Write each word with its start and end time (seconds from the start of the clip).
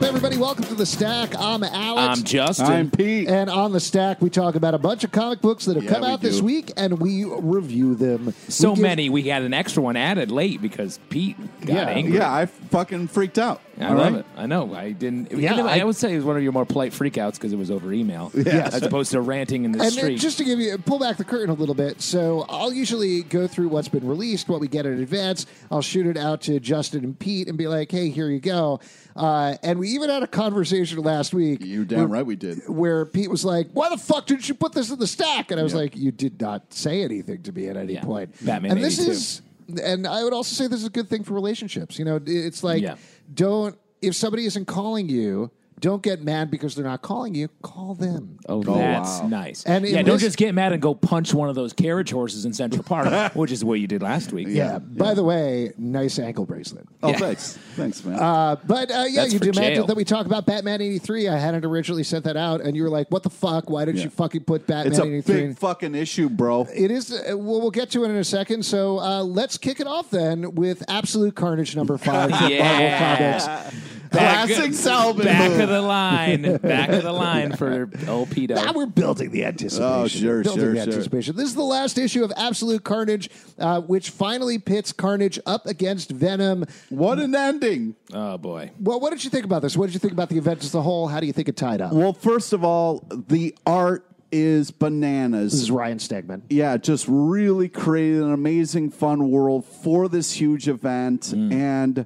Up, 0.00 0.17
everybody? 0.18 0.36
Welcome 0.36 0.64
to 0.64 0.74
the 0.74 0.84
Stack. 0.84 1.32
I'm 1.38 1.62
Alex. 1.62 2.18
I'm 2.18 2.24
Justin. 2.24 2.66
I'm 2.66 2.90
Pete. 2.90 3.28
And 3.28 3.48
on 3.48 3.70
the 3.70 3.78
stack, 3.78 4.20
we 4.20 4.30
talk 4.30 4.56
about 4.56 4.74
a 4.74 4.78
bunch 4.78 5.04
of 5.04 5.12
comic 5.12 5.40
books 5.40 5.66
that 5.66 5.76
have 5.76 5.84
Yeah, 5.84 5.90
come 5.92 6.00
we 6.02 6.08
out 6.08 6.20
this 6.20 6.38
do. 6.40 6.44
week, 6.44 6.72
and 6.76 6.98
we 6.98 7.22
review 7.24 7.94
them. 7.94 8.34
so 8.48 8.70
We 8.70 8.74
give- 8.74 8.82
many. 8.82 9.10
We 9.10 9.22
had 9.28 9.42
an 9.44 9.54
extra 9.54 9.80
one 9.80 9.94
added 9.94 10.32
late 10.32 10.60
because 10.60 10.98
Pete 11.08 11.36
got 11.60 11.68
Yeah. 11.68 11.86
angry. 11.86 12.16
Yeah, 12.16 12.34
I 12.34 12.46
fucking 12.46 13.06
freaked 13.08 13.38
out. 13.38 13.60
I 13.80 13.90
All 13.90 13.94
love 13.94 14.12
right? 14.12 14.18
it. 14.20 14.26
I 14.36 14.46
know. 14.46 14.74
I 14.74 14.90
didn't. 14.90 15.30
Yeah, 15.30 15.52
you 15.52 15.62
know, 15.62 15.68
I, 15.68 15.78
I- 15.78 15.84
would 15.84 15.94
say 15.94 16.12
it 16.12 16.16
was 16.16 16.24
one 16.24 16.36
of 16.36 16.42
your 16.42 16.50
more 16.50 16.66
polite 16.66 16.90
freakouts 16.90 17.34
because 17.34 17.52
it 17.52 17.56
was 17.56 17.70
over 17.70 17.92
email, 17.92 18.32
Yes. 18.36 18.74
as 18.74 18.82
opposed 18.82 19.12
to 19.12 19.20
ranting 19.20 19.64
in 19.64 19.70
the 19.70 19.78
And 19.78 19.92
then 19.92 19.98
street. 19.98 20.18
just 20.18 20.36
to 20.38 20.44
give 20.44 20.58
you 20.58 20.76
pull 20.78 20.98
back 20.98 21.16
the 21.18 21.24
curtain 21.24 21.50
a 21.50 21.54
little 21.54 21.76
bit, 21.76 22.02
so 22.02 22.44
I'll 22.48 22.72
usually 22.72 23.22
go 23.22 23.46
through 23.46 23.68
what's 23.68 23.86
been 23.86 24.04
released, 24.08 24.48
what 24.48 24.58
we 24.60 24.66
get 24.66 24.84
in 24.84 25.00
advance. 25.00 25.46
I'll 25.70 25.80
shoot 25.80 26.06
it 26.08 26.16
out 26.16 26.40
to 26.42 26.58
Justin 26.58 27.04
and 27.04 27.16
Pete 27.16 27.46
and 27.46 27.56
be 27.56 27.68
like, 27.68 27.92
"Hey, 27.92 28.08
here 28.10 28.28
you 28.28 28.40
go." 28.40 28.80
Uh, 29.14 29.54
and 29.62 29.78
we 29.80 29.88
even 29.90 30.07
had 30.08 30.22
a 30.22 30.26
conversation 30.26 30.98
last 31.02 31.32
week. 31.34 31.64
You 31.64 31.84
damn 31.84 32.10
right 32.10 32.24
we 32.26 32.36
did. 32.36 32.60
Where 32.68 33.04
Pete 33.06 33.30
was 33.30 33.44
like, 33.44 33.68
"Why 33.72 33.88
the 33.90 33.96
fuck 33.98 34.26
didn't 34.26 34.48
you 34.48 34.54
put 34.54 34.72
this 34.72 34.90
in 34.90 34.98
the 34.98 35.06
stack?" 35.06 35.50
And 35.50 35.58
I 35.60 35.62
was 35.62 35.74
like, 35.74 35.96
"You 35.96 36.10
did 36.12 36.40
not 36.40 36.72
say 36.72 37.02
anything 37.02 37.42
to 37.42 37.52
me 37.52 37.68
at 37.68 37.76
any 37.76 37.94
Yeah. 37.94 38.02
point." 38.04 38.34
Batman 38.44 38.72
And 38.72 38.82
this 38.82 38.98
82. 38.98 39.10
is, 39.12 39.42
and 39.82 40.06
I 40.06 40.24
would 40.24 40.32
also 40.32 40.54
say 40.54 40.66
this 40.68 40.80
is 40.80 40.86
a 40.86 40.90
good 40.90 41.08
thing 41.08 41.24
for 41.24 41.34
relationships. 41.34 41.98
You 41.98 42.04
know, 42.04 42.20
it's 42.24 42.62
like 42.64 42.82
Yeah. 42.82 42.96
don't 43.32 43.76
if 44.00 44.14
somebody 44.14 44.44
isn't 44.46 44.66
calling 44.66 45.08
you, 45.08 45.50
don't 45.80 46.02
get 46.02 46.22
mad 46.22 46.50
because 46.50 46.74
they're 46.74 46.84
not 46.84 47.02
calling 47.02 47.34
you. 47.34 47.48
Call 47.62 47.94
them. 47.94 48.38
Oh, 48.48 48.58
Oh, 48.66 48.74
that's 48.78 49.20
wow. 49.20 49.28
nice. 49.28 49.64
And 49.64 49.86
yeah, 49.86 50.02
don't 50.02 50.14
this- 50.16 50.22
just 50.22 50.36
get 50.36 50.54
mad 50.54 50.72
and 50.72 50.82
go 50.82 50.94
punch 50.94 51.32
one 51.32 51.48
of 51.48 51.54
those 51.54 51.72
carriage 51.72 52.10
horses 52.10 52.44
in 52.44 52.52
Central 52.52 52.82
Park, 52.82 53.34
which 53.36 53.52
is 53.52 53.64
what 53.64 53.80
you 53.80 53.86
did 53.86 54.02
last 54.02 54.32
week. 54.32 54.48
Yeah. 54.50 54.78
By 54.78 55.14
the 55.14 55.22
way, 55.24 55.72
nice 55.78 56.18
ankle 56.18 56.44
bracelet. 56.44 56.86
Oh, 57.02 57.10
Yeah. 57.10 57.18
thanks. 57.18 57.58
Thanks, 57.76 58.04
man. 58.04 58.18
Uh, 58.18 58.56
but 58.66 58.90
uh, 58.90 59.04
yeah, 59.08 59.22
That's 59.22 59.32
you 59.32 59.38
for 59.38 59.44
demanded 59.46 59.76
jail. 59.76 59.86
that 59.86 59.96
we 59.96 60.04
talk 60.04 60.26
about 60.26 60.46
Batman 60.46 60.80
'83. 60.80 61.28
I 61.28 61.36
hadn't 61.38 61.64
originally 61.64 62.02
sent 62.02 62.24
that 62.24 62.36
out, 62.36 62.60
and 62.60 62.76
you 62.76 62.82
were 62.82 62.90
like, 62.90 63.08
"What 63.10 63.22
the 63.22 63.30
fuck? 63.30 63.70
Why 63.70 63.84
didn't 63.84 63.98
Yeah. 63.98 64.04
you 64.04 64.10
fucking 64.10 64.44
put 64.44 64.66
Batman 64.66 64.92
it's 64.92 64.98
a 64.98 65.04
'83?" 65.04 65.34
big 65.48 65.58
fucking 65.58 65.94
issue, 65.94 66.28
bro. 66.28 66.66
It 66.74 66.90
is. 66.90 67.12
Uh, 67.12 67.36
well, 67.36 67.60
we'll 67.60 67.70
get 67.70 67.90
to 67.92 68.04
it 68.04 68.08
in 68.10 68.16
a 68.16 68.24
second. 68.24 68.64
So 68.64 68.98
uh, 68.98 69.22
let's 69.22 69.56
kick 69.58 69.80
it 69.80 69.86
off 69.86 70.10
then 70.10 70.54
with 70.54 70.82
Absolute 70.88 71.34
Carnage 71.36 71.76
number 71.76 71.96
five 71.98 72.30
from 72.38 72.50
Yeah. 72.50 73.70
Marvel 74.12 74.28
Comics. 74.28 74.54
Classic 74.56 74.74
Salvin 74.74 75.24
Back 75.24 75.50
move. 75.50 75.60
of 75.60 75.68
the 75.68 75.82
line. 75.82 76.56
Back 76.58 76.88
of 76.90 77.02
the 77.02 77.12
line 77.26 77.56
for 77.56 77.90
old 78.08 78.30
Peter. 78.30 78.54
Now 78.54 78.72
we're 78.72 78.86
building 78.86 79.30
the 79.30 79.44
anticipation. 79.44 79.84
Oh, 79.84 80.08
sure, 80.08 80.42
building 80.42 80.60
sure, 80.60 80.70
the 80.72 80.76
sure. 80.76 80.82
anticipation. 80.92 81.36
This 81.36 81.48
is 81.48 81.54
the 81.54 81.62
last 81.62 81.98
issue 81.98 82.24
of 82.24 82.32
Absolute 82.36 82.84
Carnage, 82.84 83.30
uh, 83.58 83.80
which 83.82 84.10
finally 84.10 84.58
pits 84.58 84.92
Carnage 84.92 85.38
up 85.46 85.66
against 85.66 86.10
Venom. 86.10 86.64
What 86.88 87.18
an 87.18 87.34
ending. 87.34 87.96
Oh, 88.12 88.38
boy. 88.38 88.70
Well, 88.80 89.00
what 89.00 89.10
did 89.10 89.24
you 89.24 89.30
think 89.30 89.44
about 89.44 89.62
this? 89.62 89.76
What 89.76 89.86
did 89.86 89.94
you 89.94 90.00
think 90.00 90.12
about 90.12 90.28
the 90.28 90.38
event 90.38 90.64
as 90.64 90.74
a 90.74 90.82
whole? 90.82 91.08
How 91.08 91.20
do 91.20 91.26
you 91.26 91.32
think 91.32 91.48
it 91.48 91.56
tied 91.56 91.80
up? 91.80 91.92
Well, 91.92 92.12
first 92.12 92.52
of 92.52 92.64
all, 92.64 93.04
the 93.10 93.56
art 93.66 94.04
is 94.30 94.70
bananas. 94.70 95.52
This 95.52 95.62
is 95.62 95.70
Ryan 95.70 95.96
Stegman. 95.98 96.42
yeah, 96.50 96.76
just 96.76 97.06
really 97.08 97.68
created 97.68 98.22
an 98.22 98.32
amazing, 98.32 98.90
fun 98.90 99.30
world 99.30 99.64
for 99.64 100.06
this 100.08 100.32
huge 100.32 100.68
event. 100.68 101.32
And 101.32 102.04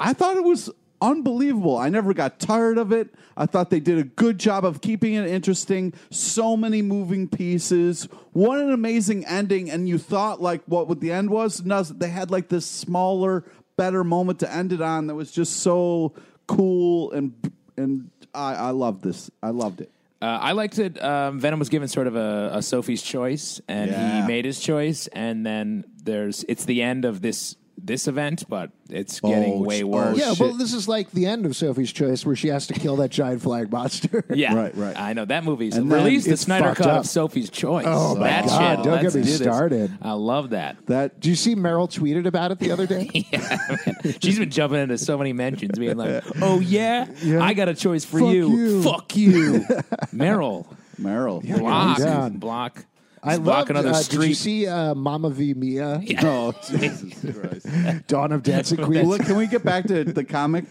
I 0.00 0.14
thought 0.14 0.36
it 0.38 0.44
was 0.44 0.70
unbelievable. 1.00 1.76
I 1.76 1.88
never 1.88 2.12
got 2.14 2.38
tired 2.38 2.78
of 2.78 2.92
it. 2.92 3.14
I 3.36 3.46
thought 3.46 3.70
they 3.70 3.80
did 3.80 3.98
a 3.98 4.04
good 4.04 4.38
job 4.38 4.64
of 4.64 4.80
keeping 4.80 5.14
it 5.14 5.26
interesting. 5.28 5.92
So 6.10 6.56
many 6.56 6.82
moving 6.82 7.28
pieces. 7.28 8.08
What 8.32 8.58
an 8.60 8.72
amazing 8.72 9.24
ending. 9.26 9.70
And 9.70 9.88
you 9.88 9.98
thought, 9.98 10.40
like, 10.40 10.62
what 10.66 10.88
would 10.88 11.00
the 11.00 11.12
end 11.12 11.30
was? 11.30 11.64
No, 11.64 11.82
they 11.82 12.08
had 12.08 12.30
like 12.30 12.48
this 12.48 12.66
smaller, 12.66 13.44
better 13.76 14.02
moment 14.04 14.40
to 14.40 14.52
end 14.52 14.72
it 14.72 14.80
on 14.80 15.06
that 15.06 15.14
was 15.14 15.30
just 15.30 15.56
so 15.60 16.14
cool. 16.46 17.12
And, 17.12 17.32
and 17.76 18.10
I, 18.34 18.54
I 18.54 18.70
loved 18.70 19.02
this. 19.02 19.30
I 19.42 19.50
loved 19.50 19.80
it. 19.80 19.90
Uh, 20.20 20.24
I 20.40 20.50
liked 20.50 20.80
it. 20.80 21.00
Um, 21.00 21.38
Venom 21.38 21.60
was 21.60 21.68
given 21.68 21.86
sort 21.86 22.08
of 22.08 22.16
a, 22.16 22.50
a 22.54 22.62
Sophie's 22.62 23.02
choice, 23.02 23.60
and 23.68 23.92
Yeah. 23.92 24.20
he 24.22 24.26
made 24.26 24.44
his 24.44 24.58
choice. 24.58 25.06
And 25.08 25.46
then 25.46 25.84
there's 26.02 26.44
it's 26.48 26.64
the 26.64 26.82
end 26.82 27.04
of 27.04 27.20
this 27.22 27.54
this 27.80 28.08
event, 28.08 28.44
but 28.48 28.70
it's 28.90 29.20
oh, 29.22 29.28
getting 29.30 29.54
Oh, 29.54 29.62
way 29.62 29.80
sh- 29.80 29.82
oh, 29.84 29.86
worse. 29.86 30.18
Yeah, 30.18 30.30
shit. 30.34 30.40
well, 30.40 30.52
this 30.54 30.72
is 30.74 30.88
like 30.88 31.10
the 31.12 31.26
end 31.26 31.46
of 31.46 31.54
Sophie's 31.56 31.92
Choice, 31.92 32.26
where 32.26 32.34
she 32.36 32.48
has 32.48 32.66
to 32.66 32.74
kill 32.74 32.96
that 32.96 33.10
giant 33.10 33.40
flying 33.42 33.70
monster. 33.70 34.24
Yeah, 34.34 34.54
Right, 34.54 34.76
right. 34.76 34.96
I 34.98 35.12
know 35.14 35.24
that 35.24 35.44
movie's 35.44 35.76
And 35.76 35.90
then 35.90 36.04
released 36.04 36.26
the 36.26 36.32
it's 36.32 36.42
Snyder 36.42 36.66
fucked 36.66 36.78
cut 36.78 36.86
up. 36.90 37.00
of 37.00 37.06
Sophie's 37.06 37.50
Choice. 37.50 37.84
Oh, 37.88 38.14
my 38.16 38.24
that 38.28 38.44
God, 38.46 38.76
shit. 38.76 38.84
don't 38.84 39.02
get 39.02 39.14
me 39.14 39.22
do 39.22 39.28
this. 39.28 39.38
started. 39.38 39.96
I 40.02 40.12
love 40.12 40.50
that. 40.50 40.76
That 40.86 41.20
Do 41.20 41.30
you 41.30 41.36
see 41.36 41.54
Meryl 41.54 41.88
tweeted 41.88 42.26
about 42.26 42.50
it 42.50 42.58
the 42.58 42.70
other 42.72 42.86
day? 42.86 43.08
Yeah, 43.32 43.58
She's 44.20 44.38
been 44.38 44.50
jumping 44.50 44.80
into 44.80 44.98
so 44.98 45.16
many 45.18 45.32
mentions, 45.32 45.78
being 45.78 45.96
like, 45.96 46.22
"Oh 46.42 46.60
yeah, 46.60 47.06
Yeah. 47.22 47.42
I 47.42 47.54
got 47.54 47.68
a 47.68 47.74
choice 47.74 48.04
for 48.04 48.20
Fuck 48.20 48.32
you. 48.32 48.48
you." 48.56 48.82
Fuck 48.82 49.16
you, 49.16 49.42
Meryl." 50.14 50.66
Meryl. 51.00 51.58
Block, 51.58 51.98
down. 51.98 52.32
block. 52.38 52.84
I 53.22 53.38
block 53.38 53.68
loved. 53.68 53.70
another 53.70 53.90
Uh, 53.90 54.02
did 54.02 54.22
you 54.22 54.34
see 54.34 54.66
uh, 54.66 54.94
Mama 54.94 55.30
v 55.30 55.54
Mia, 55.54 56.00
Oh, 56.22 56.52
Jesus 56.68 57.34
Christ. 57.36 58.06
Dawn 58.06 58.32
of 58.32 58.42
Dancing 58.42 58.78
Queens? 58.84 59.06
Look, 59.08 59.22
can 59.22 59.36
we 59.36 59.46
get 59.46 59.64
back 59.64 59.86
to 59.86 60.04
the 60.04 60.24
comic? 60.24 60.64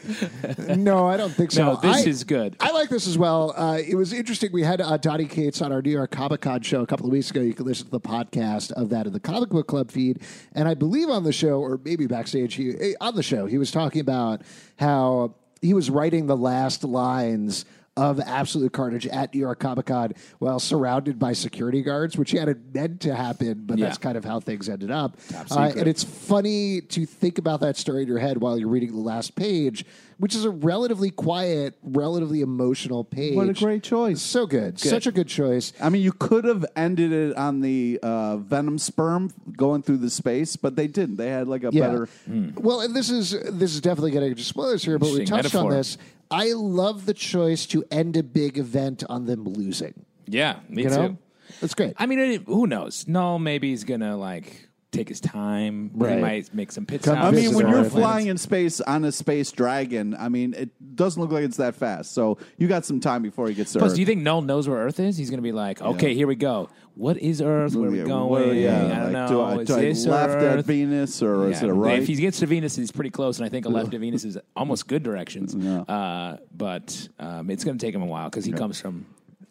no, 0.69 1.07
I 1.07 1.17
don't 1.17 1.31
think 1.33 1.51
so. 1.51 1.65
No, 1.65 1.75
this 1.75 2.05
I- 2.05 2.09
is 2.09 2.23
good. 2.23 2.55
I 2.59 2.71
like 2.71 2.89
this 2.89 3.07
as 3.07 3.17
well. 3.17 3.53
Uh, 3.55 3.77
it 3.85 3.95
was 3.95 4.13
interesting. 4.13 4.51
We 4.51 4.63
had 4.63 4.81
uh, 4.81 4.97
Donny 4.97 5.25
Cates 5.25 5.61
on 5.61 5.71
our 5.71 5.81
New 5.81 5.91
York 5.91 6.11
Comic 6.11 6.41
Con 6.41 6.61
show 6.61 6.81
a 6.81 6.87
couple 6.87 7.05
of 7.05 7.11
weeks 7.11 7.29
ago. 7.31 7.41
You 7.41 7.53
can 7.53 7.65
listen 7.65 7.85
to 7.85 7.91
the 7.91 7.99
podcast 7.99 8.71
of 8.73 8.89
that 8.89 9.07
in 9.07 9.13
the 9.13 9.19
Comic 9.19 9.49
Book 9.49 9.67
Club 9.67 9.91
feed. 9.91 10.21
And 10.53 10.67
I 10.67 10.73
believe 10.73 11.09
on 11.09 11.23
the 11.23 11.33
show, 11.33 11.59
or 11.59 11.79
maybe 11.83 12.07
backstage, 12.07 12.53
he, 12.55 12.71
eh, 12.71 12.93
on 13.01 13.15
the 13.15 13.23
show, 13.23 13.45
he 13.45 13.57
was 13.57 13.71
talking 13.71 14.01
about 14.01 14.41
how 14.79 15.33
he 15.61 15.73
was 15.73 15.89
writing 15.89 16.27
the 16.27 16.37
last 16.37 16.83
lines 16.83 17.65
of 17.97 18.19
Absolute 18.19 18.71
Carnage 18.71 19.07
at 19.07 19.33
New 19.33 19.39
York 19.39 19.59
Comic 19.59 19.87
Con 19.87 20.13
while 20.39 20.59
surrounded 20.59 21.17
by 21.19 21.33
security 21.33 21.81
guards, 21.81 22.15
which 22.17 22.31
he 22.31 22.37
hadn't 22.37 22.73
meant 22.73 23.01
to 23.01 23.13
happen, 23.15 23.63
but 23.65 23.77
Yeah. 23.79 23.87
that's 23.87 23.97
kind 23.97 24.15
of 24.17 24.23
how 24.23 24.39
things 24.39 24.69
ended 24.69 24.91
up. 24.91 25.17
Uh, 25.51 25.71
and 25.75 25.87
it's 25.87 26.03
funny 26.03 26.79
to 26.81 27.05
think 27.05 27.37
about 27.39 27.59
that 27.61 27.75
story 27.75 28.03
in 28.03 28.07
your 28.07 28.19
head 28.19 28.37
while 28.37 28.57
you're 28.57 28.69
reading 28.69 28.91
the 28.91 28.97
last 29.01 29.35
page, 29.35 29.83
which 30.19 30.35
is 30.35 30.45
a 30.45 30.49
relatively 30.49 31.09
quiet, 31.09 31.75
relatively 31.83 32.41
emotional 32.41 33.03
page. 33.03 33.35
What 33.35 33.49
a 33.49 33.53
great 33.53 33.81
choice. 33.83 34.21
So 34.21 34.45
good. 34.45 34.79
Such 34.79 35.07
a 35.07 35.11
good 35.11 35.27
choice. 35.27 35.73
I 35.81 35.89
mean, 35.89 36.03
you 36.03 36.11
could 36.11 36.45
have 36.45 36.65
ended 36.75 37.11
it 37.11 37.35
on 37.35 37.61
the 37.61 37.99
uh, 38.03 38.37
Venom 38.37 38.77
sperm 38.77 39.31
going 39.55 39.81
through 39.81 39.97
the 39.97 40.09
space, 40.11 40.55
but 40.55 40.75
they 40.75 40.87
didn't. 40.87 41.15
They 41.17 41.29
had 41.29 41.47
like 41.47 41.63
a 41.63 41.69
Yeah. 41.71 41.87
better. 41.87 42.09
Well, 42.57 42.81
and 42.81 42.95
this 42.95 43.09
is 43.09 43.31
this 43.31 43.73
is 43.73 43.81
definitely 43.81 44.11
getting 44.11 44.29
into 44.31 44.43
spoilers 44.43 44.83
here, 44.83 44.99
but 44.99 45.11
we 45.11 45.25
touched 45.25 45.55
on 45.55 45.69
this. 45.69 45.97
I 46.29 46.53
love 46.53 47.05
the 47.05 47.13
choice 47.13 47.65
to 47.67 47.83
end 47.91 48.17
a 48.17 48.23
big 48.23 48.57
event 48.57 49.03
on 49.09 49.25
them 49.25 49.43
losing. 49.45 50.05
Yeah, 50.27 50.59
me 50.69 50.83
You 50.83 50.89
too. 50.89 50.95
know, 50.95 51.17
that's 51.61 51.73
great. 51.73 51.93
I 51.97 52.05
mean, 52.05 52.19
it, 52.19 52.43
who 52.45 52.67
knows? 52.67 53.07
No, 53.07 53.39
maybe 53.39 53.69
he's 53.69 53.83
gonna 53.85 54.17
like 54.17 54.66
take 54.91 55.09
his 55.09 55.19
time. 55.19 55.91
Right. 55.93 56.15
He 56.15 56.21
might 56.21 56.53
make 56.53 56.71
some 56.71 56.85
pit 56.85 57.01
stops. 57.03 57.19
I 57.19 57.31
mean, 57.31 57.53
when 57.53 57.65
you're 57.67 57.75
planets. 57.75 57.93
flying 57.95 58.27
in 58.27 58.37
space 58.37 58.79
on 58.81 59.03
a 59.05 59.11
space 59.11 59.51
dragon, 59.51 60.15
I 60.17 60.29
mean, 60.29 60.53
it 60.53 60.95
doesn't 60.95 61.21
look 61.21 61.31
like 61.31 61.43
it's 61.43 61.57
that 61.57 61.75
fast. 61.75 62.13
So 62.13 62.37
you 62.57 62.67
got 62.67 62.85
some 62.85 62.99
time 62.99 63.21
before 63.21 63.47
he 63.47 63.53
gets 63.53 63.73
to 63.73 63.79
Plus, 63.79 63.91
Earth. 63.91 63.95
do 63.95 64.01
you 64.01 64.05
think 64.05 64.21
Knull 64.21 64.41
knows 64.41 64.67
where 64.69 64.77
Earth 64.79 64.99
is? 64.99 65.17
He's 65.17 65.29
going 65.29 65.39
to 65.39 65.43
be 65.43 65.51
like, 65.51 65.81
okay, 65.81 66.13
here 66.13 66.27
we 66.27 66.35
go. 66.35 66.69
What 66.95 67.17
is 67.17 67.41
Earth? 67.41 67.75
Where 67.75 67.89
are 67.89 67.91
we 67.91 67.99
Yeah, 67.99 68.05
going? 68.05 68.29
where- 68.29 68.53
yeah, 68.53 68.77
I 68.77 68.79
don't 68.79 69.03
like, 69.03 69.11
know. 69.11 69.27
Do 69.27 69.41
I, 69.41 69.81
is 69.83 70.03
do 70.05 70.11
I 70.11 70.13
left 70.15 70.33
Earth? 70.41 70.59
at 70.59 70.65
Venus 70.65 71.21
or 71.21 71.51
is 71.51 71.61
it 71.61 71.69
a 71.69 71.73
right? 71.73 71.99
If 71.99 72.07
he 72.07 72.15
gets 72.15 72.39
to 72.39 72.45
Venus, 72.47 72.75
he's 72.75 72.91
pretty 72.91 73.11
close, 73.11 73.37
and 73.37 73.45
I 73.45 73.49
think 73.49 73.65
a 73.65 73.69
left 73.69 73.91
to 73.91 73.99
Venus 73.99 74.23
is 74.23 74.37
almost 74.55 74.87
good 74.87 75.03
directions. 75.03 75.55
Uh, 75.87 76.37
but 76.55 77.07
um, 77.19 77.49
it's 77.49 77.63
going 77.63 77.77
to 77.77 77.85
take 77.85 77.93
him 77.93 78.01
a 78.01 78.05
while 78.05 78.29
because 78.29 78.43
he 78.45 78.51
comes 78.51 78.79
from 78.79 79.05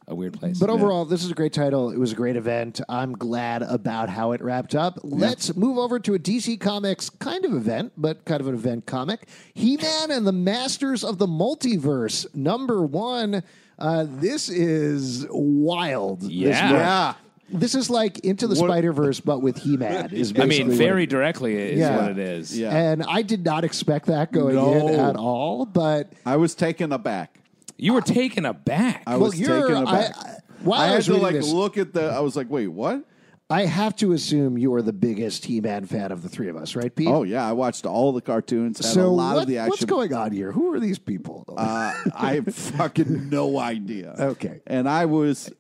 a 0.09 0.15
weird 0.15 0.35
place. 0.39 0.59
But 0.59 0.71
overall, 0.71 1.05
this 1.05 1.25
is 1.25 1.31
a 1.31 1.35
great 1.35 1.53
title. 1.53 1.91
It 1.91 1.99
was 1.99 2.13
a 2.13 2.15
great 2.15 2.37
event. 2.37 2.81
I'm 2.89 3.13
glad 3.13 3.63
about 3.63 4.09
how 4.09 4.33
it 4.33 4.41
wrapped 4.43 4.75
up. 4.75 4.99
Let's 5.03 5.57
move 5.57 5.79
over 5.79 5.99
to 5.99 6.15
a 6.15 6.19
DC 6.19 6.61
Comics 6.61 7.11
kind 7.11 7.45
of 7.45 7.53
event, 7.55 7.93
but 7.97 8.25
kind 8.25 8.41
of 8.41 8.47
an 8.49 8.55
event 8.55 8.87
comic. 8.87 9.27
He 9.55 9.77
Man 9.77 10.11
and 10.13 10.27
the 10.27 10.33
Masters 10.33 11.03
of 11.03 11.19
the 11.19 11.27
Multiverse, 11.27 12.33
number 12.35 12.83
one. 12.83 13.43
Uh, 13.79 14.07
this 14.09 14.49
is 14.49 15.27
wild. 15.31 16.21
This 16.23 16.31
Yeah. 16.31 16.69
book. 16.71 16.79
yeah. 16.79 17.15
This 17.49 17.75
is 17.77 17.89
like 17.91 18.21
Into 18.21 18.47
the 18.49 18.57
Spider 18.57 18.93
Verse, 18.93 19.21
but 19.21 19.41
with 19.41 19.59
He 19.59 19.77
Man. 19.77 20.11
I 20.39 20.47
mean, 20.47 20.71
very 20.71 21.05
it- 21.05 21.11
directly 21.11 21.55
is 21.57 21.79
Yeah. 21.79 21.97
what 22.01 22.11
it 22.13 22.19
is. 22.19 22.59
Yeah. 22.59 22.75
And 22.77 23.03
I 23.05 23.23
did 23.23 23.45
not 23.45 23.65
expect 23.65 24.07
that 24.07 24.33
going 24.33 24.55
No. 24.57 24.89
in 24.89 24.99
at 24.99 25.17
all. 25.17 25.65
But 25.67 26.13
I 26.25 26.37
was 26.37 26.55
taken 26.55 26.91
aback. 26.93 27.39
You 27.77 27.93
were 27.95 28.01
taken 28.01 28.45
aback. 28.47 29.03
I 29.07 29.17
was 29.17 29.39
you're. 29.39 29.61
taken 29.69 29.77
I, 29.77 29.83
aback. 29.83 30.17
I, 30.17 30.35
while 30.63 30.81
I 30.81 30.85
I, 30.85 30.87
had 30.89 30.97
was 30.97 31.05
to 31.07 31.11
reading 31.13 31.23
like 31.25 31.35
this, 31.35 31.53
look 31.53 31.77
at 31.79 31.93
the. 31.93 32.05
I 32.05 32.21
was 32.21 32.37
like, 32.37 32.49
wait, 32.51 32.69
what? 32.69 33.05
I 33.49 33.65
have 33.67 33.95
to 33.97 34.13
assume 34.13 34.59
you 34.59 34.75
are 34.75 34.83
the 34.83 34.93
biggest 34.93 35.45
He-Man 35.45 35.87
fan 35.87 36.11
of 36.11 36.25
the 36.25 36.29
three 36.29 36.49
of 36.49 36.57
us, 36.57 36.75
right, 36.75 36.93
Pete? 36.93 37.07
Oh 37.07 37.23
yeah, 37.23 37.49
I 37.49 37.53
watched 37.53 37.87
all 37.87 38.13
the 38.13 38.21
cartoons. 38.21 38.79
Had 38.79 38.93
so 38.93 39.07
a 39.07 39.09
lot 39.09 39.35
what- 39.37 39.43
of 39.43 39.49
the 39.49 39.59
action. 39.59 39.71
what's 39.71 39.85
going 39.85 40.13
on 40.13 40.33
here? 40.33 40.51
Who 40.51 40.73
are 40.75 40.81
these 40.81 40.99
people? 40.99 41.45
Uh, 41.57 41.95
I 42.13 42.35
have 42.35 42.53
fucking 42.53 43.29
no 43.31 43.59
idea. 43.59 44.15
Okay. 44.19 44.61
And 44.67 44.89
I 44.89 45.05
was 45.05 45.53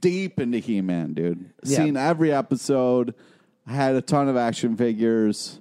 deep 0.00 0.40
into 0.40 0.58
He 0.58 0.80
Man, 0.80 1.12
dude. 1.14 1.52
Yeah. 1.62 1.78
Seen 1.78 1.96
every 1.96 2.32
episode. 2.32 3.14
Had 3.66 3.94
a 3.94 4.02
ton 4.02 4.28
of 4.28 4.36
action 4.36 4.76
figures. 4.76 5.60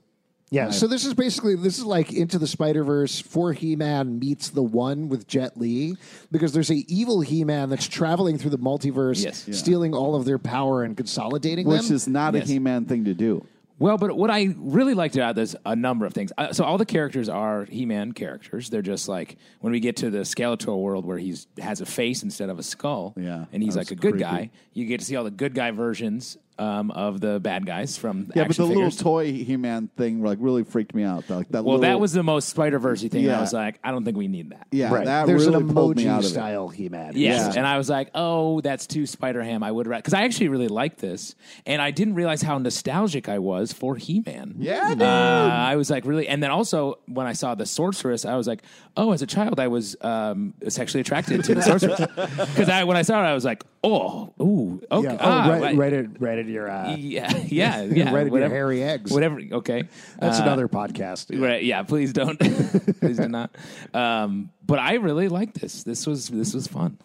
Yeah. 0.52 0.70
So 0.72 0.88
this 0.88 1.06
is 1.06 1.14
basically 1.14 1.56
this 1.56 1.78
is 1.78 1.86
like 1.86 2.12
Into 2.14 2.38
the 2.40 2.48
Spider 2.48 2.84
Verse 2.84 3.20
for 3.20 3.54
He-Man 3.54 4.20
meets 4.20 4.50
the 4.50 4.64
One 4.64 5.10
with 5.10 5.28
Jet 5.28 5.58
Li 5.58 5.96
because 6.32 6.54
there's 6.54 6.72
a 6.72 6.84
evil 6.88 7.22
He-Man 7.22 7.70
that's 7.70 7.88
traveling 7.88 8.38
through 8.38 8.52
the 8.52 8.60
multiverse, 8.60 9.24
Yes. 9.24 9.48
Yeah. 9.48 9.54
stealing 9.56 9.94
all 9.94 10.16
of 10.16 10.26
their 10.26 10.40
power 10.40 10.84
and 10.84 10.96
consolidating 10.98 11.68
Which 11.68 11.88
them. 11.88 11.96
is 11.96 12.08
not 12.08 12.34
Yes. 12.34 12.50
a 12.50 12.54
He 12.54 12.60
Man 12.60 12.86
thing 12.86 13.06
to 13.06 13.14
do. 13.14 13.46
Well, 13.78 13.98
but 13.98 14.18
what 14.18 14.30
I 14.30 14.54
really 14.58 14.94
liked 14.94 15.16
about 15.16 15.36
this, 15.36 15.52
is 15.54 15.60
a 15.66 15.74
number 15.74 16.06
of 16.06 16.14
things. 16.14 16.34
Uh, 16.38 16.52
so 16.52 16.66
all 16.66 16.78
the 16.78 16.86
characters 16.86 17.30
are 17.30 17.64
He-Man 17.64 18.12
characters. 18.12 18.70
They're 18.70 18.82
just 18.82 19.08
like 19.08 19.38
when 19.62 19.72
we 19.72 19.80
get 19.80 19.96
to 19.98 20.10
the 20.10 20.20
Skeletor 20.20 20.78
world 20.78 21.06
where 21.06 21.18
he's 21.18 21.48
has 21.62 21.80
a 21.80 21.86
face 21.86 22.22
instead 22.22 22.50
of 22.50 22.60
a 22.60 22.64
skull. 22.64 23.14
Yeah, 23.16 23.46
and 23.54 23.64
he's 23.64 23.78
like 23.78 23.90
a 23.92 23.94
was 23.94 24.02
good 24.02 24.20
guy. 24.20 24.50
You 24.74 24.86
get 24.86 25.00
to 25.00 25.06
see 25.06 25.16
all 25.16 25.24
the 25.24 25.32
good 25.32 25.54
guy 25.54 25.72
versions 25.72 26.38
um, 26.60 26.92
of 26.92 27.22
the 27.22 27.40
bad 27.40 27.66
guys 27.66 27.98
from 27.98 28.32
Yeah, 28.36 28.44
but 28.44 28.56
the 28.58 28.68
figures. 28.68 28.78
little 28.78 28.92
toy 28.92 29.32
He 29.32 29.58
Man 29.58 29.88
thing 29.96 30.22
like 30.22 30.38
really 30.42 30.64
freaked 30.64 30.94
me 30.94 31.04
out. 31.04 31.30
Like 31.30 31.50
that. 31.50 31.64
well, 31.64 31.78
little, 31.78 31.92
that 31.92 32.00
was 32.00 32.14
the 32.14 32.24
most 32.24 32.50
Spider 32.50 32.80
Verse 32.80 33.02
thing. 33.02 33.24
Yeah. 33.24 33.38
I 33.38 33.42
was 33.42 33.54
like, 33.54 33.80
I 33.84 33.92
don't 33.92 34.04
think 34.04 34.18
we 34.18 34.28
need 34.28 34.52
that. 34.52 34.68
yeah. 34.72 34.94
right. 34.94 35.06
That 35.06 35.28
there's 35.28 35.48
really 35.48 35.64
an 35.64 35.74
pulled 35.74 35.98
me 35.98 36.08
out 36.08 36.20
emoji 36.22 36.26
of 36.26 36.26
it. 36.26 36.30
style 36.30 36.70
He-Man. 36.70 37.14
Yes. 37.16 37.54
Yeah. 37.54 37.60
And 37.60 37.68
I 37.68 37.78
was 37.78 37.90
like, 37.90 38.10
oh, 38.14 38.62
that's 38.62 38.86
too 38.88 39.06
Spider 39.06 39.42
Ham. 39.42 39.64
I 39.64 39.72
would 39.72 39.88
because 39.90 40.14
I 40.14 40.24
actually 40.24 40.50
really 40.50 40.68
like 40.68 40.98
this, 40.98 41.36
and 41.66 41.82
I 41.82 41.92
didn't 41.92 42.16
realize 42.16 42.42
how 42.42 42.58
nostalgic 42.58 43.30
I 43.30 43.40
was 43.40 43.74
for 43.74 43.96
He 43.96 44.22
Man. 44.26 44.56
Yeah, 44.60 44.90
dude. 44.90 45.02
Uh, 45.02 45.06
I 45.06 45.76
was 45.76 45.90
like 45.90 46.06
really, 46.06 46.28
and 46.28 46.44
then 46.44 46.52
also 46.52 47.00
when 47.08 47.26
I 47.26 47.34
saw 47.34 47.56
the 47.56 47.66
sorceress, 47.66 48.26
I 48.26 48.36
was 48.36 48.48
like, 48.48 48.64
oh, 48.98 49.12
as 49.12 49.22
a 49.22 49.28
child, 49.28 49.60
I 49.60 49.68
was 49.68 49.96
um, 50.02 50.54
sexually 50.68 51.02
attracted 51.02 51.44
to 51.46 51.56
the 51.56 51.62
sorceress 51.70 52.00
because 52.00 52.70
I 52.70 52.84
when 52.84 52.98
I 52.98 53.02
saw 53.04 53.24
it, 53.24 53.28
I 53.28 53.34
was 53.34 53.46
like, 53.46 53.64
oh, 53.84 54.34
ooh, 54.42 54.82
okay, 54.92 55.08
Yeah. 55.08 55.14
Oh, 55.14 55.18
ah, 55.22 55.50
right, 55.50 55.62
right, 55.62 55.78
right, 55.78 55.94
at, 55.94 56.22
right 56.22 56.40
at 56.50 56.54
your. 56.54 56.70
Uh, 56.70 56.96
yeah, 56.98 57.36
yeah, 57.48 57.82
yeah, 57.84 58.14
Right 58.14 58.30
whatever, 58.30 58.54
hairy 58.54 58.84
eggs. 58.84 59.12
whatever. 59.12 59.40
Okay, 59.52 59.84
that's 60.20 60.40
Uh, 60.40 60.44
another 60.44 60.68
podcast. 60.68 61.28
Right? 61.40 61.64
Yeah. 61.64 61.84
Please 61.84 62.12
don't. 62.14 62.38
please 63.00 63.18
do 63.18 63.28
not. 63.30 63.56
Um, 63.94 64.50
but 64.66 64.80
I 64.80 64.96
really 64.96 65.30
like 65.30 65.54
this. 65.54 65.84
This 65.84 66.06
was 66.08 66.28
this 66.30 66.54
was 66.54 66.68
fun. 66.68 66.98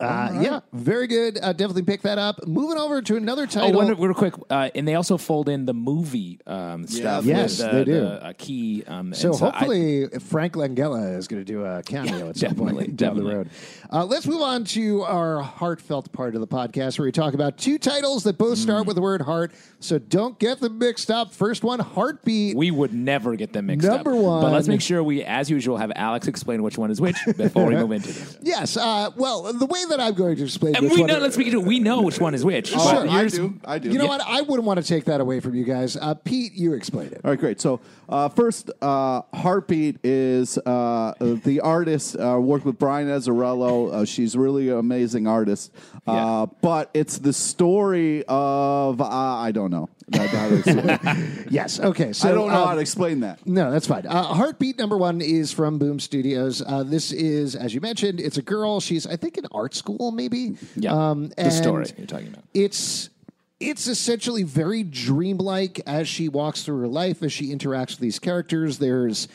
Uh, 0.00 0.40
Yeah, 0.40 0.60
very 0.72 1.06
good. 1.06 1.38
Uh, 1.42 1.52
definitely 1.52 1.82
pick 1.82 2.02
that 2.02 2.18
up. 2.18 2.46
Moving 2.46 2.78
over 2.78 3.02
to 3.02 3.16
another 3.16 3.42
Oh, 3.42 3.46
title. 3.46 3.80
one, 3.82 3.94
real 4.00 4.14
quick, 4.14 4.34
uh, 4.50 4.70
and 4.74 4.86
they 4.88 4.94
also 4.94 5.16
fold 5.16 5.48
in 5.48 5.66
the 5.66 5.74
movie 5.74 6.40
um, 6.46 6.86
stuff. 6.86 7.24
Yes, 7.24 7.58
the, 7.58 7.68
they 7.68 7.84
do. 7.84 7.92
The, 8.00 8.24
uh, 8.26 8.32
key. 8.38 8.84
Um, 8.86 9.12
So 9.14 9.32
and 9.32 9.42
I- 9.42 9.50
hopefully 9.50 10.06
Frank 10.20 10.54
Langella 10.54 11.16
is 11.16 11.28
going 11.28 11.40
to 11.40 11.44
do 11.44 11.64
a 11.64 11.82
cameo 11.82 12.28
at 12.30 12.36
some 12.36 12.48
definitely, 12.50 12.84
point 12.86 12.96
down 12.96 13.16
the 13.16 13.24
road. 13.24 13.50
Uh, 13.92 14.04
let's 14.04 14.26
move 14.26 14.40
on 14.42 14.64
to 14.64 15.02
our 15.02 15.40
heartfelt 15.42 16.10
part 16.12 16.34
of 16.34 16.40
the 16.40 16.46
podcast 16.48 16.98
where 16.98 17.06
we 17.06 17.12
talk 17.12 17.34
about 17.34 17.58
two 17.58 17.78
titles 17.78 18.22
that 18.24 18.38
both 18.38 18.58
Mm. 18.58 18.62
start 18.62 18.86
with 18.86 18.96
the 18.96 19.02
word 19.02 19.22
heart. 19.22 19.52
So 19.80 19.98
don't 19.98 20.38
get 20.38 20.60
them 20.60 20.78
mixed 20.78 21.10
up. 21.10 21.32
First 21.32 21.62
one, 21.64 21.78
Heartbeat. 21.80 22.56
we 22.56 22.70
would 22.70 22.92
never 22.92 23.34
get 23.36 23.52
them 23.52 23.66
mixed 23.66 23.86
Number 23.86 24.10
up. 24.10 24.14
Number 24.14 24.20
one. 24.28 24.42
But 24.42 24.52
let's 24.52 24.68
make 24.68 24.80
sure 24.80 25.02
we, 25.02 25.22
as 25.24 25.50
usual, 25.50 25.76
have 25.76 25.92
Alex 25.94 26.26
explain 26.28 26.62
which 26.62 26.78
one 26.78 26.90
is 26.90 27.00
which 27.00 27.16
before 27.36 27.66
we 27.66 27.74
move 27.76 27.92
into 27.92 28.08
this. 28.08 28.38
yes. 28.42 28.76
Uh, 28.76 29.10
well, 29.16 29.52
the 29.52 29.66
way 29.66 29.84
that 29.90 30.00
I'm 30.00 30.14
going 30.14 30.36
to 30.36 30.44
explain 30.44 30.74
And 30.74 30.84
which 30.86 30.94
we 30.94 31.00
one 31.02 31.08
know. 31.10 31.18
Let's 31.18 31.36
begin. 31.36 31.64
We 31.64 31.78
know 31.78 32.02
which 32.02 32.18
one 32.20 32.34
is 32.34 32.44
which. 32.44 32.72
Oh, 32.74 33.04
but 33.04 33.08
I 33.08 33.28
do. 33.28 33.54
I 33.64 33.78
do. 33.78 33.90
You 33.90 33.98
know 33.98 34.04
Yeah. 34.04 34.10
what? 34.10 34.22
I 34.26 34.40
wouldn't 34.40 34.64
want 34.66 34.80
to 34.80 34.86
take 34.86 35.04
that 35.04 35.20
away 35.20 35.40
from 35.40 35.54
you 35.54 35.64
guys. 35.64 35.96
Uh, 35.96 36.14
Pete, 36.14 36.54
you 36.54 36.72
explain 36.72 37.08
it. 37.08 37.20
All 37.24 37.30
right, 37.30 37.38
great. 37.38 37.60
So 37.60 37.80
uh, 38.08 38.28
first, 38.30 38.70
uh, 38.82 39.22
Heartbeat 39.34 39.98
is 40.04 40.58
uh, 40.58 41.14
the 41.20 41.60
artist. 41.60 42.16
Uh, 42.16 42.38
worked 42.40 42.64
with 42.64 42.78
Brian 42.78 43.08
Azzarello. 43.08 43.92
Uh, 43.92 44.04
she's 44.04 44.36
really 44.36 44.68
an 44.70 44.78
amazing 44.78 45.26
artist. 45.26 45.72
Uh, 46.06 46.12
Yeah. 46.12 46.46
But 46.62 46.90
it's 46.94 47.18
the 47.18 47.32
story 47.32 48.24
of 48.28 49.00
uh, 49.00 49.04
I 49.06 49.52
don't 49.52 49.70
know. 49.70 49.88
How 50.12 50.48
to 50.48 50.56
explain- 50.56 51.46
Yes. 51.50 51.78
Okay. 51.78 52.12
So 52.12 52.28
I 52.28 52.32
don't 52.32 52.48
know 52.48 52.56
um, 52.62 52.68
how 52.68 52.74
to 52.74 52.80
explain 52.80 53.20
that. 53.20 53.46
No, 53.46 53.70
that's 53.70 53.86
fine. 53.86 54.06
Uh, 54.06 54.22
Heartbeat 54.24 54.76
number 54.76 54.96
one 54.98 55.20
is 55.20 55.52
from 55.52 55.78
Boom 55.78 56.00
Studios. 56.00 56.62
Uh, 56.66 56.82
this 56.82 57.12
is, 57.12 57.54
as 57.54 57.74
you 57.74 57.80
mentioned, 57.80 58.18
it's 58.18 58.36
a 58.36 58.42
girl. 58.42 58.80
She's, 58.80 59.06
I 59.06 59.14
think, 59.16 59.36
an 59.36 59.46
art 59.52 59.74
school, 59.80 60.12
maybe. 60.12 60.56
Yeah. 60.76 61.10
Um, 61.10 61.32
the 61.36 61.50
story 61.50 61.86
you're 61.96 62.06
talking 62.06 62.28
about. 62.28 62.44
It's 62.54 63.10
it's 63.58 63.86
essentially 63.86 64.42
very 64.42 64.82
dreamlike 64.82 65.80
as 65.86 66.08
she 66.08 66.28
walks 66.28 66.62
through 66.62 66.80
her 66.80 66.88
life, 66.88 67.22
as 67.22 67.32
she 67.32 67.54
interacts 67.54 67.90
with 67.90 68.00
these 68.00 68.18
characters. 68.18 68.78
There's 68.78 69.28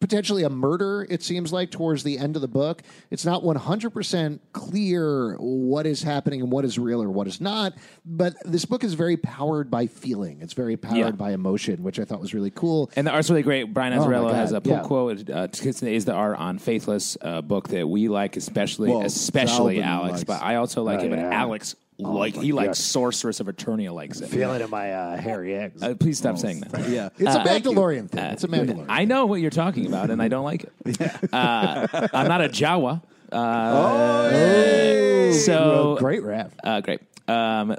potentially 0.00 0.42
a 0.42 0.50
murder, 0.50 1.06
it 1.08 1.22
seems 1.22 1.52
like, 1.52 1.70
towards 1.70 2.02
the 2.02 2.18
end 2.18 2.36
of 2.36 2.42
the 2.42 2.48
book. 2.48 2.82
It's 3.10 3.24
not 3.24 3.42
100% 3.42 4.40
clear 4.52 5.36
what 5.38 5.86
is 5.86 6.02
happening 6.02 6.40
and 6.40 6.50
what 6.50 6.64
is 6.64 6.78
real 6.78 7.02
or 7.02 7.10
what 7.10 7.26
is 7.26 7.40
not, 7.40 7.74
but 8.04 8.34
this 8.44 8.64
book 8.64 8.84
is 8.84 8.94
very 8.94 9.16
powered 9.16 9.70
by 9.70 9.86
feeling. 9.86 10.40
It's 10.40 10.52
very 10.54 10.76
powered 10.76 10.96
Yeah. 10.98 11.10
by 11.12 11.32
emotion, 11.32 11.82
which 11.82 11.98
I 12.00 12.04
thought 12.04 12.20
was 12.20 12.34
really 12.34 12.50
cool. 12.50 12.90
And 12.96 13.06
the 13.06 13.10
art's 13.10 13.30
really 13.30 13.42
great. 13.42 13.72
Brian 13.74 13.92
Oh, 13.92 14.00
Azzarello 14.04 14.32
has 14.34 14.52
a 14.52 14.60
pull 14.60 14.72
yeah. 14.72 14.82
quote. 14.82 15.28
Uh, 15.30 15.48
is 15.52 16.04
the 16.04 16.12
art 16.12 16.38
on 16.38 16.58
Faithless 16.58 17.16
uh, 17.20 17.42
book 17.42 17.68
that 17.68 17.86
we 17.88 18.08
like, 18.08 18.36
especially 18.36 18.90
Well, 18.90 19.02
especially 19.02 19.82
Alex. 19.82 20.12
likes. 20.12 20.24
But 20.24 20.42
I 20.42 20.56
also 20.56 20.82
like 20.82 21.00
Oh, 21.00 21.02
him, 21.04 21.12
and 21.12 21.22
yeah. 21.22 21.30
Alex 21.40 21.74
like 21.98 22.34
he 22.34 22.52
likes 22.52 22.78
Sorceress 22.78 23.40
of 23.40 23.46
Eternia 23.46 23.92
likes 23.92 24.20
it. 24.20 24.28
Feel 24.28 24.52
it 24.54 24.62
in 24.62 24.70
my 24.70 24.92
uh, 24.92 25.16
hairy 25.16 25.56
eggs. 25.56 25.82
Uh, 25.82 25.94
please 25.94 26.18
stop 26.18 26.38
saying 26.38 26.60
that. 26.60 26.88
Yeah, 26.88 27.08
it's 27.18 27.34
a 27.34 27.42
Thank. 27.42 27.64
Mandalorian 27.64 28.10
thing. 28.10 28.24
it's 28.24 28.44
a 28.44 28.48
Mandalorian. 28.48 28.86
I 28.88 29.04
know 29.04 29.26
what 29.26 29.40
you're 29.40 29.50
talking 29.50 29.86
about, 29.86 30.10
and 30.10 30.22
I 30.22 30.28
don't 30.28 30.44
like 30.44 30.64
it. 30.64 30.72
Uh, 31.32 32.08
I'm 32.12 32.28
not 32.28 32.42
a 32.42 32.48
Jawa. 32.48 33.02
Oh, 33.32 35.32
so 35.32 35.96
great 35.98 36.22
rap. 36.22 36.52
Uh, 36.62 36.80
great. 36.80 37.00
Um, 37.28 37.76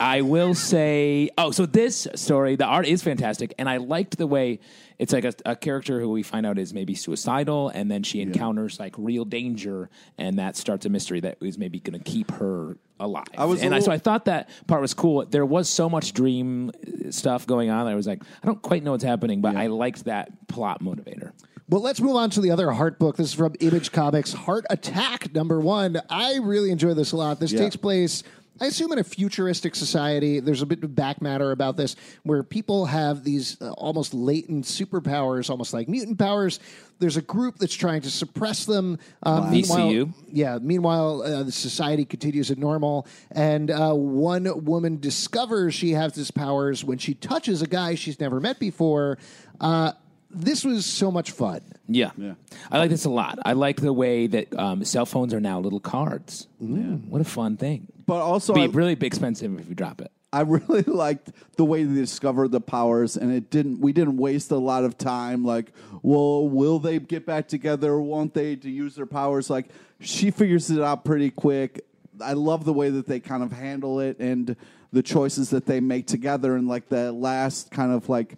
I 0.00 0.20
will 0.22 0.54
say, 0.54 1.30
oh, 1.38 1.50
so 1.50 1.66
this 1.66 2.06
story, 2.14 2.56
the 2.56 2.64
art 2.64 2.86
is 2.86 3.02
fantastic, 3.02 3.54
and 3.58 3.68
I 3.68 3.78
liked 3.78 4.18
the 4.18 4.26
way 4.26 4.60
it's 4.98 5.12
like 5.12 5.24
a, 5.24 5.32
a 5.44 5.56
character 5.56 6.00
who 6.00 6.10
we 6.10 6.22
find 6.22 6.46
out 6.46 6.58
is 6.58 6.72
maybe 6.74 6.94
suicidal, 6.94 7.68
and 7.70 7.90
then 7.90 8.02
she 8.02 8.20
encounters 8.20 8.78
like 8.80 8.94
real 8.98 9.24
danger, 9.24 9.90
and 10.18 10.38
that 10.38 10.56
starts 10.56 10.86
a 10.86 10.88
mystery 10.88 11.20
that 11.20 11.38
is 11.40 11.58
maybe 11.58 11.80
going 11.80 11.98
to 11.98 12.04
keep 12.04 12.30
her 12.32 12.76
alive. 12.98 13.26
I 13.36 13.44
was 13.44 13.60
a 13.62 13.64
and 13.66 13.74
I, 13.74 13.78
so 13.78 13.90
little- 13.90 13.94
I 13.94 13.98
thought 13.98 14.24
that 14.26 14.48
part 14.66 14.80
was 14.80 14.94
cool. 14.94 15.24
There 15.26 15.44
was 15.46 15.68
so 15.68 15.88
much 15.90 16.12
dream 16.12 16.70
uh, 16.70 17.10
stuff 17.10 17.46
going 17.46 17.70
on. 17.70 17.86
I 17.86 17.94
was 17.94 18.06
like, 18.06 18.22
I 18.42 18.46
don't 18.46 18.62
quite 18.62 18.82
know 18.82 18.92
what's 18.92 19.04
happening, 19.04 19.40
but 19.40 19.56
I 19.56 19.66
liked 19.66 20.04
that 20.04 20.48
plot 20.48 20.82
motivator. 20.82 21.32
Well, 21.68 21.82
let's 21.82 22.00
move 22.00 22.14
on 22.14 22.30
to 22.30 22.40
the 22.40 22.52
other 22.52 22.70
Heart 22.70 22.98
book. 23.00 23.16
This 23.16 23.26
is 23.26 23.34
from 23.34 23.54
Image 23.58 23.90
Comics, 23.90 24.32
Heart 24.32 24.66
Attack 24.70 25.34
number 25.34 25.60
one. 25.60 26.00
I 26.08 26.36
really 26.36 26.70
enjoy 26.70 26.94
this 26.94 27.10
a 27.10 27.16
lot. 27.16 27.40
This 27.40 27.50
Yeah. 27.52 27.58
takes 27.58 27.74
place 27.74 28.22
I 28.60 28.66
assume 28.66 28.92
in 28.92 28.98
a 28.98 29.04
futuristic 29.04 29.74
society, 29.74 30.40
there's 30.40 30.62
a 30.62 30.66
bit 30.66 30.82
of 30.82 30.94
back 30.94 31.20
matter 31.20 31.50
about 31.52 31.76
this, 31.76 31.96
where 32.22 32.42
people 32.42 32.86
have 32.86 33.22
these 33.24 33.60
uh, 33.60 33.72
almost 33.72 34.14
latent 34.14 34.64
superpowers, 34.64 35.50
almost 35.50 35.74
like 35.74 35.88
mutant 35.88 36.18
powers. 36.18 36.60
There's 36.98 37.16
a 37.18 37.22
group 37.22 37.58
that's 37.58 37.74
trying 37.74 38.00
to 38.02 38.10
suppress 38.10 38.64
them. 38.64 38.98
Um, 39.22 39.50
meanwhile, 39.50 39.88
VCU? 39.90 40.14
yeah. 40.32 40.58
Meanwhile, 40.60 41.22
uh, 41.22 41.42
the 41.42 41.52
society 41.52 42.04
continues 42.06 42.50
as 42.50 42.56
normal, 42.56 43.06
and 43.30 43.70
uh, 43.70 43.92
one 43.92 44.64
woman 44.64 44.98
discovers 45.00 45.74
she 45.74 45.90
has 45.92 46.14
these 46.14 46.30
powers 46.30 46.82
when 46.84 46.98
she 46.98 47.14
touches 47.14 47.60
a 47.60 47.66
guy 47.66 47.94
she's 47.94 48.18
never 48.18 48.40
met 48.40 48.58
before. 48.58 49.18
Uh, 49.60 49.92
this 50.30 50.64
was 50.64 50.84
so 50.86 51.10
much 51.10 51.30
fun. 51.30 51.60
Yeah. 51.88 52.10
yeah. 52.16 52.34
I 52.70 52.78
like 52.78 52.90
this 52.90 53.04
a 53.04 53.10
lot. 53.10 53.38
I 53.44 53.52
like 53.52 53.80
the 53.80 53.92
way 53.92 54.26
that 54.26 54.58
um, 54.58 54.84
cell 54.84 55.06
phones 55.06 55.32
are 55.32 55.40
now 55.40 55.60
little 55.60 55.80
cards. 55.80 56.46
Yeah, 56.60 56.82
What 56.82 57.20
a 57.20 57.24
fun 57.24 57.56
thing. 57.56 57.88
But 58.06 58.20
also, 58.20 58.54
Be 58.54 58.62
I, 58.62 58.66
really 58.66 58.96
expensive 59.00 59.58
if 59.58 59.68
you 59.68 59.74
drop 59.74 60.00
it. 60.00 60.12
I 60.32 60.42
really 60.42 60.82
liked 60.86 61.30
the 61.56 61.64
way 61.64 61.84
they 61.84 62.00
discovered 62.00 62.52
the 62.52 62.60
powers, 62.60 63.16
and 63.16 63.32
it 63.32 63.50
didn't. 63.50 63.80
We 63.80 63.92
didn't 63.92 64.16
waste 64.16 64.50
a 64.50 64.56
lot 64.56 64.84
of 64.84 64.96
time. 64.96 65.44
Like, 65.44 65.72
well, 66.02 66.48
will 66.48 66.78
they 66.78 66.98
get 66.98 67.26
back 67.26 67.48
together? 67.48 67.98
Won't 67.98 68.34
they 68.34 68.56
to 68.56 68.70
use 68.70 68.94
their 68.94 69.06
powers? 69.06 69.50
Like, 69.50 69.66
she 70.00 70.30
figures 70.30 70.70
it 70.70 70.80
out 70.80 71.04
pretty 71.04 71.30
quick. 71.30 71.84
I 72.20 72.32
love 72.34 72.64
the 72.64 72.72
way 72.72 72.90
that 72.90 73.06
they 73.06 73.20
kind 73.20 73.42
of 73.42 73.52
handle 73.52 74.00
it 74.00 74.18
and 74.18 74.56
the 74.92 75.02
choices 75.02 75.50
that 75.50 75.66
they 75.66 75.80
make 75.80 76.06
together. 76.06 76.56
And 76.56 76.68
like 76.68 76.88
the 76.88 77.12
last 77.12 77.70
kind 77.70 77.92
of 77.92 78.08
like 78.08 78.36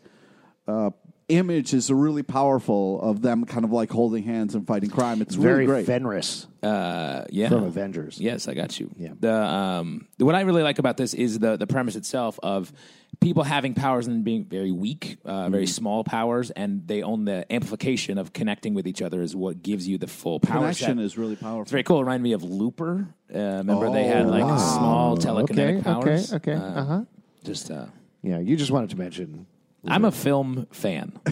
uh, 0.66 0.90
image 1.28 1.74
is 1.74 1.90
really 1.92 2.22
powerful 2.22 3.00
of 3.02 3.20
them 3.22 3.44
kind 3.44 3.64
of 3.64 3.70
like 3.72 3.90
holding 3.90 4.22
hands 4.24 4.54
and 4.54 4.66
fighting 4.66 4.90
crime. 4.90 5.20
It's 5.22 5.34
Very 5.34 5.66
really 5.66 5.66
great. 5.66 5.86
Fenris 5.86 6.46
Uh, 6.62 7.24
yeah. 7.30 7.48
from 7.48 7.64
Avengers. 7.64 8.18
Yes, 8.20 8.48
I 8.48 8.54
got 8.54 8.80
you. 8.80 8.90
Yeah. 8.96 9.10
The 9.20 9.32
um, 9.34 10.08
what 10.18 10.34
I 10.34 10.40
really 10.42 10.62
like 10.62 10.78
about 10.78 10.96
this 10.96 11.14
is 11.14 11.38
the 11.38 11.56
the 11.56 11.66
premise 11.66 11.96
itself 11.96 12.38
of 12.42 12.72
people 13.20 13.42
having 13.42 13.74
powers 13.74 14.06
and 14.06 14.22
being 14.24 14.44
very 14.44 14.70
weak, 14.72 15.18
uh, 15.24 15.48
very 15.50 15.64
Mm-hmm. 15.64 15.70
small 15.70 16.04
powers, 16.04 16.50
and 16.50 16.86
they 16.86 17.02
own 17.02 17.24
the 17.24 17.50
amplification 17.52 18.16
of 18.18 18.32
connecting 18.32 18.74
with 18.74 18.86
each 18.86 19.02
other 19.02 19.22
is 19.22 19.34
what 19.36 19.62
gives 19.62 19.86
you 19.88 19.98
the 19.98 20.06
full 20.06 20.40
power. 20.40 20.60
Connection 20.62 20.96
set. 20.98 21.04
is 21.04 21.18
really 21.18 21.36
powerful. 21.36 21.62
It's 21.62 21.70
very 21.70 21.82
cool. 21.82 21.98
It 21.98 22.02
reminded 22.02 22.22
me 22.24 22.32
of 22.32 22.42
Looper. 22.42 23.06
Uh, 23.34 23.38
remember 23.38 23.90
they 23.92 24.04
had 24.04 24.26
like 24.28 24.44
Oh, 24.46 24.56
small 24.58 25.16
telekinetic 25.18 25.74
Okay, 25.80 25.82
powers. 25.82 26.32
okay, 26.32 26.52
okay, 26.54 26.64
Uh, 26.64 26.80
uh-huh. 26.80 27.04
Just 27.44 27.70
uh, 27.70 27.86
Yeah, 28.22 28.38
you 28.38 28.56
just 28.56 28.70
wanted 28.70 28.90
to 28.90 28.96
mention 28.96 29.46
I'm 29.86 30.04
a 30.04 30.12
film 30.12 30.66
fan. 30.72 31.12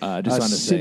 Uh, 0.00 0.22
just 0.22 0.40
a 0.40 0.42
say. 0.56 0.76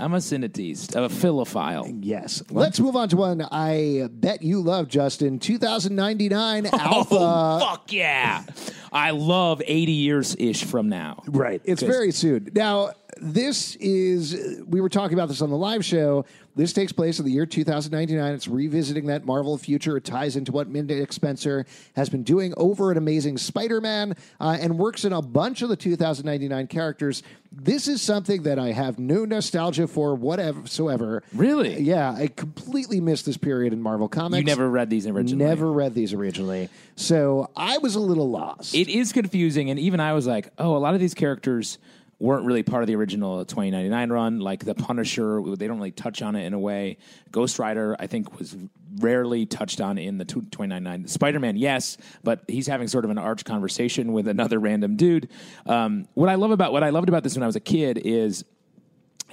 I'm 0.00 0.14
a 0.14 0.18
cinetiste, 0.18 0.96
a 0.96 1.08
philophile. 1.08 1.88
Yes. 2.00 2.42
Let's 2.50 2.80
move 2.80 2.96
on 2.96 3.08
to 3.10 3.16
one 3.16 3.42
I 3.42 4.08
bet 4.10 4.42
you 4.42 4.60
love, 4.60 4.88
Justin. 4.88 5.38
2099 5.38 6.66
Oh, 6.72 6.78
Alpha. 6.78 7.64
fuck 7.64 7.92
yeah. 7.92 8.44
I 8.92 9.10
love 9.10 9.62
80 9.64 9.92
years 9.92 10.36
ish 10.38 10.64
from 10.64 10.88
now. 10.88 11.22
Right. 11.26 11.60
It's 11.64 11.82
very 11.82 12.10
soon. 12.12 12.50
Now, 12.54 12.90
this 13.18 13.76
is, 13.76 14.62
we 14.66 14.80
were 14.80 14.88
talking 14.88 15.14
about 15.14 15.28
this 15.28 15.42
on 15.42 15.50
the 15.50 15.56
live 15.56 15.84
show. 15.84 16.24
This 16.56 16.72
takes 16.72 16.92
place 16.92 17.18
in 17.18 17.24
the 17.24 17.32
year 17.32 17.46
2099. 17.46 18.32
It's 18.32 18.46
revisiting 18.46 19.06
that 19.06 19.24
Marvel 19.24 19.58
future. 19.58 19.96
It 19.96 20.04
ties 20.04 20.36
into 20.36 20.52
what 20.52 20.68
Mindy 20.68 21.04
Spencer 21.10 21.66
has 21.96 22.08
been 22.08 22.22
doing 22.22 22.54
over 22.56 22.92
at 22.92 22.96
Amazing 22.96 23.38
Spider 23.38 23.80
Man 23.80 24.14
uh, 24.40 24.56
and 24.60 24.78
works 24.78 25.04
in 25.04 25.12
a 25.12 25.20
bunch 25.20 25.62
of 25.62 25.68
the 25.68 25.76
2099 25.76 26.68
characters. 26.68 27.22
This 27.50 27.88
is 27.88 28.02
something 28.02 28.44
that 28.44 28.58
I 28.58 28.72
have 28.72 28.98
no 28.98 29.24
nostalgia 29.24 29.88
for 29.88 30.14
whatsoever. 30.14 31.22
Really? 31.32 31.80
Yeah. 31.80 32.12
I 32.12 32.28
completely 32.28 33.00
missed 33.00 33.26
this 33.26 33.36
period 33.36 33.72
in 33.72 33.82
Marvel 33.82 34.08
Comics. 34.08 34.38
You 34.38 34.44
never 34.44 34.70
read 34.70 34.90
these 34.90 35.06
originally? 35.06 35.44
Never 35.44 35.72
read 35.72 35.94
these 35.94 36.12
originally. 36.12 36.68
So 36.94 37.50
I 37.56 37.78
was 37.78 37.96
a 37.96 38.00
little 38.00 38.30
lost. 38.30 38.74
It 38.74 38.88
is 38.88 39.12
confusing, 39.12 39.70
and 39.70 39.78
even 39.80 39.98
I 39.98 40.12
was 40.12 40.26
like, 40.26 40.50
oh, 40.58 40.76
a 40.76 40.78
lot 40.78 40.94
of 40.94 41.00
these 41.00 41.14
characters 41.14 41.78
weren't 42.24 42.46
really 42.46 42.62
part 42.62 42.82
of 42.82 42.86
the 42.86 42.96
original 42.96 43.44
2099 43.44 44.10
run. 44.10 44.40
Like 44.40 44.64
the 44.64 44.74
Punisher, 44.74 45.42
they 45.56 45.66
don't 45.66 45.76
really 45.76 45.90
touch 45.90 46.22
on 46.22 46.34
it 46.36 46.44
in 46.46 46.54
a 46.54 46.58
way. 46.58 46.96
Ghost 47.30 47.58
Rider, 47.58 47.94
I 47.98 48.06
think, 48.06 48.38
was 48.38 48.56
rarely 48.96 49.44
touched 49.44 49.80
on 49.80 49.98
in 49.98 50.16
the 50.16 50.24
2099. 50.24 51.06
Spider 51.08 51.38
Man, 51.38 51.56
yes, 51.56 51.98
but 52.22 52.42
he's 52.48 52.66
having 52.66 52.88
sort 52.88 53.04
of 53.04 53.10
an 53.10 53.18
arch 53.18 53.44
conversation 53.44 54.12
with 54.14 54.26
another 54.26 54.58
random 54.58 54.96
dude. 54.96 55.28
Um, 55.66 56.08
what 56.14 56.30
I 56.30 56.36
love 56.36 56.50
about 56.50 56.72
what 56.72 56.82
I 56.82 56.90
loved 56.90 57.08
about 57.08 57.24
this 57.24 57.34
when 57.34 57.42
I 57.42 57.46
was 57.46 57.56
a 57.56 57.60
kid 57.60 58.00
is 58.02 58.44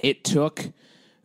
it 0.02 0.22
took 0.22 0.72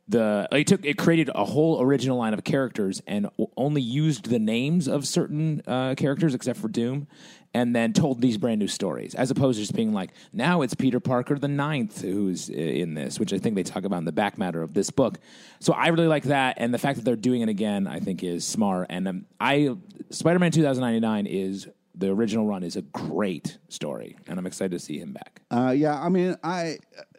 the 0.08 0.48
it 0.52 0.68
took 0.68 0.86
it 0.86 0.98
created 0.98 1.30
a 1.36 1.44
whole 1.44 1.82
original 1.82 2.18
line 2.18 2.34
of 2.34 2.44
characters 2.44 3.02
and 3.08 3.30
only 3.58 3.82
used 3.82 4.30
the 4.30 4.40
names 4.40 4.88
of 4.88 5.06
certain 5.06 5.62
uh, 5.68 5.96
characters 5.96 6.34
except 6.34 6.60
for 6.60 6.70
Doom, 6.70 7.08
and 7.54 7.76
then 7.76 7.94
told 7.94 8.22
these 8.22 8.38
brand 8.38 8.60
new 8.60 8.68
stories 8.68 9.16
as 9.16 9.32
opposed 9.32 9.58
to 9.58 9.64
just 9.64 9.76
being 9.76 9.94
like 9.94 10.12
now 10.34 10.62
it's 10.62 10.74
Peter 10.74 11.00
Parker 11.00 11.38
the 11.40 11.48
ninth 11.48 12.02
who's 12.02 12.50
in 12.50 12.94
this, 12.94 13.20
which 13.20 13.34
I 13.34 13.38
think 13.38 13.56
they 13.56 13.64
talk 13.64 13.84
about 13.84 13.98
in 13.98 14.06
the 14.06 14.12
back 14.12 14.38
matter 14.38 14.62
of 14.62 14.74
this 14.74 14.90
book. 14.90 15.20
So 15.60 15.74
I 15.74 15.88
really 15.88 16.08
like 16.08 16.24
that, 16.24 16.58
and 16.60 16.74
the 16.74 16.78
fact 16.78 16.98
that 16.98 17.06
they're 17.06 17.16
doing 17.16 17.42
it 17.42 17.50
again, 17.50 17.88
I 17.88 18.00
think, 18.00 18.24
is 18.24 18.46
smart. 18.46 18.88
And 18.90 19.08
um, 19.08 19.26
I 19.40 19.76
Spider 20.10 20.40
Man 20.40 20.52
2099 20.52 21.26
is. 21.28 21.68
The 22.00 22.10
original 22.12 22.46
run 22.46 22.62
is 22.62 22.76
a 22.76 22.84
great 22.84 23.58
story, 23.70 24.18
and 24.28 24.38
I'm 24.38 24.46
excited 24.46 24.70
to 24.70 24.78
see 24.78 25.00
him 25.00 25.14
back. 25.14 25.42
Uh, 25.50 25.74
yeah, 25.76 26.00
I 26.00 26.10
mean, 26.10 26.36
I 26.44 26.78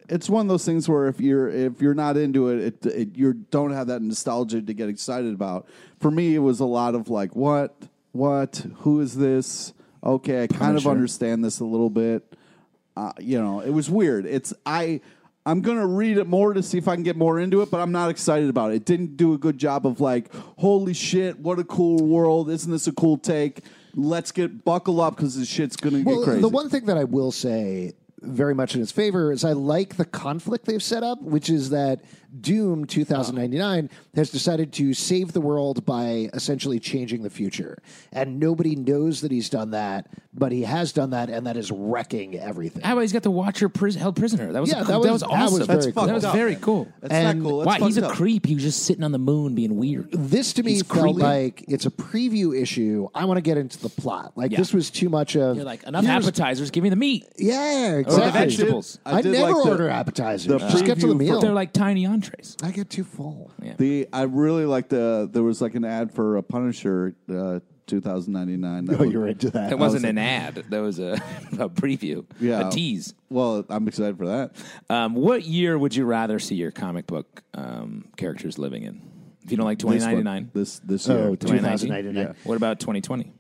it's 0.09 0.31
one 0.31 0.47
of 0.47 0.49
those 0.49 0.65
things 0.65 0.89
where 0.89 1.07
if 1.07 1.21
you're 1.21 1.49
if 1.49 1.83
you're 1.83 1.95
not 1.95 2.17
into 2.17 2.49
it, 2.49 2.61
it, 2.61 2.87
it 2.87 3.17
you 3.17 3.35
don't 3.35 3.73
have 3.73 3.89
that 3.89 4.03
nostalgia 4.03 4.63
to 4.63 4.75
get 4.75 4.89
excited 4.89 5.35
about. 5.35 5.69
For 6.01 6.11
me, 6.11 6.35
it 6.35 6.41
was 6.41 6.61
a 6.61 6.65
lot 6.65 6.95
of 6.95 7.11
like, 7.11 7.37
what, 7.37 7.89
what, 8.13 8.67
who 8.79 9.01
is 9.01 9.17
this? 9.17 9.75
Okay, 10.05 10.43
I 10.43 10.47
kind 10.47 10.77
of 10.77 10.87
understand 10.87 11.45
this 11.45 11.61
a 11.61 11.65
little 11.65 11.91
bit. 11.91 12.35
Uh, 12.97 13.13
you 13.19 13.41
know, 13.41 13.61
it 13.61 13.71
was 13.71 13.91
weird. 13.91 14.27
It's 14.27 14.53
I. 14.67 15.01
I'm 15.47 15.63
gonna 15.63 15.87
read 15.87 16.19
it 16.19 16.27
more 16.27 16.53
to 16.53 16.63
see 16.63 16.77
if 16.77 16.89
I 16.89 16.95
can 16.95 17.03
get 17.05 17.17
more 17.17 17.41
into 17.41 17.63
it, 17.63 17.71
but 17.71 17.81
I'm 17.81 17.91
not 17.93 18.11
excited 18.11 18.51
about 18.51 18.73
it. 18.73 18.77
It 18.77 18.85
didn't 18.85 19.17
do 19.17 19.33
a 19.33 19.39
good 19.39 19.57
job 19.57 19.87
of 19.87 19.99
like, 19.99 20.35
holy 20.59 20.93
shit, 20.93 21.39
what 21.39 21.59
a 21.59 21.65
cool 21.65 22.05
world! 22.05 22.51
Isn't 22.51 22.71
this 22.71 22.87
a 22.87 22.93
cool 22.93 23.17
take? 23.17 23.63
Let's 23.95 24.31
get 24.31 24.63
buckle 24.65 25.01
up 25.01 25.17
because 25.17 25.39
this 25.39 25.49
shit's 25.49 25.77
gonna 25.77 26.03
Well, 26.05 26.17
get 26.19 26.25
crazy. 26.25 26.41
the 26.43 26.49
one 26.51 26.69
thing 26.69 26.85
that 26.87 26.99
I 26.99 27.05
will 27.05 27.33
say 27.33 27.93
very 28.23 28.55
much 28.55 28.75
in 28.75 28.83
its 28.83 28.93
favor 28.93 29.33
is 29.33 29.45
I 29.45 29.53
like 29.53 29.97
the 29.97 30.05
conflict 30.05 30.65
they've 30.67 30.83
set 30.83 31.03
up, 31.03 31.23
which 31.23 31.49
is 31.51 31.71
that 31.71 32.01
Doom 32.41 32.85
2099 32.85 33.89
has 34.15 34.31
decided 34.31 34.73
to 34.75 34.93
save 34.93 35.33
the 35.33 35.41
world 35.41 35.87
by 35.87 36.29
essentially 36.35 36.79
changing 36.79 37.23
the 37.23 37.31
future. 37.31 37.79
And 38.13 38.39
nobody 38.39 38.77
knows 38.77 39.23
that 39.23 39.31
he's 39.31 39.49
done 39.49 39.71
that, 39.71 40.09
but 40.35 40.53
he 40.53 40.63
has 40.63 40.93
done 40.93 41.11
that, 41.11 41.31
and 41.31 41.47
that 41.47 41.57
is 41.57 41.71
wrecking 41.73 42.39
everything. 42.39 42.83
How 42.83 42.93
about 42.93 43.01
he's 43.03 43.13
got 43.15 43.23
the 43.23 43.31
Watcher 43.31 43.69
pris- 43.71 43.95
held 43.95 44.17
prisoner? 44.17 44.53
That 44.53 44.61
was 44.61 44.71
Yeah, 44.71 44.83
a 44.83 44.85
that 44.85 44.99
was- 44.99 45.07
that 45.07 45.13
was 45.13 45.21
that 45.23 45.29
was 45.31 45.41
awesome. 45.53 45.67
very 45.67 45.79
That's 45.81 45.95
cool. 45.95 46.07
That 46.07 46.15
was 46.15 46.25
very 46.25 46.57
cool. 46.57 46.89
That's 47.01 47.15
And 47.15 47.41
not 47.41 47.49
cool. 47.49 47.59
That's 47.61 47.81
Why? 47.81 47.87
He's 47.87 47.97
a 47.97 48.09
creep. 48.09 48.45
He 48.47 48.55
was 48.55 48.63
just 48.65 48.83
sitting 48.83 49.05
on 49.05 49.13
the 49.13 49.19
moon 49.19 49.55
being 49.55 49.77
weird. 49.77 50.11
this 50.13 50.53
to 50.55 50.63
me 50.63 50.73
He's 50.73 50.83
felt 50.83 51.01
creepy. 51.17 51.23
like 51.23 51.65
it's 51.67 51.87
a 51.87 51.91
preview 51.91 52.61
issue. 52.61 53.09
I 53.15 53.25
want 53.25 53.39
to 53.39 53.43
get 53.43 53.57
into 53.57 53.79
the 53.79 53.89
plot. 53.89 54.33
Like 54.37 54.53
Yeah. 54.53 54.59
this 54.59 54.75
was 54.75 54.91
too 54.91 55.09
much 55.09 55.35
of 55.37 55.57
You're 55.57 55.65
like 55.65 55.83
enough 55.85 56.05
appetizers. 56.05 56.71
Give 56.71 56.83
me 56.85 56.91
the 56.91 56.97
meat. 56.97 57.27
Yeah, 57.39 58.03
Or 58.15 58.21
the 58.21 58.31
vegetables. 58.31 58.99
I, 59.05 59.19
I 59.19 59.23
did 59.23 59.33
never 59.33 59.53
like 59.53 59.65
the- 59.65 59.71
order 59.71 59.89
appetizers. 59.89 60.47
the 60.47 60.59
Just 60.59 60.85
get 60.85 61.01
to 61.01 61.07
the 61.07 61.15
preview 61.15 61.17
for- 61.17 61.17
meal. 61.19 61.41
They're 61.41 61.53
like 61.53 61.73
tiny 61.73 62.07
entrees. 62.07 62.57
I 62.63 62.71
get 62.71 62.91
too 62.91 63.05
full. 63.05 63.51
Yeah. 63.63 63.75
The 63.79 64.09
I 64.13 64.23
really 64.23 64.65
like 64.67 64.89
the 64.89 65.29
there 65.31 65.43
was 65.43 65.61
like 65.61 65.75
an 65.75 65.85
ad 65.85 66.13
for 66.13 66.37
a 66.37 66.43
Punisher 66.43 67.15
uh, 67.33 67.61
2099. 67.87 68.85
That 68.87 69.01
Oh, 69.01 69.05
you're 69.05 69.27
into 69.27 69.51
that. 69.51 69.71
That 69.71 69.79
wasn't 69.79 70.05
an 70.05 70.19
ad. 70.19 70.57
That 70.69 70.81
was 70.81 70.99
a, 70.99 71.13
a 71.59 71.69
preview. 71.69 72.25
Yeah. 72.41 72.69
A 72.69 72.71
tease. 72.71 73.15
Well, 73.31 73.65
I'm 73.69 73.89
excited 73.89 74.19
for 74.19 74.27
that. 74.27 74.53
Um, 74.91 75.15
what 75.15 75.45
year 75.45 75.79
would 75.79 75.95
you 75.97 76.05
rather 76.05 76.39
see 76.39 76.55
your 76.55 76.71
comic 76.71 77.07
book 77.07 77.43
um, 77.55 78.09
characters 78.17 78.59
living 78.59 78.83
in? 78.83 79.03
If 79.45 79.53
you 79.53 79.57
don't 79.57 79.65
like 79.67 79.79
This 79.79 79.85
one. 79.87 79.95
2099, 79.99 80.51
This 80.53 80.79
this 80.81 81.09
Oh, 81.09 81.29
year. 81.29 81.37
2099. 81.37 82.15
Yeah. 82.15 82.33
what 82.45 82.57
about 82.57 82.81
2020? 82.81 83.33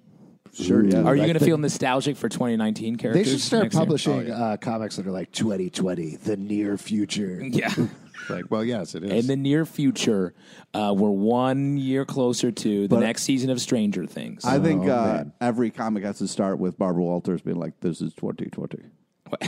Sure. 0.60 0.84
Yeah. 0.84 1.02
Are 1.02 1.14
you 1.14 1.22
going 1.22 1.38
to 1.38 1.44
feel 1.44 1.58
nostalgic 1.58 2.16
for 2.16 2.28
2019 2.28 2.96
characters? 2.96 3.24
They 3.26 3.30
should 3.30 3.40
start 3.40 3.62
next 3.64 3.74
year? 3.74 3.80
publishing 3.80 4.30
uh, 4.30 4.56
comics 4.60 4.96
that 4.96 5.06
are 5.06 5.10
like 5.12 5.30
2020, 5.32 6.16
the 6.16 6.36
near 6.36 6.76
future. 6.76 7.42
Yeah. 7.50 7.72
like, 8.28 8.50
well, 8.50 8.64
yes, 8.64 8.94
it 8.94 9.04
is. 9.04 9.10
In 9.10 9.26
the 9.26 9.36
near 9.36 9.64
future, 9.64 10.34
uh, 10.74 10.92
we're 10.96 11.08
one 11.10 11.76
year 11.78 12.04
closer 12.04 12.50
to 12.50 12.82
the 12.82 12.88
But- 12.96 13.00
next 13.00 13.22
season 13.22 13.48
of 13.50 13.60
Stranger 13.60 14.04
Things. 14.06 14.44
I 14.44 14.58
think 14.58 14.84
Oh, 14.84 14.90
uh, 14.90 15.24
every 15.40 15.70
comic 15.70 16.02
has 16.04 16.18
to 16.18 16.28
start 16.28 16.58
with 16.58 16.76
Barbara 16.78 17.02
Walters 17.04 17.40
being 17.42 17.58
like, 17.58 17.78
"This 17.80 18.00
is 18.02 18.12
2020." 18.14 18.80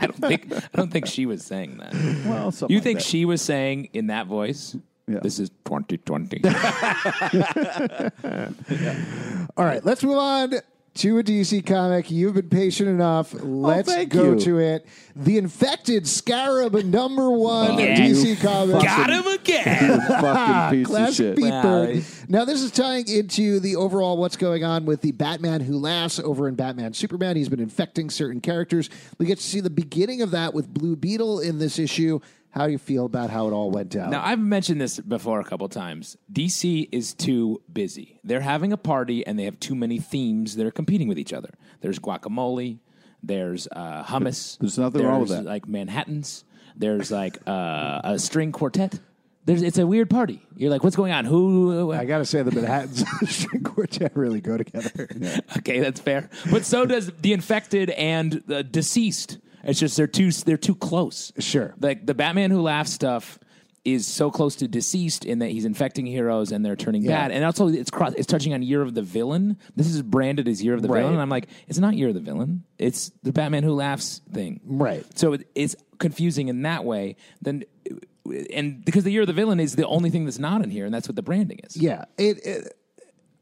I 0.00 0.06
don't 0.06 0.16
think 0.16 0.52
I 0.52 0.60
don't 0.76 0.90
think 0.90 1.06
she 1.06 1.24
was 1.26 1.44
saying 1.44 1.78
that. 1.78 1.94
Well, 2.26 2.50
something 2.52 2.72
You 2.72 2.78
like 2.78 2.84
think 2.84 2.98
that. 2.98 3.04
she 3.06 3.24
was 3.24 3.40
saying 3.42 3.88
in 3.92 4.08
that 4.08 4.26
voice? 4.26 4.76
Yeah. 5.06 5.20
This 5.22 5.38
is 5.38 5.48
2020. 5.64 6.40
All 9.58 9.64
right, 9.64 9.84
let's 9.84 10.04
move 10.04 10.18
on 10.18 10.54
to 10.94 11.18
a 11.18 11.22
DC 11.24 11.66
comic. 11.66 12.12
You've 12.12 12.34
been 12.34 12.48
patient 12.48 12.88
enough. 12.88 13.34
Oh, 13.34 13.44
let's 13.44 13.92
thank 13.92 14.10
go 14.10 14.34
you. 14.34 14.38
to 14.38 14.58
it. 14.58 14.86
The 15.16 15.36
Infected 15.36 16.06
Scarab, 16.06 16.74
number 16.84 17.28
one 17.28 17.72
oh, 17.72 17.78
Yeah. 17.78 17.96
DC 17.96 18.40
comic. 18.40 18.80
Got 18.84 19.10
him 19.10 19.26
again. 19.26 20.00
Fucking 20.02 20.78
piece 20.78 20.86
of 20.86 20.92
Classic 20.92 21.16
shit. 21.16 21.36
Pete 21.36 21.50
Wow. 21.50 21.92
Now, 22.28 22.44
this 22.44 22.62
is 22.62 22.70
tying 22.70 23.08
into 23.08 23.58
the 23.58 23.74
overall 23.74 24.16
what's 24.16 24.36
going 24.36 24.62
on 24.62 24.84
with 24.84 25.00
the 25.00 25.10
Batman 25.10 25.60
Who 25.60 25.76
Laughs 25.76 26.20
over 26.20 26.46
in 26.46 26.54
Batman 26.54 26.94
Superman. 26.94 27.34
He's 27.34 27.48
been 27.48 27.58
infecting 27.58 28.10
certain 28.10 28.40
characters. 28.40 28.90
We 29.18 29.26
get 29.26 29.38
to 29.38 29.44
see 29.44 29.58
the 29.58 29.70
beginning 29.70 30.22
of 30.22 30.30
that 30.30 30.54
with 30.54 30.72
Blue 30.72 30.94
Beetle 30.94 31.40
in 31.40 31.58
this 31.58 31.80
issue. 31.80 32.20
How 32.50 32.66
do 32.66 32.72
you 32.72 32.78
feel 32.78 33.04
about 33.04 33.30
how 33.30 33.46
it 33.46 33.52
all 33.52 33.70
went 33.70 33.90
down? 33.90 34.10
Now, 34.10 34.24
I've 34.24 34.38
mentioned 34.38 34.80
this 34.80 34.98
before 34.98 35.38
a 35.40 35.44
couple 35.44 35.68
times. 35.68 36.16
DC 36.32 36.88
is 36.90 37.14
too 37.14 37.62
busy. 37.72 38.18
They're 38.24 38.40
having 38.40 38.72
a 38.72 38.76
party 38.76 39.26
and 39.26 39.38
they 39.38 39.44
have 39.44 39.60
too 39.60 39.74
many 39.74 39.98
themes 39.98 40.56
that 40.56 40.66
are 40.66 40.70
competing 40.70 41.08
with 41.08 41.18
each 41.18 41.32
other. 41.32 41.50
There's 41.82 41.98
guacamole, 41.98 42.78
there's 43.22 43.68
uh, 43.72 44.02
hummus. 44.04 44.58
There's 44.58 44.78
nothing 44.78 45.04
wrong 45.04 45.20
with 45.20 45.30
that. 45.30 45.44
Like 45.44 45.68
Manhattans. 45.68 46.44
There's 46.76 47.10
like 47.10 47.38
uh, 47.46 48.00
a 48.04 48.18
string 48.18 48.52
quartet. 48.52 48.98
There's, 49.44 49.62
it's 49.62 49.78
a 49.78 49.86
weird 49.86 50.10
party. 50.10 50.42
You're 50.56 50.70
like, 50.70 50.84
what's 50.84 50.94
going 50.94 51.10
on? 51.12 51.24
Who? 51.24 51.92
I 51.92 52.04
got 52.04 52.18
to 52.18 52.26
say, 52.26 52.42
the 52.42 52.52
Manhattan's 52.52 53.04
string 53.30 53.62
quartet 53.62 54.14
really 54.14 54.40
go 54.40 54.56
together. 54.56 55.08
Okay, 55.58 55.80
that's 55.80 56.00
fair. 56.00 56.28
But 56.50 56.64
so 56.64 56.86
does 56.86 57.10
the 57.20 57.32
infected 57.32 57.90
and 57.90 58.42
the 58.46 58.62
deceased. 58.62 59.38
It's 59.64 59.80
just 59.80 59.96
they're 59.96 60.06
too 60.06 60.30
they're 60.30 60.56
too 60.56 60.74
close. 60.74 61.32
Sure. 61.38 61.74
Like 61.80 62.06
the 62.06 62.14
Batman 62.14 62.50
Who 62.50 62.60
Laughs 62.62 62.92
stuff 62.92 63.38
is 63.84 64.06
so 64.06 64.30
close 64.30 64.56
to 64.56 64.68
deceased 64.68 65.24
in 65.24 65.38
that 65.38 65.50
he's 65.50 65.64
infecting 65.64 66.04
heroes 66.04 66.52
and 66.52 66.64
they're 66.64 66.76
turning 66.76 67.02
Yeah. 67.02 67.10
bad. 67.22 67.30
And 67.32 67.44
also 67.44 67.68
it's 67.68 67.90
cross, 67.90 68.12
it's 68.14 68.26
touching 68.26 68.52
on 68.52 68.62
Year 68.62 68.82
of 68.82 68.92
the 68.94 69.02
Villain. 69.02 69.56
This 69.76 69.86
is 69.86 70.02
branded 70.02 70.46
as 70.46 70.62
Year 70.62 70.74
of 70.74 70.82
the 70.82 70.88
Right. 70.88 71.00
Villain. 71.00 71.14
And 71.14 71.22
I'm 71.22 71.30
like, 71.30 71.48
it's 71.68 71.78
not 71.78 71.94
Year 71.94 72.08
of 72.08 72.14
the 72.14 72.20
Villain. 72.20 72.64
It's 72.78 73.10
the 73.22 73.32
Batman 73.32 73.62
Who 73.62 73.72
Laughs 73.72 74.20
thing. 74.32 74.60
Right. 74.64 75.06
So 75.18 75.32
it, 75.34 75.48
it's 75.54 75.74
confusing 75.98 76.48
in 76.48 76.62
that 76.62 76.84
way. 76.84 77.16
Then 77.40 77.64
and 78.52 78.84
because 78.84 79.04
the 79.04 79.10
Year 79.10 79.22
of 79.22 79.26
the 79.26 79.32
Villain 79.32 79.58
is 79.58 79.74
the 79.74 79.86
only 79.86 80.10
thing 80.10 80.24
that's 80.26 80.38
not 80.38 80.62
in 80.62 80.70
here, 80.70 80.84
and 80.84 80.92
that's 80.92 81.08
what 81.08 81.16
the 81.16 81.22
branding 81.22 81.60
is. 81.64 81.76
Yeah, 81.76 82.04
it. 82.18 82.44
it 82.46 82.74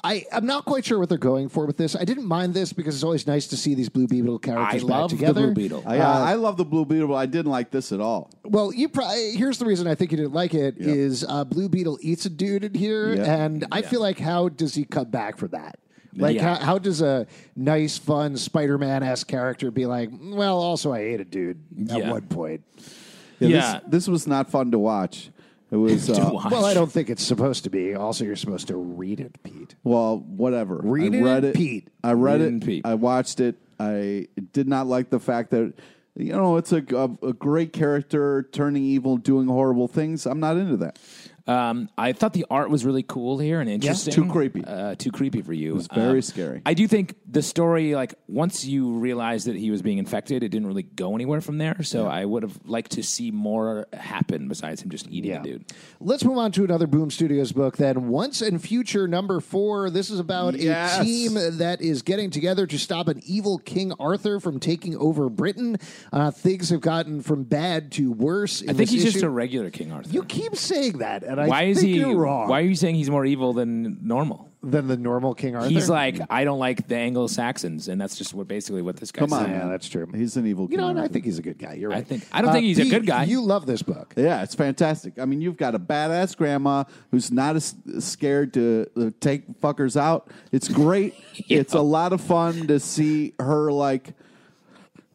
I, 0.06 0.24
I'm 0.32 0.46
not 0.46 0.64
quite 0.64 0.84
sure 0.84 0.98
what 0.98 1.08
they're 1.08 1.18
going 1.18 1.48
for 1.48 1.66
with 1.66 1.76
this. 1.76 1.96
I 1.96 2.04
didn't 2.04 2.26
mind 2.26 2.54
this 2.54 2.72
because 2.72 2.94
it's 2.94 3.02
always 3.04 3.26
nice 3.26 3.46
to 3.48 3.56
see 3.56 3.74
these 3.74 3.88
Blue 3.88 4.06
Beetle 4.06 4.38
characters 4.38 4.84
I 4.84 4.86
back 4.86 4.96
love 4.96 5.18
the. 5.18 5.32
Blue 5.32 5.52
Beetle. 5.54 5.82
I, 5.84 5.98
uh, 5.98 6.18
I 6.20 6.34
love 6.34 6.56
the 6.56 6.64
Blue 6.64 6.84
Beetle, 6.84 7.08
but 7.08 7.14
I 7.14 7.26
didn't 7.26 7.50
like 7.50 7.70
this 7.70 7.90
at 7.90 8.00
all. 8.00 8.30
Well, 8.44 8.72
you 8.72 8.88
probably 8.88 9.32
here's 9.32 9.58
the 9.58 9.66
reason 9.66 9.86
I 9.88 9.94
think 9.96 10.12
you 10.12 10.16
didn't 10.16 10.32
like 10.34 10.54
it 10.54 10.76
is 10.78 11.24
uh, 11.28 11.44
Blue 11.44 11.68
Beetle 11.68 11.98
eats 12.02 12.24
a 12.24 12.30
dude 12.30 12.62
in 12.64 12.74
here, 12.74 13.14
Yep. 13.16 13.26
and 13.26 13.66
I 13.72 13.82
feel 13.82 14.00
like 14.00 14.18
how 14.20 14.48
does 14.48 14.74
he 14.74 14.84
come 14.84 15.10
back 15.10 15.36
for 15.38 15.48
that? 15.48 15.78
Like 16.14 16.36
Yeah. 16.36 16.54
how, 16.56 16.64
how 16.64 16.78
does 16.78 17.02
a 17.02 17.26
nice, 17.56 17.98
fun 17.98 18.36
Spider-Man 18.36 19.02
esque 19.02 19.26
character 19.26 19.70
be 19.70 19.86
like? 19.86 20.10
Well, 20.12 20.58
also 20.58 20.92
I 20.92 21.00
ate 21.00 21.20
a 21.20 21.24
dude 21.24 21.58
at 21.90 21.98
Yeah. 21.98 22.10
one 22.10 22.22
point. 22.22 22.62
Yeah, 23.38 23.48
Yeah. 23.48 23.72
This, 23.80 23.82
this 24.06 24.08
was 24.08 24.26
not 24.26 24.50
fun 24.50 24.70
to 24.70 24.78
watch. 24.78 25.30
It 25.84 25.92
was 25.92 26.06
To 26.06 26.22
uh, 26.26 26.32
watch. 26.32 26.50
Well, 26.52 26.64
I 26.64 26.74
don't 26.74 26.90
think 26.90 27.10
it's 27.10 27.22
supposed 27.22 27.64
to 27.64 27.70
be. 27.70 27.94
Also, 27.94 28.24
you're 28.24 28.36
supposed 28.36 28.68
to 28.68 28.76
read 28.76 29.20
it, 29.20 29.42
Pete. 29.42 29.74
well, 29.84 30.18
whatever. 30.18 30.80
Read 30.82 31.14
I 31.14 31.18
it 31.18 31.22
read 31.22 31.36
and 31.44 31.44
it. 31.46 31.54
Pete. 31.56 31.88
I 32.02 32.12
read 32.12 32.20
Read 32.22 32.40
it 32.40 32.44
it. 32.44 32.48
and 32.48 32.64
Pete. 32.64 32.86
I 32.86 32.94
watched 32.94 33.40
it. 33.40 33.56
I 33.78 34.28
did 34.52 34.68
not 34.68 34.86
like 34.86 35.10
the 35.10 35.20
fact 35.20 35.50
that 35.50 35.74
you 36.16 36.32
know 36.32 36.56
it's 36.56 36.72
a, 36.72 36.82
a, 36.94 37.26
a 37.28 37.32
great 37.34 37.72
character 37.72 38.48
turning 38.52 38.82
evil, 38.84 39.16
doing 39.18 39.46
horrible 39.48 39.86
things. 39.88 40.24
I'm 40.26 40.40
not 40.40 40.56
into 40.56 40.76
that. 40.78 40.98
Um, 41.46 41.88
I 41.96 42.12
thought 42.12 42.32
the 42.32 42.44
art 42.50 42.70
was 42.70 42.84
really 42.84 43.04
cool 43.04 43.38
here 43.38 43.60
and 43.60 43.70
interesting. 43.70 44.12
Too 44.12 44.26
creepy. 44.26 44.64
Uh, 44.64 44.96
too 44.96 45.12
creepy 45.12 45.42
for 45.42 45.52
you. 45.52 45.72
It 45.72 45.76
was 45.76 45.86
very 45.94 46.20
scary. 46.22 46.60
I 46.66 46.74
do 46.74 46.88
think 46.88 47.14
the 47.28 47.42
story, 47.42 47.94
like 47.94 48.14
once 48.26 48.64
you 48.64 48.90
realized 48.98 49.46
that 49.46 49.54
he 49.56 49.70
was 49.70 49.80
being 49.80 49.98
infected, 49.98 50.42
it 50.42 50.48
didn't 50.48 50.66
really 50.66 50.82
go 50.82 51.14
anywhere 51.14 51.40
from 51.40 51.58
there. 51.58 51.82
So 51.84 52.06
I 52.06 52.24
would 52.24 52.42
have 52.42 52.58
liked 52.64 52.92
to 52.92 53.02
see 53.02 53.30
more 53.30 53.86
happen 53.92 54.48
besides 54.48 54.82
him 54.82 54.90
just 54.90 55.08
eating 55.08 55.30
Yeah. 55.30 55.40
a 55.40 55.44
dude. 55.44 55.64
Let's 56.00 56.24
move 56.24 56.38
on 56.38 56.50
to 56.52 56.64
another 56.64 56.86
Boom 56.88 57.10
Studios 57.10 57.52
book 57.52 57.76
then. 57.76 58.08
Once 58.08 58.42
and 58.42 58.60
Future 58.60 59.06
number 59.06 59.38
four. 59.40 59.88
This 59.90 60.10
is 60.10 60.18
about 60.18 60.58
Yes. 60.58 60.98
a 61.00 61.04
team 61.04 61.34
that 61.58 61.80
is 61.80 62.02
getting 62.02 62.30
together 62.30 62.66
to 62.66 62.78
stop 62.78 63.06
an 63.06 63.20
evil 63.24 63.58
King 63.58 63.92
Arthur 64.00 64.40
from 64.40 64.58
taking 64.58 64.96
over 64.96 65.28
Britain. 65.28 65.76
Uh, 66.12 66.30
things 66.32 66.70
have 66.70 66.80
gotten 66.80 67.22
from 67.22 67.44
bad 67.44 67.92
to 67.92 68.10
worse. 68.10 68.62
in 68.62 68.70
I 68.70 68.72
think 68.72 68.90
this 68.90 68.90
he's 68.90 69.04
just 69.04 69.16
issue. 69.18 69.26
a 69.26 69.30
regular 69.30 69.70
King 69.70 69.92
Arthur. 69.92 70.10
You 70.10 70.24
keep 70.24 70.56
saying 70.56 70.98
that, 70.98 71.22
and 71.22 71.35
I 71.38 71.48
why 71.48 71.62
is 71.64 71.78
think 71.80 71.88
he? 71.90 71.98
you're 72.00 72.16
wrong. 72.16 72.48
Why 72.48 72.60
are 72.60 72.64
you 72.64 72.74
saying 72.74 72.94
he's 72.96 73.10
more 73.10 73.24
evil 73.24 73.52
than 73.52 73.98
normal? 74.06 74.50
than 74.62 74.88
the 74.88 74.96
normal 74.96 75.32
King 75.32 75.54
Arthur? 75.54 75.68
He's 75.68 75.88
like, 75.88 76.18
I 76.28 76.42
don't 76.42 76.58
like 76.58 76.88
the 76.88 76.96
Anglo 76.96 77.28
Saxons, 77.28 77.86
and 77.86 78.00
that's 78.00 78.16
just 78.18 78.34
what 78.34 78.48
basically 78.48 78.82
what 78.82 78.96
this 78.96 79.12
guy's 79.12 79.28
Come 79.28 79.32
on, 79.38 79.44
saying. 79.44 79.54
yeah, 79.60 79.68
that's 79.68 79.88
true. 79.88 80.08
He's 80.12 80.36
an 80.36 80.44
evil. 80.44 80.66
You 80.68 80.76
know, 80.76 80.88
and 80.88 80.98
I 80.98 81.02
Arthur. 81.02 81.12
think 81.12 81.24
he's 81.24 81.38
a 81.38 81.42
good 81.42 81.58
guy. 81.58 81.74
You're 81.74 81.90
right. 81.90 81.98
I 81.98 82.02
think- 82.02 82.24
I 82.32 82.42
don't 82.42 82.52
think 82.52 82.64
he's 82.64 82.80
a 82.80 82.88
good 82.90 83.06
guy. 83.06 83.24
You 83.24 83.42
love 83.42 83.66
this 83.66 83.82
book. 83.82 84.14
Yeah, 84.16 84.42
it's 84.42 84.56
fantastic. 84.56 85.20
I 85.20 85.24
mean, 85.24 85.40
you've 85.40 85.56
got 85.56 85.76
a 85.76 85.78
badass 85.78 86.36
grandma 86.36 86.82
who's 87.12 87.30
not 87.30 87.54
as 87.54 87.76
scared 88.00 88.54
to 88.54 88.86
uh, 88.96 89.10
take 89.20 89.46
fuckers 89.60 89.96
out. 89.96 90.28
It's 90.50 90.66
great. 90.68 91.14
It's 91.48 91.74
a 91.74 91.80
lot 91.80 92.12
of 92.12 92.20
fun 92.20 92.66
to 92.66 92.80
see 92.80 93.34
her 93.38 93.70
like 93.70 94.14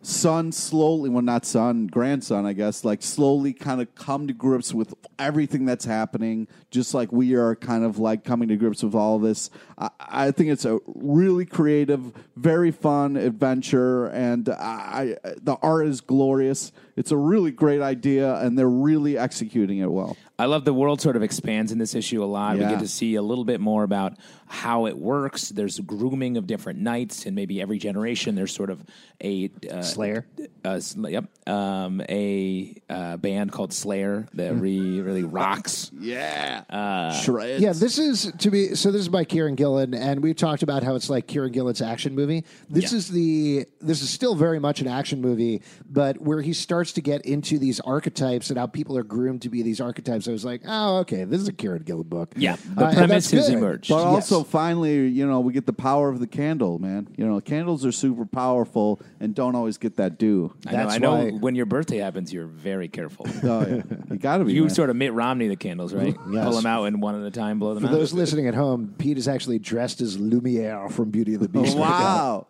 son 0.02 0.52
slowly, 0.52 1.10
well, 1.10 1.22
not 1.22 1.46
son, 1.46 1.88
grandson, 1.88 2.46
I 2.46 2.54
guess, 2.54 2.84
like 2.84 3.02
slowly 3.02 3.54
kind 3.54 3.82
of 3.82 3.94
come 3.96 4.28
to 4.28 4.34
grips 4.34 4.74
with 4.74 4.94
everything 5.20 5.66
that's 5.66 5.86
happening, 5.86 6.48
just 6.70 6.94
like 6.94 7.12
we 7.12 7.36
are 7.36 7.56
kind 7.56 7.84
of 7.84 8.00
like 8.00 8.24
coming 8.24 8.48
to 8.50 8.56
grips 8.56 8.84
with 8.84 8.96
all 8.96 9.20
this. 9.20 9.50
I, 9.78 9.90
I 10.00 10.32
think 10.32 10.50
it's 10.50 10.66
a 10.66 10.80
really 10.88 11.46
creative, 11.46 12.12
very 12.36 12.72
fun 12.72 13.16
adventure, 13.16 14.08
and 14.08 14.50
I, 14.50 15.18
I, 15.24 15.34
the 15.42 15.58
art 15.62 15.88
is 15.88 16.02
glorious. 16.02 16.72
It's 17.02 17.12
a 17.12 17.18
really 17.18 17.50
great 17.50 17.82
idea, 17.82 18.36
and 18.36 18.56
they're 18.56 18.70
really 18.70 19.18
executing 19.18 19.80
it 19.80 19.92
well. 19.92 20.16
I 20.38 20.46
love 20.46 20.66
the 20.66 20.74
world 20.74 21.02
sort 21.02 21.16
of 21.16 21.24
expands 21.24 21.72
in 21.72 21.80
this 21.80 21.96
issue 21.96 22.24
a 22.24 22.26
lot. 22.26 22.58
We 22.58 22.62
get 22.64 22.80
to 22.80 22.88
see 22.88 23.16
a 23.16 23.22
little 23.24 23.44
bit 23.44 23.60
more 23.60 23.84
about 23.84 24.18
how 24.48 24.86
it 24.86 24.98
works. 24.98 25.50
There's 25.50 25.80
grooming 25.80 26.38
of 26.38 26.46
different 26.46 26.80
knights, 26.80 27.26
and 27.26 27.36
maybe 27.36 27.60
every 27.62 27.80
generation 27.80 28.36
there's 28.36 28.54
sort 28.54 28.70
of 28.70 28.84
a 29.24 29.50
uh, 29.72 29.82
Slayer. 29.82 30.26
Uh, 30.64 30.80
sl- 30.80 31.10
yep, 31.10 31.26
um, 31.48 32.02
a 32.10 32.76
uh, 32.90 33.18
band 33.18 33.52
called 33.52 33.72
Slayer 33.74 34.28
that 34.34 34.54
re- 34.56 35.00
really 35.02 35.24
rocks. 35.24 35.92
Yeah, 36.00 36.64
uh, 36.70 37.14
shreds. 37.14 37.62
Yeah, 37.62 37.74
this 37.74 37.98
is 37.98 38.32
to 38.40 38.52
be 38.52 38.76
so. 38.76 38.92
This 38.92 39.02
is 39.02 39.10
by 39.10 39.26
Kieron 39.26 39.56
Gillen, 39.56 39.94
and 39.94 40.22
we've 40.22 40.36
talked 40.36 40.64
about 40.64 40.84
how 40.84 40.96
it's 40.96 41.10
like 41.10 41.28
Kieron 41.28 41.52
Gillen's 41.52 41.82
action 41.82 42.14
movie. 42.16 42.46
This 42.70 42.92
Yeah. 42.92 42.98
is 42.98 43.10
the 43.10 43.66
this 43.80 44.02
is 44.02 44.10
still 44.10 44.34
very 44.36 44.60
much 44.60 44.82
an 44.82 44.88
action 44.88 45.22
movie, 45.22 45.62
but 45.90 46.20
where 46.20 46.42
he 46.42 46.54
starts 46.54 46.91
to 46.94 47.02
get 47.02 47.26
into 47.26 47.58
these 47.60 47.80
archetypes 47.82 48.50
and 48.50 48.58
how 48.60 48.68
people 48.68 48.98
are 48.98 49.04
groomed 49.04 49.42
to 49.44 49.50
be 49.50 49.62
these 49.62 49.80
archetypes. 49.82 50.28
I 50.28 50.32
was 50.32 50.46
like, 50.46 50.62
oh, 50.68 50.98
okay, 51.00 51.24
this 51.24 51.42
is 51.42 51.48
a 51.48 51.54
Kieron 51.54 51.86
Gillen 51.86 52.04
book. 52.08 52.34
Yeah, 52.36 52.54
Uh, 52.54 52.56
the 52.80 52.86
and 52.88 52.98
premise 52.98 53.30
that's 53.30 53.32
has 53.32 53.50
good. 53.50 53.58
emerged. 53.58 53.90
But 53.90 53.98
Yes. 53.98 54.06
also, 54.32 54.44
finally, 54.44 55.08
you 55.08 55.26
know, 55.28 55.40
we 55.40 55.54
get 55.54 55.66
the 55.66 55.74
power 55.74 56.10
of 56.10 56.20
the 56.20 56.28
candle, 56.28 56.80
man. 56.80 57.08
You 57.18 57.26
know, 57.28 57.40
candles 57.42 57.86
are 57.86 57.92
super 57.92 58.26
powerful 58.26 59.00
and 59.20 59.34
don't 59.36 59.56
always 59.56 59.78
get 59.78 59.98
that 59.98 60.18
due. 60.18 60.54
I 60.68 60.72
know. 60.72 60.78
That's 60.78 60.94
I 60.96 60.98
know. 61.00 61.12
why- 61.16 61.30
When 61.32 61.56
your 61.56 61.66
birthday 61.66 61.98
happens, 61.98 62.32
you're 62.34 62.48
very 62.48 62.88
careful. 62.88 63.26
Oh, 63.44 63.62
yeah. 63.68 63.82
You 64.10 64.18
got 64.18 64.38
to 64.38 64.46
be. 64.46 64.54
you 64.54 64.62
man. 64.62 64.70
sort 64.70 64.90
of 64.90 64.96
Mitt 64.96 65.14
Romney 65.14 65.48
the 65.48 65.56
candles, 65.56 65.94
right? 65.94 66.16
Yes. 66.32 66.44
Pull 66.46 66.54
them 66.54 66.66
out 66.66 66.86
and 66.86 67.02
one 67.02 67.20
at 67.20 67.26
a 67.28 67.32
time, 67.32 67.60
blow 67.60 67.74
them 67.74 67.84
For 67.84 67.88
out. 67.90 67.92
For 67.94 67.98
those 67.98 68.14
listening 68.14 68.48
at 68.48 68.54
home, 68.56 68.94
Pete 68.98 69.18
is 69.18 69.28
actually 69.28 69.60
dressed 69.60 70.00
as 70.02 70.18
Lumiere 70.20 70.88
from 70.90 71.10
Beauty 71.10 71.34
and 71.34 71.42
the 71.44 71.50
Beast. 71.50 71.76
right 71.78 71.90
now. 71.90 71.90
Wow. 71.90 72.48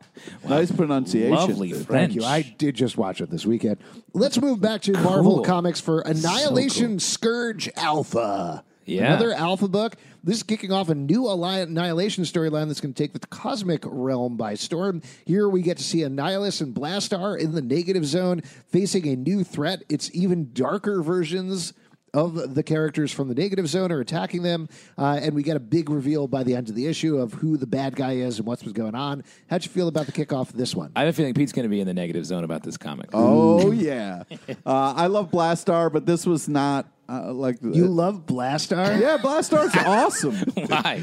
Nice 0.48 0.72
pronunciation. 0.72 1.32
Lovely 1.34 1.72
Thank 1.72 2.14
you. 2.16 2.24
I 2.24 2.42
did 2.42 2.76
just 2.76 2.98
watch 2.98 3.22
it 3.22 3.30
this 3.30 3.46
weekend. 3.46 3.78
Let's 4.22 4.40
move 4.40 4.62
back 4.62 4.84
to 4.84 4.92
Marvel 4.92 5.38
Cool. 5.38 5.46
Comics 5.46 5.82
for 5.82 6.02
Annihilation 6.02 7.00
Scourge 7.00 7.68
Alpha. 7.76 8.64
Yeah. 8.86 9.08
Another 9.08 9.34
Alpha 9.34 9.68
book. 9.68 9.96
This 10.24 10.38
is 10.38 10.44
kicking 10.44 10.72
off 10.72 10.90
a 10.90 10.96
new 10.96 11.28
Annihilation 11.28 12.24
storyline 12.24 12.68
that's 12.68 12.82
going 12.82 12.94
to 12.94 13.04
take 13.04 13.14
the 13.14 13.28
cosmic 13.28 13.82
realm 13.84 14.38
by 14.38 14.54
storm. 14.54 15.02
Here 15.26 15.50
we 15.50 15.64
get 15.64 15.78
to 15.78 15.84
see 15.84 16.02
Annihilus 16.02 16.62
and 16.62 16.72
Blastar 16.76 17.36
in 17.40 17.54
the 17.54 17.64
negative 17.64 18.06
zone 18.06 18.42
facing 18.68 19.08
a 19.08 19.16
new 19.16 19.44
threat. 19.44 19.82
It's 19.90 20.12
even 20.14 20.54
darker 20.54 21.02
versions 21.02 21.74
of 22.14 22.56
the 22.56 22.64
characters 22.64 23.12
from 23.12 23.30
the 23.30 23.36
negative 23.36 23.68
zone 23.68 23.92
are 23.92 24.00
attacking 24.00 24.44
them, 24.44 24.68
uh, 24.98 25.20
and 25.22 25.34
we 25.34 25.44
get 25.44 25.56
a 25.56 25.60
big 25.62 25.90
reveal 25.90 26.28
by 26.28 26.44
the 26.44 26.56
end 26.56 26.70
of 26.70 26.76
the 26.76 26.88
issue 26.88 27.18
of 27.18 27.34
who 27.34 27.58
the 27.58 27.68
bad 27.68 27.96
guy 27.96 28.14
is 28.14 28.38
and 28.38 28.48
what's 28.48 28.64
going 28.64 28.96
on. 28.96 29.24
How'd 29.50 29.64
you 29.64 29.72
feel 29.72 29.88
about 29.88 30.06
the 30.08 30.12
kickoff 30.12 30.50
of 30.50 30.58
this 30.58 30.76
one? 30.76 30.92
I 30.96 31.02
have 31.02 31.10
a 31.10 31.14
feeling 31.14 31.34
Pete's 31.34 31.52
going 31.52 31.64
to 31.64 31.70
be 31.70 31.80
in 31.80 31.88
the 31.88 31.94
negative 31.94 32.26
zone 32.26 32.44
about 32.44 32.64
this 32.64 32.78
comic. 32.78 33.10
Oh, 33.14 33.72
yeah. 33.72 34.24
Uh, 34.66 34.94
I 34.96 35.08
love 35.08 35.32
Blastar, 35.32 35.92
but 35.92 36.06
this 36.06 36.26
was 36.26 36.48
not 36.48 36.88
uh, 37.10 37.32
like. 37.34 37.58
You 37.62 37.88
love 37.88 38.26
Blastar? 38.26 39.00
yeah, 39.00 39.18
Blastar's 39.18 39.76
awesome. 39.86 40.36
Why? 40.68 41.02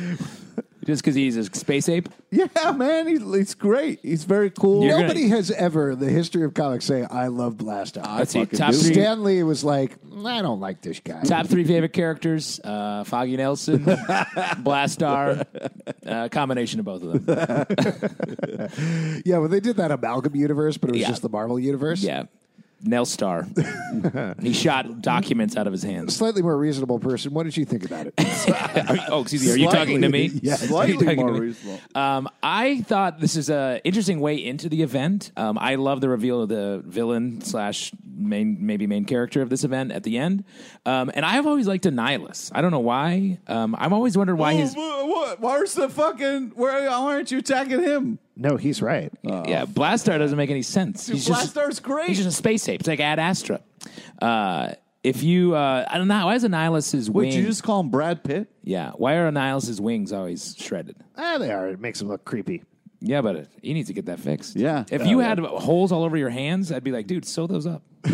Just 0.88 1.02
because 1.02 1.14
he's 1.14 1.36
a 1.36 1.44
space 1.44 1.86
ape? 1.90 2.08
Yeah, 2.30 2.72
man, 2.74 3.06
he's, 3.06 3.20
he's 3.20 3.54
great. 3.54 4.00
He's 4.02 4.24
very 4.24 4.48
cool. 4.50 4.82
You're 4.84 4.98
Nobody 5.00 5.28
has 5.28 5.50
ever 5.50 5.90
in 5.90 5.98
the 5.98 6.08
history 6.08 6.44
of 6.44 6.54
comics 6.54 6.86
say 6.86 7.02
I 7.04 7.26
love 7.26 7.56
Blastar. 7.56 8.04
Let's 8.18 8.32
see. 8.32 8.40
fucking 8.40 8.58
Top 8.58 8.72
do. 8.72 8.78
three, 8.78 8.94
Stan 8.94 9.22
Lee 9.22 9.42
was 9.42 9.62
like, 9.62 9.96
I 10.24 10.40
don't 10.40 10.60
like 10.60 10.80
this 10.80 10.98
guy. 11.00 11.22
top 11.24 11.46
three 11.46 11.64
favorite 11.64 11.92
characters 11.92 12.58
uh, 12.64 13.04
Foggy 13.04 13.36
Nelson, 13.36 13.84
Blastar, 13.84 15.44
uh, 16.06 16.28
combination 16.30 16.80
of 16.80 16.86
both 16.86 17.02
of 17.02 17.26
them. 17.26 17.66
Yeah, 19.24 19.38
when 19.38 19.50
they 19.50 19.60
did 19.60 19.76
that 19.76 19.90
amalgam 19.90 20.34
universe, 20.36 20.76
but 20.78 20.90
it 20.90 20.92
was 20.94 21.02
Yeah. 21.02 21.08
just 21.08 21.22
the 21.22 21.28
Marvel 21.28 21.58
universe. 21.58 22.02
Yeah. 22.02 22.24
Nell 22.80 23.04
Star. 23.04 23.46
he 24.40 24.52
shot 24.52 25.02
documents 25.02 25.56
out 25.56 25.66
of 25.66 25.72
his 25.72 25.82
hands. 25.82 26.16
Slightly 26.16 26.42
more 26.42 26.56
reasonable 26.56 26.98
person. 26.98 27.34
What 27.34 27.44
did 27.44 27.56
you 27.56 27.64
think 27.64 27.84
about 27.84 28.06
it? 28.06 28.14
Are 28.18 29.06
oh, 29.10 29.22
excuse 29.22 29.44
me. 29.44 29.52
Are 29.52 29.56
you 29.56 29.70
talking 29.70 30.02
to 30.02 30.08
me? 30.08 30.30
Yeah, 30.42 30.56
Slightly 30.56 31.16
more 31.16 31.32
reasonable. 31.32 31.80
Um, 31.94 32.28
I 32.42 32.82
thought 32.82 33.20
this 33.20 33.36
is 33.36 33.50
a 33.50 33.80
interesting 33.84 34.20
way 34.20 34.36
into 34.36 34.68
the 34.68 34.82
event. 34.82 35.32
Um, 35.36 35.58
I 35.58 35.74
love 35.74 36.00
the 36.00 36.08
reveal 36.08 36.42
of 36.42 36.48
the 36.48 36.82
villain 36.84 37.40
slash 37.40 37.92
main 38.16 38.58
maybe 38.60 38.86
main 38.86 39.04
character 39.04 39.42
of 39.42 39.50
this 39.50 39.64
event 39.64 39.92
at 39.92 40.02
the 40.02 40.18
end. 40.18 40.44
Um, 40.86 41.10
and 41.14 41.24
I've 41.24 41.46
always 41.46 41.66
liked 41.66 41.84
Annihilus. 41.84 42.50
I 42.54 42.60
don't 42.60 42.70
know 42.70 42.78
why. 42.78 43.38
Um, 43.46 43.74
I'm 43.78 43.92
always 43.92 44.16
wondered 44.16 44.36
why 44.36 44.54
he's 44.54 44.74
Oh, 44.76 45.06
what? 45.06 45.40
Where's 45.40 45.74
the 45.74 45.88
fucking? 45.88 46.52
Where? 46.54 46.88
Why 46.88 47.14
aren't 47.14 47.30
you 47.30 47.38
attacking 47.38 47.82
him? 47.82 48.18
No, 48.38 48.56
he's 48.56 48.80
right. 48.80 49.12
yeah. 49.22 49.66
Blastar 49.66 50.18
doesn't 50.18 50.36
make 50.38 50.50
any 50.50 50.62
sense. 50.62 51.06
Dude, 51.06 51.16
he's 51.16 51.26
just 51.26 51.54
Blastar's 51.54 51.80
great. 51.80 52.08
he's 52.08 52.16
just 52.18 52.28
a 52.28 52.32
space 52.32 52.68
ape. 52.68 52.80
It's 52.80 52.88
like 52.88 53.00
Ad 53.00 53.18
Astra. 53.18 53.60
Uh, 54.22 54.72
if 55.02 55.22
you, 55.22 55.54
uh, 55.54 55.84
I 55.88 55.98
don't 55.98 56.08
know, 56.08 56.26
why 56.26 56.34
is 56.34 56.44
Annihilus's 56.44 57.10
Wait, 57.10 57.28
wing? 57.28 57.32
you 57.38 57.44
just 57.46 57.62
call 57.62 57.80
him 57.80 57.90
Brad 57.90 58.24
Pitt? 58.24 58.48
yeah, 58.62 58.92
why 58.92 59.14
are 59.16 59.30
Annihilus's 59.30 59.80
wings 59.80 60.12
always 60.12 60.54
shredded? 60.58 60.96
Ah, 61.16 61.38
they 61.38 61.50
are. 61.52 61.68
It 61.68 61.80
makes 61.80 62.00
him 62.00 62.08
look 62.08 62.24
creepy. 62.24 62.62
Yeah, 63.00 63.20
but 63.20 63.36
uh, 63.36 63.42
he 63.62 63.74
needs 63.74 63.86
to 63.88 63.94
get 63.94 64.06
that 64.06 64.18
fixed. 64.18 64.56
Yeah. 64.56 64.84
If 64.90 65.06
you 65.06 65.20
yeah. 65.20 65.28
had 65.28 65.38
holes 65.38 65.92
all 65.92 66.02
over 66.02 66.16
your 66.16 66.30
hands, 66.30 66.72
I'd 66.72 66.82
be 66.82 66.90
like, 66.90 67.06
dude, 67.06 67.24
sew 67.24 67.46
those 67.46 67.66
up. 67.66 67.82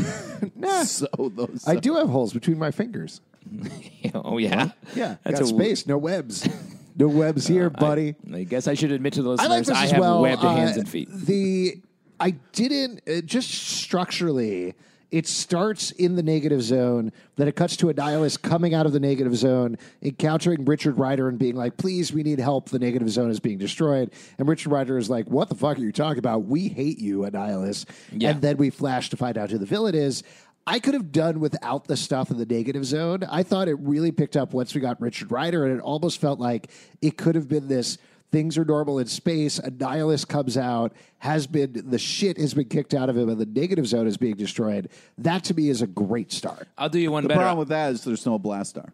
So 0.84 1.06
those. 1.34 1.64
I 1.66 1.76
do 1.76 1.94
have 1.96 2.08
holes 2.08 2.32
between 2.32 2.58
my 2.58 2.70
fingers. 2.70 3.20
oh 4.14 4.38
yeah, 4.38 4.70
Yeah, 4.94 5.16
That's 5.22 5.40
got 5.40 5.42
a- 5.42 5.54
space, 5.54 5.86
no 5.86 5.96
webs. 5.98 6.46
No 6.96 7.08
webs 7.08 7.46
here, 7.46 7.70
buddy. 7.70 8.14
I 8.32 8.44
guess 8.44 8.68
I 8.68 8.74
should 8.74 8.92
admit 8.92 9.14
to 9.14 9.22
the 9.22 9.36
I 9.38 9.46
like 9.46 9.68
I, 9.68 9.84
as 9.84 9.90
have 9.90 10.00
well. 10.00 10.22
webbed 10.22 10.44
Uh, 10.44 10.54
hands 10.54 10.76
and 10.76 10.88
feet. 10.88 11.08
The 11.10 11.80
I 12.20 12.30
didn't 12.52 13.00
uh, 13.08 13.20
just 13.22 13.50
structurally. 13.50 14.74
It 15.10 15.28
starts 15.28 15.92
in 15.92 16.16
the 16.16 16.24
negative 16.24 16.60
zone, 16.60 17.12
then 17.36 17.46
it 17.46 17.54
cuts 17.54 17.76
to 17.76 17.86
Annihilus 17.86 18.40
coming 18.40 18.74
out 18.74 18.84
of 18.84 18.92
the 18.92 18.98
negative 18.98 19.36
zone, 19.36 19.78
encountering 20.02 20.64
Richard 20.64 20.98
Rider 20.98 21.28
and 21.28 21.38
being 21.38 21.54
like, 21.54 21.76
"Please, 21.76 22.12
we 22.12 22.24
need 22.24 22.40
help. 22.40 22.70
The 22.70 22.80
negative 22.80 23.08
zone 23.10 23.30
is 23.30 23.38
being 23.38 23.58
destroyed." 23.58 24.10
And 24.38 24.48
Richard 24.48 24.70
Rider 24.72 24.98
is 24.98 25.08
like, 25.08 25.28
"What 25.30 25.48
the 25.50 25.54
fuck 25.54 25.78
are 25.78 25.80
you 25.82 25.92
talking 25.92 26.18
about? 26.18 26.46
We 26.46 26.66
hate 26.66 26.98
you, 26.98 27.20
Annihilus." 27.20 27.84
Yeah. 28.10 28.30
And 28.30 28.42
then 28.42 28.56
we 28.56 28.70
flash 28.70 29.08
to 29.10 29.16
find 29.16 29.38
out 29.38 29.52
who 29.52 29.58
the 29.58 29.66
villain 29.66 29.94
is. 29.94 30.24
I 30.66 30.78
could 30.78 30.94
have 30.94 31.12
done 31.12 31.40
without 31.40 31.86
the 31.86 31.96
stuff 31.96 32.30
in 32.30 32.38
the 32.38 32.46
negative 32.46 32.84
zone. 32.84 33.22
I 33.30 33.42
thought 33.42 33.68
it 33.68 33.74
really 33.80 34.12
picked 34.12 34.36
up 34.36 34.54
once 34.54 34.74
we 34.74 34.80
got 34.80 35.00
Richard 35.00 35.30
Rider, 35.30 35.64
and 35.66 35.76
it 35.76 35.80
almost 35.82 36.20
felt 36.20 36.40
like 36.40 36.70
it 37.02 37.18
could 37.18 37.34
have 37.34 37.48
been 37.48 37.68
this 37.68 37.98
things 38.32 38.58
are 38.58 38.64
normal 38.64 38.98
in 38.98 39.06
space. 39.06 39.60
Annihilus 39.60 40.26
comes 40.26 40.56
out, 40.56 40.92
has 41.18 41.46
been 41.46 41.88
the 41.88 41.98
shit 41.98 42.36
has 42.38 42.52
been 42.52 42.68
kicked 42.68 42.92
out 42.92 43.08
of 43.08 43.16
him, 43.16 43.28
and 43.28 43.38
the 43.38 43.46
negative 43.46 43.86
zone 43.86 44.06
is 44.06 44.16
being 44.16 44.34
destroyed. 44.36 44.88
That 45.18 45.44
to 45.44 45.54
me 45.54 45.68
is 45.68 45.82
a 45.82 45.86
great 45.86 46.32
start. 46.32 46.66
I'll 46.76 46.88
do 46.88 46.98
you 46.98 47.12
one 47.12 47.22
the 47.22 47.28
better. 47.28 47.40
problem 47.40 47.58
with 47.58 47.68
that 47.68 47.92
is 47.92 48.02
there's 48.04 48.26
no 48.26 48.38
Blastar. 48.38 48.90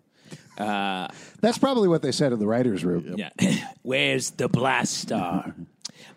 That's 0.59 1.57
probably 1.59 1.89
what 1.89 2.03
they 2.03 2.13
said 2.13 2.33
in 2.33 2.39
the 2.39 2.47
writers' 2.47 2.85
room. 2.85 3.15
yeah, 3.17 3.31
where's 3.83 4.31
the 4.31 4.49
Blastar? 4.49 5.55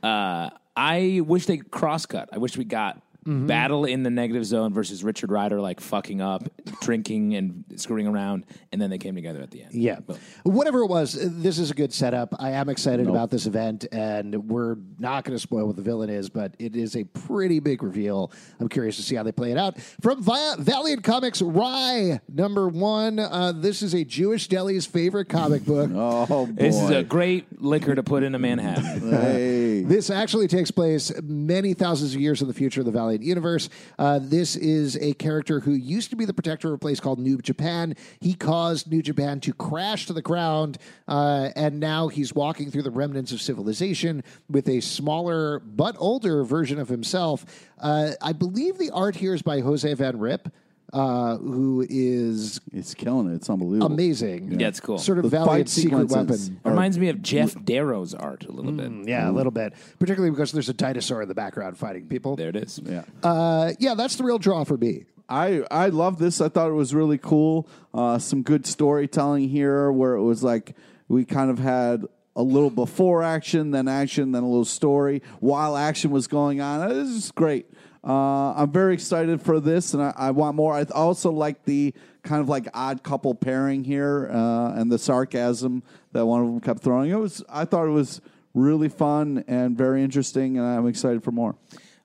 uh, 0.02 0.50
I 0.76 1.22
wish 1.24 1.46
they 1.46 1.58
cross 1.58 2.06
cut. 2.06 2.30
I 2.34 2.40
wish 2.40 2.58
we 2.58 2.66
got. 2.66 3.02
Mm-hmm. 3.24 3.48
Battle 3.48 3.86
in 3.86 4.04
the 4.04 4.10
negative 4.10 4.46
zone 4.46 4.74
versus 4.74 5.04
Richard 5.04 5.32
Rider 5.32 5.62
like 5.62 5.80
fucking 5.80 6.20
up, 6.22 6.44
drinking 6.82 7.36
and 7.36 7.64
screwing 7.78 8.06
around, 8.08 8.46
and 8.72 8.82
then 8.82 8.90
they 8.90 8.98
came 8.98 9.16
together 9.16 9.42
at 9.42 9.50
the 9.52 9.64
end. 9.64 9.74
Yeah. 9.74 10.00
But- 10.06 10.20
Whatever 10.44 10.80
it 10.80 10.88
was, 10.88 11.14
this 11.14 11.58
is 11.58 11.72
a 11.72 11.74
good 11.74 11.94
setup. 11.94 12.34
I 12.40 12.52
am 12.52 12.68
excited 12.70 13.08
about 13.08 13.30
this 13.32 13.46
event, 13.46 13.86
and 13.92 14.50
we're 14.50 14.76
not 15.00 15.24
going 15.24 15.36
to 15.36 15.40
spoil 15.42 15.66
what 15.68 15.76
the 15.78 15.82
villain 15.82 16.10
is, 16.10 16.30
but 16.30 16.56
it 16.60 16.76
is 16.76 16.96
a 16.98 17.04
pretty 17.06 17.60
big 17.60 17.82
reveal. 17.82 18.32
I'm 18.60 18.68
curious 18.70 18.98
to 18.98 19.02
see 19.04 19.16
how 19.16 19.24
they 19.24 19.32
play 19.32 19.52
it 19.52 19.58
out. 19.58 19.80
From 20.02 20.22
Vi- 20.22 20.56
Valiant 20.60 21.04
Comics, 21.04 21.42
Rai, 21.42 22.20
number 22.28 22.68
one. 22.68 23.20
Uh, 23.20 23.54
this 23.56 23.82
is 23.82 23.94
a 23.94 24.04
Jewish 24.04 24.48
deli's 24.50 24.86
favorite 24.86 25.30
comic 25.30 25.64
book. 25.66 25.90
Oh 26.04 26.46
boy! 26.46 26.52
This 26.54 26.76
is 26.80 26.90
a 26.90 27.04
great 27.04 27.62
liquor 27.62 27.96
to 27.96 28.04
put 28.04 28.24
into 28.24 28.40
Manhattan. 28.40 29.10
hey. 29.12 29.84
This 29.84 30.10
actually 30.10 30.48
takes 30.48 30.72
place 30.72 31.12
many 31.22 31.74
thousands 31.74 32.16
of 32.16 32.22
years 32.22 32.42
in 32.42 32.48
the 32.48 32.54
future 32.54 32.82
of 32.82 32.86
the 32.86 32.92
Valiant 33.14 33.24
universe. 33.24 33.70
Uh, 34.00 34.20
this 34.22 34.56
is 34.56 34.98
a 34.98 35.14
character 35.14 35.60
who 35.60 35.74
used 35.74 36.10
to 36.10 36.16
be 36.16 36.26
the 36.26 36.34
protector 36.34 36.70
of 36.70 36.74
a 36.74 36.78
place 36.78 37.00
called 37.00 37.20
New 37.20 37.38
Japan. 37.38 37.96
He 38.20 38.34
caused 38.34 38.92
New 38.92 39.04
Japan 39.04 39.40
to 39.42 39.54
crash 39.54 40.08
to 40.08 40.14
the 40.14 40.22
ground, 40.22 40.80
uh, 41.08 41.50
and 41.56 41.80
now 41.80 42.08
he's 42.08 42.34
walking 42.34 42.72
through 42.72 42.82
the 42.82 42.92
remnants 42.92 43.32
of 43.32 43.40
civilization 43.40 44.24
with 44.50 44.68
a 44.68 44.82
smaller 44.82 45.60
but 45.60 45.96
older 46.00 46.44
version 46.44 46.80
of 46.80 46.90
himself. 46.90 47.46
Uh, 47.80 48.12
I 48.22 48.34
believe 48.34 48.80
the 48.80 48.90
art 48.90 49.16
here 49.16 49.36
is 49.36 49.44
by 49.44 49.60
Jose 49.60 49.94
Van 49.94 50.18
Rip. 50.18 50.50
Uh, 50.94 51.38
who 51.38 51.86
is 51.90 52.62
It's 52.72 52.94
killing 52.94 53.32
it. 53.32 53.36
It's 53.36 53.50
unbelievable. 53.50 53.92
amazing? 53.92 54.60
Yeah, 54.60 54.68
it's 54.68 54.80
cool. 54.80 55.00
Sort 55.00 55.18
of 55.18 55.24
The 55.24 55.30
Valiant 55.30 55.50
fight 55.68 55.70
secret 55.70 56.10
sequences 56.10 56.50
weapon. 56.52 56.62
are- 56.66 56.70
Reminds 56.72 57.00
me 57.00 57.10
of 57.10 57.18
Geof 57.18 57.66
Darrow's 57.66 58.14
art 58.14 58.46
a 58.46 58.52
little 58.52 58.72
bit. 58.72 58.92
Yeah, 59.08 59.30
a 59.30 59.32
little 59.32 59.52
bit, 59.52 59.74
particularly 60.00 60.30
because 60.30 60.52
there's 60.52 60.70
a 60.70 60.74
dinosaur 60.74 61.24
in 61.24 61.28
the 61.28 61.34
background 61.36 61.78
fighting 61.78 62.08
people. 62.08 62.36
There 62.36 62.50
it 62.50 62.56
is. 62.56 62.80
Yeah. 62.86 63.04
Uh, 63.24 63.72
yeah, 63.80 63.96
that's 63.96 64.16
the 64.18 64.24
real 64.24 64.38
draw 64.38 64.64
for 64.64 64.78
me. 64.78 65.06
I 65.28 65.64
I 65.72 65.88
love 65.88 66.20
this. 66.20 66.42
I 66.42 66.50
thought 66.50 66.70
it 66.70 66.74
was 66.74 66.94
really 66.94 67.18
cool. 67.18 67.68
Uh, 67.94 68.20
some 68.20 68.44
good 68.44 68.68
storytelling 68.68 69.50
here, 69.50 69.92
where 69.92 70.14
it 70.14 70.22
was 70.22 70.44
like 70.44 70.76
we 71.08 71.26
kind 71.26 71.50
of 71.50 71.58
had 71.60 72.06
a 72.36 72.44
little 72.44 72.70
before 72.72 73.24
action, 73.24 73.72
then 73.72 73.88
action, 73.88 74.32
then 74.32 74.44
a 74.44 74.48
little 74.48 74.66
story 74.66 75.22
while 75.40 75.78
action 75.78 76.12
was 76.12 76.28
going 76.28 76.62
on. 76.62 76.88
This 76.90 77.08
is 77.10 77.32
great. 77.32 77.68
Uh, 78.04 78.54
I'm 78.54 78.72
very 78.72 78.94
excited 78.94 79.42
for 79.42 79.60
this, 79.60 79.94
and 79.94 80.04
I, 80.04 80.14
I 80.16 80.32
want 80.32 80.56
more. 80.56 80.74
I 80.74 80.84
also 80.94 81.32
like 81.32 81.64
the 81.64 81.94
kind 82.24 82.42
of 82.42 82.50
like 82.50 82.68
odd 82.74 83.02
couple 83.02 83.34
pairing 83.34 83.84
here, 83.84 84.30
uh, 84.32 84.74
and 84.74 84.92
the 84.92 85.00
sarcasm 85.00 85.84
that 86.12 86.26
one 86.26 86.42
of 86.42 86.48
them 86.48 86.60
kept 86.60 86.84
throwing. 86.84 87.12
It 87.12 87.20
was. 87.20 87.44
I 87.50 87.66
thought 87.66 87.86
it 87.86 87.92
was 87.92 88.20
really 88.54 88.90
fun 88.90 89.46
and 89.48 89.78
very 89.78 90.04
interesting, 90.04 90.58
and 90.58 90.68
I'm 90.68 90.88
excited 90.88 91.24
for 91.24 91.32
more. 91.32 91.56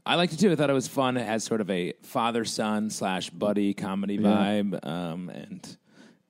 I 0.06 0.14
liked 0.14 0.32
it 0.32 0.38
too. 0.38 0.50
I 0.50 0.56
thought 0.56 0.70
it 0.70 0.74
was 0.74 0.88
fun. 0.88 1.16
It 1.16 1.26
has 1.26 1.44
sort 1.44 1.60
of 1.60 1.68
a 1.68 1.92
father 2.02 2.44
son 2.44 2.90
slash 2.90 3.28
buddy 3.30 3.74
comedy 3.74 4.18
vibe, 4.18 4.86
um, 4.86 5.28
and 5.28 5.76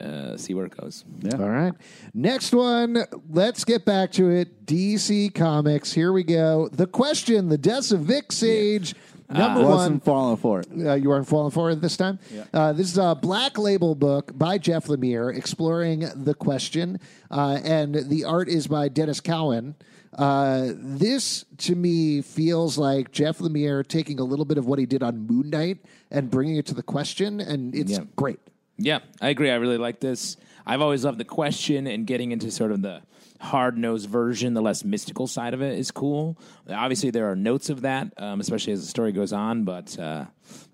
uh, 0.00 0.37
see 0.37 0.54
where 0.54 0.66
it 0.66 0.76
goes. 0.76 1.04
Yeah. 1.20 1.37
All 1.38 1.48
right. 1.48 1.72
Next 2.14 2.52
one. 2.52 3.04
Let's 3.31 3.64
get 3.64 3.85
back 3.85 4.12
to 4.12 4.31
it. 4.31 4.66
DC 4.66 5.35
Comics. 5.35 5.92
Here 5.92 6.12
we 6.12 6.24
go. 6.24 6.68
The 6.72 6.87
question, 6.87 7.48
the 7.48 7.59
deaths 7.59 7.92
of 7.92 8.00
Vic 8.00 8.33
Sage. 8.33 8.94
Number 9.30 9.60
one. 9.60 9.70
Wasn't 9.70 10.04
falling 10.04 10.36
for 10.38 10.60
it. 10.60 10.68
Uh, 10.74 10.94
you 10.94 11.08
weren't 11.10 11.28
falling 11.28 11.50
for 11.50 11.70
it 11.70 11.80
this 11.82 11.96
time? 11.96 12.18
Uh, 12.54 12.72
this 12.72 12.90
is 12.90 12.96
a 12.98 13.14
black 13.14 13.58
label 13.58 13.94
book 13.94 14.36
by 14.36 14.56
Jeff 14.58 14.86
Lemire 14.86 15.36
exploring 15.36 16.08
the 16.14 16.34
question, 16.34 16.98
uh, 17.30 17.58
and 17.62 17.94
the 17.94 18.24
art 18.24 18.48
is 18.48 18.66
by 18.66 18.88
Denys 18.88 19.22
Cowan. 19.22 19.74
Uh, 20.16 20.72
this, 20.74 21.44
to 21.58 21.74
me, 21.76 22.22
feels 22.22 22.78
like 22.78 23.12
Jeff 23.12 23.38
Lemire 23.38 23.86
taking 23.86 24.18
a 24.18 24.24
little 24.24 24.46
bit 24.46 24.56
of 24.56 24.66
what 24.66 24.78
he 24.78 24.86
did 24.86 25.02
on 25.02 25.26
Moon 25.26 25.50
Knight 25.50 25.78
and 26.10 26.30
bringing 26.30 26.56
it 26.56 26.64
to 26.66 26.74
the 26.74 26.82
question, 26.82 27.40
and 27.40 27.74
it's 27.74 27.92
Yeah. 27.92 28.04
great. 28.16 28.40
Yeah, 28.78 29.00
I 29.20 29.28
agree. 29.28 29.50
I 29.50 29.56
really 29.56 29.76
like 29.78 30.00
this. 30.00 30.36
I've 30.68 30.81
always 30.81 31.04
loved 31.04 31.18
the 31.18 31.24
question 31.24 31.87
and 31.87 32.07
getting 32.07 32.31
into 32.31 32.50
sort 32.50 32.72
of 32.72 32.83
the 32.83 33.02
hard 33.40 33.78
nosed 33.78 34.09
version, 34.09 34.54
the 34.54 34.61
less 34.61 34.85
mystical 34.85 35.26
side 35.26 35.54
of 35.54 35.62
it 35.62 35.78
is 35.78 35.90
cool. 35.90 36.38
Obviously, 36.68 37.11
there 37.11 37.31
are 37.31 37.37
notes 37.37 37.70
of 37.70 37.83
that, 37.83 38.12
um, 38.18 38.40
especially 38.40 38.72
as 38.72 38.83
the 38.83 38.87
story 38.88 39.12
goes 39.12 39.33
on, 39.33 39.64
but 39.64 39.98
uh, 39.98 40.26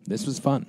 this 0.06 0.26
was 0.26 0.38
fun. 0.38 0.66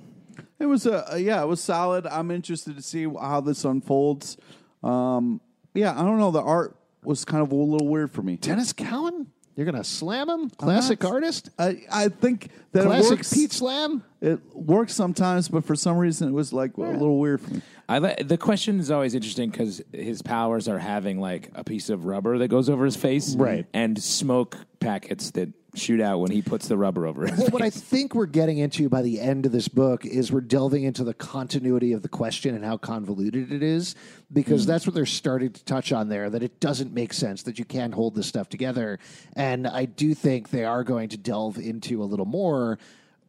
It 0.59 0.67
was 0.67 0.85
a 0.85 1.17
yeah, 1.17 1.41
it 1.41 1.47
was 1.47 1.61
solid. 1.61 2.05
I'm 2.05 2.31
interested 2.31 2.75
to 2.77 2.81
see 2.81 3.03
how 3.05 3.41
this 3.41 3.65
unfolds. 3.65 4.37
Um, 4.83 5.41
yeah, 5.73 5.91
I 5.91 6.03
don't 6.03 6.19
know. 6.19 6.31
The 6.31 6.41
art 6.41 6.77
was 7.03 7.25
kind 7.25 7.41
of 7.43 7.51
a 7.51 7.55
little 7.55 7.87
weird 7.87 8.11
for 8.11 8.21
me. 8.21 8.37
Denys 8.37 8.75
Cowan? 8.75 9.27
You're 9.55 9.65
going 9.65 9.75
to 9.75 9.85
slam 9.85 10.29
him? 10.29 10.49
Classic 10.49 11.01
not- 11.01 11.13
artist? 11.13 11.49
I 11.57 11.83
I 11.91 12.09
think 12.09 12.49
that 12.73 12.83
it 12.83 12.87
Classic 12.87 13.11
works. 13.11 13.33
Pete 13.33 13.53
Slam? 13.53 14.03
It 14.21 14.39
works 14.53 14.93
sometimes, 14.93 15.47
but 15.47 15.63
for 15.63 15.75
some 15.75 15.97
reason 15.97 16.27
it 16.27 16.33
was 16.33 16.51
like 16.51 16.75
a 16.77 16.81
little 16.81 17.19
weird 17.19 17.39
for 17.41 17.53
me. 17.53 17.61
I 17.87 17.99
li- 17.99 18.15
the 18.23 18.37
question 18.37 18.79
is 18.79 18.89
always 18.89 19.13
interesting 19.13 19.49
because 19.49 19.81
his 19.91 20.21
powers 20.21 20.67
are 20.67 20.79
having 20.79 21.19
like 21.19 21.51
a 21.53 21.63
piece 21.63 21.89
of 21.89 22.05
rubber 22.05 22.37
that 22.39 22.47
goes 22.47 22.69
over 22.69 22.85
his 22.85 22.95
face, 22.95 23.35
Right. 23.35 23.65
And 23.73 24.01
smoke 24.01 24.57
packets 24.79 25.31
that 25.31 25.49
shoot 25.75 26.01
out 26.01 26.19
when 26.19 26.31
he 26.31 26.41
puts 26.41 26.67
the 26.67 26.77
rubber 26.77 27.05
over 27.05 27.25
it. 27.25 27.37
Well, 27.37 27.47
what 27.47 27.61
I 27.61 27.69
think 27.69 28.15
we're 28.15 28.25
getting 28.25 28.57
into 28.57 28.89
by 28.89 29.01
the 29.01 29.19
end 29.19 29.45
of 29.45 29.51
this 29.51 29.67
book 29.67 30.05
is 30.05 30.31
we're 30.31 30.41
delving 30.41 30.83
into 30.83 31.03
the 31.03 31.13
continuity 31.13 31.91
of 31.91 32.01
the 32.01 32.09
question 32.09 32.55
and 32.55 32.63
how 32.63 32.77
convoluted 32.77 33.51
it 33.51 33.61
is, 33.61 33.95
because 34.31 34.63
hmm. 34.63 34.71
that's 34.71 34.87
what 34.87 34.95
they're 34.95 35.05
starting 35.05 35.51
to 35.51 35.65
touch 35.65 35.91
on 35.91 36.09
there. 36.09 36.29
That 36.29 36.43
it 36.43 36.59
doesn't 36.59 36.93
make 36.93 37.13
sense 37.13 37.43
that 37.43 37.59
you 37.59 37.65
can't 37.65 37.93
hold 37.93 38.15
this 38.15 38.27
stuff 38.27 38.49
together, 38.49 38.99
and 39.35 39.67
I 39.67 39.85
do 39.85 40.13
think 40.13 40.49
they 40.49 40.65
are 40.65 40.83
going 40.83 41.09
to 41.09 41.17
delve 41.17 41.57
into 41.57 42.01
a 42.01 42.05
little 42.05 42.25
more 42.25 42.79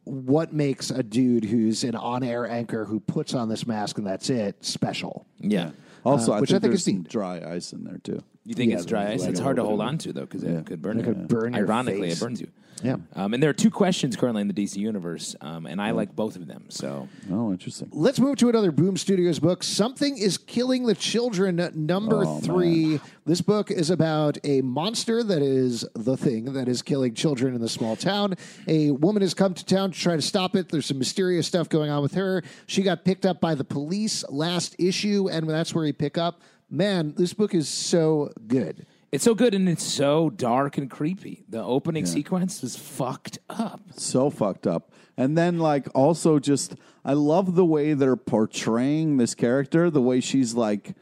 what 0.07 0.53
makes 0.53 0.89
a 0.89 1.03
dude 1.03 1.45
who's 1.45 1.83
an 1.83 1.95
on-air 1.95 2.49
anchor 2.49 2.85
who 2.85 2.99
puts 2.99 3.33
on 3.33 3.49
this 3.49 3.67
mask 3.67 3.97
and 3.97 4.07
that's 4.07 4.29
it 4.29 4.63
special. 4.63 5.25
yeah. 5.39 5.71
Also, 6.05 6.31
Uh, 6.31 6.35
I 6.37 6.39
which 6.41 6.51
think 6.51 6.57
I 6.57 6.59
think 6.61 6.73
is 6.73 6.83
dry 7.03 7.41
ice 7.53 7.73
in 7.73 7.83
there 7.83 7.97
too. 8.01 8.23
You 8.47 8.53
think 8.53 8.71
Yeah, 8.71 8.77
it's 8.77 8.85
dry 8.85 9.11
ice? 9.11 9.21
like 9.21 9.31
It's 9.31 9.39
hard 9.41 9.57
to 9.57 9.61
little 9.61 9.77
hold 9.77 9.85
bit 9.87 9.91
on 9.91 9.97
to 9.99 10.13
though 10.13 10.21
because 10.21 10.43
it 10.43 10.65
could 10.65 10.81
burn 10.81 10.97
It 10.99 11.05
you. 11.05 11.13
could 11.13 11.27
burn 11.27 11.53
your 11.53 11.65
Ironically, 11.65 12.07
face. 12.09 12.17
it 12.21 12.23
burns 12.23 12.39
you. 12.41 12.47
Yeah. 12.83 12.97
Um, 13.15 13.33
and 13.33 13.41
there 13.41 13.49
are 13.49 13.53
two 13.53 13.71
questions 13.71 14.15
currently 14.15 14.41
in 14.43 14.47
the 14.47 14.53
DC 14.53 14.77
universe, 14.77 15.35
um, 15.41 15.65
and 15.65 15.81
I 15.81 15.91
like 15.91 16.15
both 16.15 16.35
of 16.35 16.45
them. 16.47 16.65
So 16.69 17.09
Oh, 17.31 17.51
interesting. 17.51 17.89
Let's 17.91 18.19
move 18.19 18.37
to 18.37 18.49
another 18.49 18.71
Boom 18.71 18.95
Studios 18.97 19.39
book. 19.39 19.63
Something 19.63 20.15
is 20.17 20.37
Killing 20.37 20.85
the 20.85 20.93
Children, 20.93 21.71
number 21.73 22.23
Oh, 22.23 22.39
three. 22.39 22.99
This 23.25 23.41
book 23.41 23.71
is 23.71 23.89
about 23.89 24.37
a 24.43 24.61
monster 24.61 25.23
that 25.23 25.41
is 25.41 25.85
the 25.95 26.15
thing 26.15 26.53
that 26.53 26.69
is 26.69 26.81
killing 26.83 27.15
children 27.15 27.53
in 27.55 27.61
the 27.61 27.67
small 27.67 27.95
town. 27.95 28.35
A 28.67 28.91
woman 28.91 29.23
has 29.23 29.33
come 29.33 29.55
to 29.55 29.65
town 29.65 29.91
to 29.91 29.99
try 29.99 30.15
to 30.15 30.21
stop 30.21 30.55
it. 30.55 30.69
There's 30.69 30.85
some 30.85 30.99
mysterious 30.99 31.47
stuff 31.47 31.67
going 31.69 31.89
on 31.89 32.01
with 32.03 32.13
her. 32.13 32.43
She 32.67 32.83
got 32.83 33.03
picked 33.03 33.25
up 33.25 33.41
by 33.41 33.55
the 33.55 33.63
police 33.65 34.23
last 34.29 34.75
issue, 34.79 35.27
and 35.29 35.49
that's 35.49 35.73
where 35.75 35.83
we 35.83 35.91
pick 35.93 36.17
up. 36.17 36.41
Man, 36.69 37.13
this 37.15 37.33
book 37.33 37.53
is 37.53 37.69
so 37.69 38.31
good. 38.47 38.85
it's 39.11 39.23
so 39.23 39.33
good 39.33 39.53
and 39.53 39.69
it's 39.69 39.83
so 39.83 40.29
dark 40.29 40.77
and 40.77 40.89
creepy. 40.91 41.45
The 41.47 41.63
opening 41.63 42.05
sequence 42.05 42.61
was 42.61 42.75
fucked 42.75 43.39
up. 43.49 43.81
so 43.95 44.29
fucked 44.29 44.67
up. 44.67 44.91
And 45.15 45.37
then 45.37 45.59
like 45.59 45.87
also 45.95 46.39
just 46.39 46.75
I 47.05 47.13
love 47.13 47.55
the 47.55 47.65
way 47.65 47.93
they're 47.93 48.17
portraying 48.17 49.17
this 49.17 49.33
character, 49.33 49.89
the 49.89 50.01
way 50.01 50.19
she's 50.19 50.53
like 50.55 50.93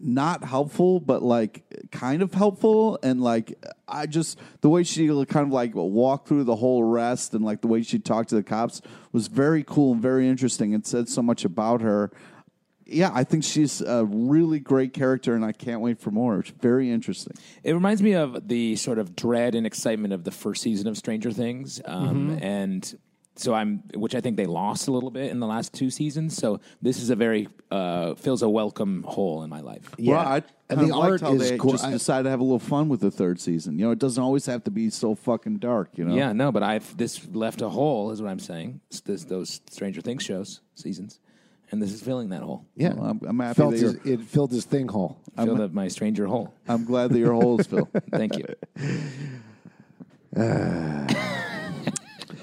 not 0.00 0.44
helpful 0.44 0.98
but 0.98 1.22
like 1.22 1.62
kind 1.90 2.22
of 2.22 2.32
helpful 2.32 2.98
and 3.02 3.20
like 3.20 3.62
I 3.86 4.06
just 4.06 4.38
the 4.62 4.70
way 4.70 4.82
she 4.82 5.08
kind 5.26 5.46
of 5.46 5.52
like 5.52 5.74
walked 5.74 6.26
through 6.26 6.44
the 6.44 6.56
whole 6.56 6.82
arrest 6.82 7.34
and 7.34 7.44
like 7.44 7.60
the 7.60 7.68
way 7.68 7.82
she 7.82 7.98
talked 7.98 8.30
to 8.30 8.34
the 8.34 8.42
cops 8.42 8.80
was 9.12 9.26
very 9.28 9.62
cool 9.62 9.92
and 9.92 10.00
very 10.00 10.26
interesting 10.26 10.74
and 10.74 10.86
said 10.86 11.08
so 11.08 11.22
much 11.22 11.44
about 11.44 11.82
her. 11.82 12.10
Yeah, 12.86 13.10
I 13.14 13.24
think 13.24 13.44
she's 13.44 13.80
a 13.80 14.04
really 14.04 14.58
great 14.60 14.92
character 14.92 15.34
and 15.34 15.44
I 15.44 15.52
can't 15.52 15.80
wait 15.80 15.98
for 16.00 16.10
more. 16.10 16.40
It's 16.40 16.50
very 16.50 16.90
interesting. 16.90 17.32
It 17.62 17.72
reminds 17.72 18.02
me 18.02 18.12
of 18.14 18.46
the 18.48 18.76
sort 18.76 18.98
of 18.98 19.16
dread 19.16 19.54
and 19.54 19.66
excitement 19.66 20.12
of 20.12 20.24
the 20.24 20.30
first 20.30 20.62
season 20.62 20.86
of 20.88 20.96
Stranger 20.98 21.30
Things, 21.32 21.80
um, 21.86 22.38
and 22.42 22.98
so 23.36 23.52
I'm, 23.52 23.78
which 23.94 24.14
I 24.14 24.20
think 24.20 24.36
they 24.36 24.46
lost 24.46 24.86
a 24.86 24.92
little 24.92 25.10
bit 25.10 25.32
in 25.32 25.40
the 25.40 25.46
last 25.46 25.72
two 25.72 25.90
seasons. 25.90 26.36
So 26.36 26.60
this 26.82 27.00
is 27.00 27.10
a 27.10 27.16
very 27.16 27.48
uh, 27.70 28.14
fills 28.14 28.42
a 28.42 28.48
welcome 28.48 29.02
hole 29.02 29.42
in 29.42 29.50
my 29.50 29.60
life. 29.60 29.90
Yeah. 29.98 30.12
Well, 30.12 30.20
I 30.28 30.36
And 30.68 30.78
kind 30.78 30.88
the 30.90 30.94
art 30.94 31.20
how 31.20 31.32
is 31.34 31.50
they 31.50 31.58
cool. 31.58 31.72
just 31.72 31.84
I- 31.84 31.90
decided 31.90 32.24
to 32.24 32.30
have 32.30 32.38
a 32.38 32.44
little 32.44 32.60
fun 32.60 32.88
with 32.88 33.00
the 33.00 33.10
third 33.10 33.40
season. 33.40 33.76
You 33.78 33.86
know, 33.86 33.90
it 33.90 33.98
doesn't 33.98 34.22
always 34.22 34.46
have 34.46 34.62
to 34.64 34.70
be 34.70 34.88
so 34.90 35.16
fucking 35.16 35.56
dark. 35.56 35.98
You 35.98 36.04
know, 36.04 36.14
Yeah, 36.14 36.32
no, 36.32 36.52
but 36.52 36.62
I've 36.62 36.96
this 36.96 37.26
left 37.32 37.60
a 37.60 37.68
hole, 37.70 38.12
is 38.12 38.22
what 38.22 38.30
I'm 38.30 38.38
saying. 38.38 38.80
This, 39.04 39.24
those 39.24 39.60
Stranger 39.68 40.00
Things 40.00 40.22
shows 40.22 40.60
seasons, 40.76 41.18
and 41.74 41.82
this 41.82 41.92
is 41.92 42.00
filling 42.00 42.28
that 42.30 42.40
hole. 42.42 42.64
Yeah, 42.76 42.94
Well, 42.94 43.04
I'm- 43.06 43.20
I'm 43.26 43.38
happy 43.40 43.54
Felt 43.54 43.72
that 43.72 43.80
his, 43.80 43.92
you're- 44.04 44.12
it 44.14 44.20
filled 44.22 44.52
his 44.52 44.64
thing 44.64 44.88
hole. 44.88 45.18
I 45.36 45.44
Filled 45.44 45.60
up 45.60 45.72
my 45.72 45.88
stranger 45.88 46.26
hole. 46.26 46.54
I'm 46.68 46.84
glad 46.84 47.10
that 47.10 47.18
your 47.18 47.32
hole 47.32 47.58
is 47.60 47.66
filled. 47.66 47.88
Thank 48.12 48.38
you. 48.38 48.44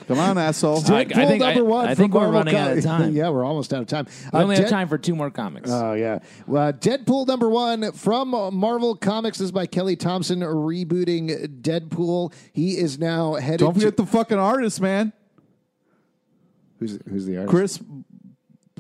Come 0.08 0.20
on, 0.20 0.38
asshole. 0.38 0.78
I- 0.88 1.00
I 1.00 1.06
Deadpool 1.06 1.28
think- 1.28 1.40
number 1.42 1.64
one. 1.64 1.86
I 1.86 1.96
from 1.96 2.04
think 2.04 2.14
we're 2.14 2.20
Marvel 2.22 2.40
running 2.40 2.56
out 2.56 2.78
of 2.78 2.84
Com- 2.84 3.02
time. 3.02 3.16
yeah, 3.16 3.30
we're 3.30 3.46
almost 3.46 3.74
out 3.74 3.82
of 3.82 3.88
time. 3.88 4.08
We 4.34 4.40
Uh, 4.40 4.44
only 4.44 4.56
have 4.58 4.66
Dead- 4.66 4.70
time 4.72 4.88
for 4.90 4.98
two 4.98 5.16
more 5.16 5.30
comics. 5.32 5.70
Oh 5.72 5.94
yeah, 5.94 6.20
well, 6.48 6.74
Deadpool 6.74 7.28
number 7.28 7.48
one 7.50 7.94
from 7.94 8.30
Marvel 8.54 8.94
Comics 8.96 9.40
is 9.40 9.54
by 9.54 9.66
Kelly 9.68 9.96
Thompson, 9.96 10.42
rebooting 10.42 11.62
Deadpool. 11.62 12.34
He 12.52 12.78
is 12.78 13.00
now 13.00 13.36
headed. 13.36 13.62
Don't 13.62 13.74
forget 13.74 13.96
to, 13.96 14.04
the 14.04 14.10
fucking 14.10 14.38
artist, 14.38 14.82
man. 14.82 15.14
who's 16.80 17.00
who's 17.10 17.26
the 17.26 17.38
artist? 17.38 17.50
Chris 17.56 17.80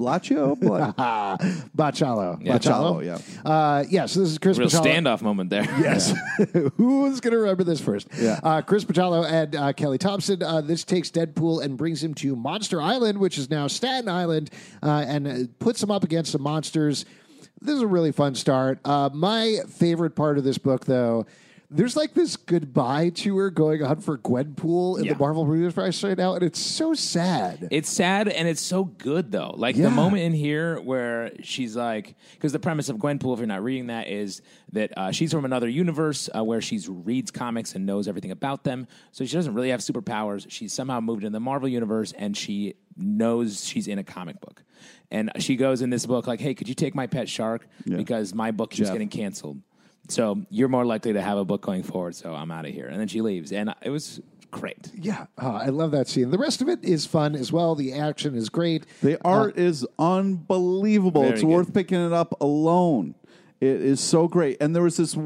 Blaccio. 0.01 0.59
Bla- 0.59 0.93
Bachalo. 1.77 2.43
Yeah. 2.43 2.57
Bachalo, 2.57 3.05
yeah. 3.05 3.49
Uh, 3.49 3.83
yeah, 3.89 4.05
so 4.07 4.19
this 4.21 4.29
is 4.29 4.37
Chris 4.37 4.57
Real 4.57 4.67
Bachalo. 4.69 4.85
standoff 4.85 5.21
moment 5.21 5.49
there. 5.49 5.63
Yes. 5.81 6.13
Who's 6.77 7.19
going 7.21 7.31
to 7.31 7.37
remember 7.39 7.63
this 7.63 7.79
first? 7.81 8.07
Yeah. 8.17 8.39
Uh, 8.43 8.61
Chris 8.61 8.83
Bachalo 8.85 9.25
and 9.29 9.55
uh, 9.55 9.73
Kelly 9.73 9.97
Thompson. 9.97 10.43
Uh, 10.43 10.61
this 10.61 10.83
takes 10.83 11.09
Deadpool 11.09 11.63
and 11.63 11.77
brings 11.77 12.03
him 12.03 12.13
to 12.15 12.35
Monster 12.35 12.81
Island, 12.81 13.17
which 13.19 13.37
is 13.37 13.49
now 13.49 13.67
Staten 13.67 14.09
Island, 14.09 14.49
uh, 14.83 15.05
and 15.07 15.27
uh, 15.27 15.37
puts 15.59 15.81
him 15.81 15.91
up 15.91 16.03
against 16.03 16.31
some 16.31 16.41
monsters. 16.41 17.05
This 17.61 17.75
is 17.75 17.81
a 17.81 17.87
really 17.87 18.11
fun 18.11 18.35
start. 18.35 18.79
Uh, 18.85 19.09
my 19.13 19.57
favorite 19.69 20.15
part 20.15 20.37
of 20.37 20.43
this 20.43 20.57
book, 20.57 20.85
though, 20.85 21.25
there's 21.73 21.95
like 21.95 22.13
this 22.13 22.35
goodbye 22.35 23.09
tour 23.09 23.49
going 23.49 23.81
on 23.81 24.01
for 24.01 24.17
Gwenpool 24.17 24.99
in 24.99 25.05
Yeah. 25.05 25.13
the 25.13 25.19
Marvel 25.19 25.45
Universe 25.55 26.03
right 26.03 26.17
now, 26.17 26.33
and 26.35 26.43
it's 26.43 26.59
so 26.59 26.93
sad. 26.93 27.69
It's 27.71 27.89
sad 27.89 28.27
and 28.27 28.47
it's 28.47 28.59
so 28.61 28.83
good 28.83 29.31
though. 29.31 29.53
Like 29.57 29.77
Yeah. 29.77 29.83
the 29.85 29.91
moment 29.91 30.23
in 30.23 30.33
here 30.33 30.81
where 30.81 31.31
she's 31.41 31.75
like, 31.77 32.15
because 32.33 32.51
the 32.51 32.59
premise 32.59 32.89
of 32.89 32.97
Gwenpool, 32.97 33.33
if 33.33 33.39
you're 33.39 33.47
not 33.47 33.63
reading 33.63 33.87
that, 33.87 34.09
is 34.09 34.41
that 34.73 34.91
uh, 34.97 35.11
she's 35.11 35.31
from 35.31 35.45
another 35.45 35.69
universe 35.69 36.29
uh, 36.35 36.43
where 36.43 36.59
she 36.61 36.79
reads 36.87 37.31
comics 37.31 37.73
and 37.73 37.85
knows 37.85 38.07
everything 38.07 38.31
about 38.31 38.63
them. 38.65 38.85
So 39.11 39.23
she 39.25 39.35
doesn't 39.35 39.53
really 39.53 39.69
have 39.69 39.79
superpowers. 39.79 40.45
She's 40.49 40.73
somehow 40.73 40.99
moved 40.99 41.23
in 41.23 41.31
the 41.31 41.39
Marvel 41.39 41.69
universe 41.69 42.11
and 42.17 42.35
she 42.35 42.73
knows 42.97 43.65
she's 43.65 43.87
in 43.87 43.97
a 43.97 44.03
comic 44.03 44.41
book. 44.41 44.63
And 45.09 45.31
she 45.39 45.55
goes 45.55 45.81
in 45.81 45.89
this 45.89 46.05
book 46.05 46.27
like, 46.27 46.39
"Hey, 46.39 46.53
could 46.53 46.67
you 46.69 46.75
take 46.75 46.95
my 46.95 47.05
pet 47.07 47.27
shark 47.29 47.67
because 47.85 48.33
my 48.33 48.51
book 48.51 48.71
keeps 48.71 48.87
Jeff. 48.87 48.93
getting 48.93 49.09
canceled." 49.09 49.61
So 50.07 50.41
you're 50.49 50.67
more 50.67 50.85
likely 50.85 51.13
to 51.13 51.21
have 51.21 51.37
a 51.37 51.45
book 51.45 51.61
going 51.61 51.83
forward. 51.83 52.15
So 52.15 52.33
I'm 52.33 52.51
out 52.51 52.65
of 52.65 52.73
here. 52.73 52.87
And 52.87 52.99
then 52.99 53.07
she 53.07 53.21
leaves, 53.21 53.51
and 53.51 53.73
it 53.81 53.89
was 53.89 54.21
great. 54.49 54.91
yeah, 54.93 55.27
uh, 55.41 55.53
I 55.53 55.67
love 55.67 55.91
that 55.91 56.07
scene. 56.09 56.29
The 56.29 56.37
rest 56.37 56.61
of 56.61 56.67
it 56.67 56.83
is 56.83 57.05
fun 57.05 57.35
as 57.35 57.53
well. 57.53 57.73
The 57.73 57.93
action 57.93 58.35
is 58.35 58.49
great. 58.49 58.85
The 59.01 59.17
art 59.23 59.57
is 59.57 59.87
unbelievable. 59.97 61.23
It's 61.23 61.41
good. 61.41 61.49
worth 61.49 61.73
picking 61.73 62.05
it 62.05 62.11
up 62.11 62.39
alone. 62.41 63.15
It 63.61 63.81
is 63.81 64.01
so 64.01 64.27
great. 64.27 64.57
And 64.59 64.75
there 64.75 64.83
was 64.83 64.97
this 64.97 65.17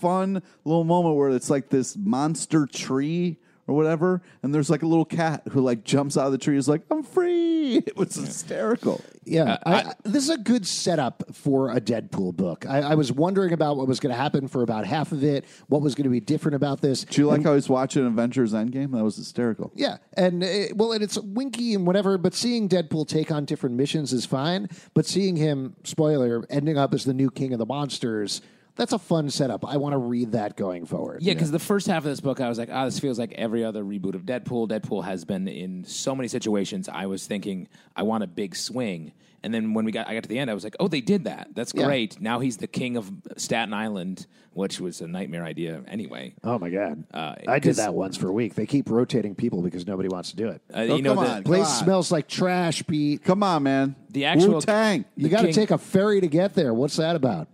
fun 0.00 0.42
little 0.64 0.84
moment 0.84 1.16
where 1.16 1.30
it's 1.30 1.50
like 1.50 1.70
this 1.70 1.96
monster 1.96 2.66
tree 2.66 3.38
or 3.68 3.76
whatever, 3.76 4.20
and 4.42 4.52
there's 4.52 4.68
like 4.70 4.82
a 4.82 4.86
little 4.86 5.04
cat 5.04 5.42
who 5.52 5.60
like 5.60 5.84
jumps 5.84 6.16
out 6.16 6.26
of 6.26 6.32
the 6.32 6.38
tree. 6.38 6.56
Is 6.56 6.68
like, 6.68 6.82
"I'm 6.90 7.04
free!" 7.04 7.58
It 7.86 7.96
was 7.98 8.14
hysterical. 8.14 9.02
Yeah, 9.24 9.52
Uh, 9.52 9.58
I, 9.66 9.72
I, 9.90 9.94
this 10.04 10.24
is 10.24 10.30
a 10.30 10.38
good 10.38 10.66
setup 10.66 11.22
for 11.34 11.70
a 11.70 11.80
Deadpool 11.80 12.34
book. 12.34 12.64
I, 12.66 12.78
I 12.78 12.94
was 12.94 13.12
wondering 13.12 13.52
about 13.52 13.76
what 13.76 13.86
was 13.86 14.00
going 14.00 14.10
to 14.14 14.16
happen 14.20 14.48
for 14.48 14.62
about 14.62 14.86
half 14.86 15.12
of 15.12 15.22
it. 15.22 15.44
What 15.68 15.82
was 15.82 15.94
going 15.94 16.04
to 16.04 16.10
be 16.10 16.20
different 16.20 16.54
about 16.56 16.80
this? 16.80 17.04
Do 17.04 17.20
you 17.20 17.26
like 17.28 17.42
how 17.42 17.54
he's 17.54 17.68
watching 17.68 18.06
Avengers 18.06 18.54
Endgame? 18.54 18.92
That 18.92 19.04
was 19.04 19.16
hysterical. 19.16 19.70
Yeah, 19.74 19.98
and 20.14 20.42
it, 20.42 20.76
well, 20.78 20.92
and 20.92 21.02
it's 21.02 21.18
winky 21.18 21.74
and 21.74 21.86
whatever. 21.86 22.16
But 22.16 22.32
seeing 22.34 22.70
Deadpool 22.70 23.06
take 23.06 23.30
on 23.30 23.44
different 23.44 23.76
missions 23.76 24.14
is 24.14 24.24
fine. 24.24 24.68
But 24.94 25.04
seeing 25.04 25.36
him, 25.36 25.76
spoiler, 25.84 26.44
ending 26.48 26.78
up 26.78 26.94
as 26.94 27.04
the 27.04 27.14
new 27.14 27.30
king 27.30 27.52
of 27.52 27.58
the 27.58 27.66
monsters, 27.66 28.40
that's 28.78 28.94
a 28.94 28.98
fun 28.98 29.28
setup. 29.28 29.66
I 29.68 29.76
want 29.76 29.92
to 29.92 29.98
read 29.98 30.32
that 30.32 30.56
going 30.56 30.86
forward. 30.86 31.22
Yeah, 31.22 31.34
because 31.34 31.50
the 31.50 31.58
first 31.58 31.86
half 31.86 31.98
of 31.98 32.04
this 32.04 32.20
book, 32.20 32.40
I 32.40 32.48
was 32.48 32.58
like, 32.58 32.70
"Ah, 32.72 32.86
this 32.86 32.98
feels 32.98 33.18
like 33.18 33.32
every 33.32 33.62
other 33.64 33.84
reboot 33.84 34.14
of 34.14 34.22
Deadpool." 34.22 34.68
Deadpool 34.68 35.04
has 35.04 35.24
been 35.26 35.46
in 35.48 35.84
so 35.84 36.14
many 36.14 36.28
situations. 36.28 36.88
I 36.88 37.04
was 37.06 37.26
thinking, 37.26 37.68
I 37.94 38.04
want 38.04 38.24
a 38.24 38.26
big 38.26 38.56
swing, 38.56 39.12
and 39.42 39.52
then 39.52 39.74
when 39.74 39.84
we 39.84 39.92
got, 39.92 40.08
I 40.08 40.14
got 40.14 40.22
to 40.22 40.28
the 40.28 40.38
end, 40.38 40.50
I 40.50 40.54
was 40.54 40.64
like, 40.64 40.76
"Oh, 40.80 40.88
they 40.88 41.00
did 41.02 41.24
that. 41.24 41.48
That's 41.54 41.74
Yeah. 41.74 41.84
great. 41.84 42.20
Now 42.20 42.38
he's 42.38 42.56
the 42.56 42.66
king 42.66 42.96
of 42.96 43.10
Staten 43.36 43.74
Island," 43.74 44.26
which 44.54 44.80
was 44.80 45.00
a 45.00 45.06
nightmare 45.08 45.44
idea 45.44 45.82
anyway. 45.88 46.34
Oh 46.44 46.58
my 46.58 46.70
god, 46.70 47.04
Uh, 47.12 47.34
I 47.46 47.58
did 47.58 47.76
that 47.76 47.94
once 47.94 48.16
for 48.16 48.28
a 48.28 48.32
week. 48.32 48.54
They 48.54 48.66
keep 48.66 48.88
rotating 48.90 49.34
people 49.34 49.60
because 49.62 49.86
nobody 49.86 50.08
wants 50.08 50.30
to 50.30 50.36
do 50.36 50.48
it. 50.48 50.62
Uh, 50.72 50.86
Oh, 50.88 50.96
you 50.96 51.02
know, 51.02 51.14
come 51.14 51.24
the, 51.24 51.30
on. 51.32 51.42
Place 51.42 51.66
God. 51.66 51.84
smells 51.84 52.10
like 52.12 52.28
trash, 52.28 52.86
Pete. 52.86 53.22
Come 53.24 53.42
on, 53.42 53.64
man. 53.64 53.96
The 54.10 54.24
actual- 54.24 54.54
Wu 54.54 54.60
Tang. 54.60 55.04
You 55.16 55.28
got 55.28 55.42
to 55.42 55.52
take 55.52 55.70
a 55.72 55.78
ferry 55.78 56.20
to 56.20 56.28
get 56.28 56.54
there. 56.54 56.72
What's 56.72 56.96
that 56.96 57.14
about? 57.16 57.48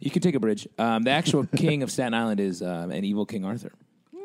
You 0.00 0.10
could 0.10 0.22
take 0.22 0.34
a 0.34 0.40
bridge. 0.40 0.68
Um, 0.78 1.02
the 1.02 1.10
actual 1.10 1.46
king 1.56 1.82
of 1.82 1.90
Staten 1.90 2.14
Island 2.14 2.40
is 2.40 2.62
um, 2.62 2.90
an 2.90 3.04
evil 3.04 3.26
King 3.26 3.44
Arthur, 3.44 3.72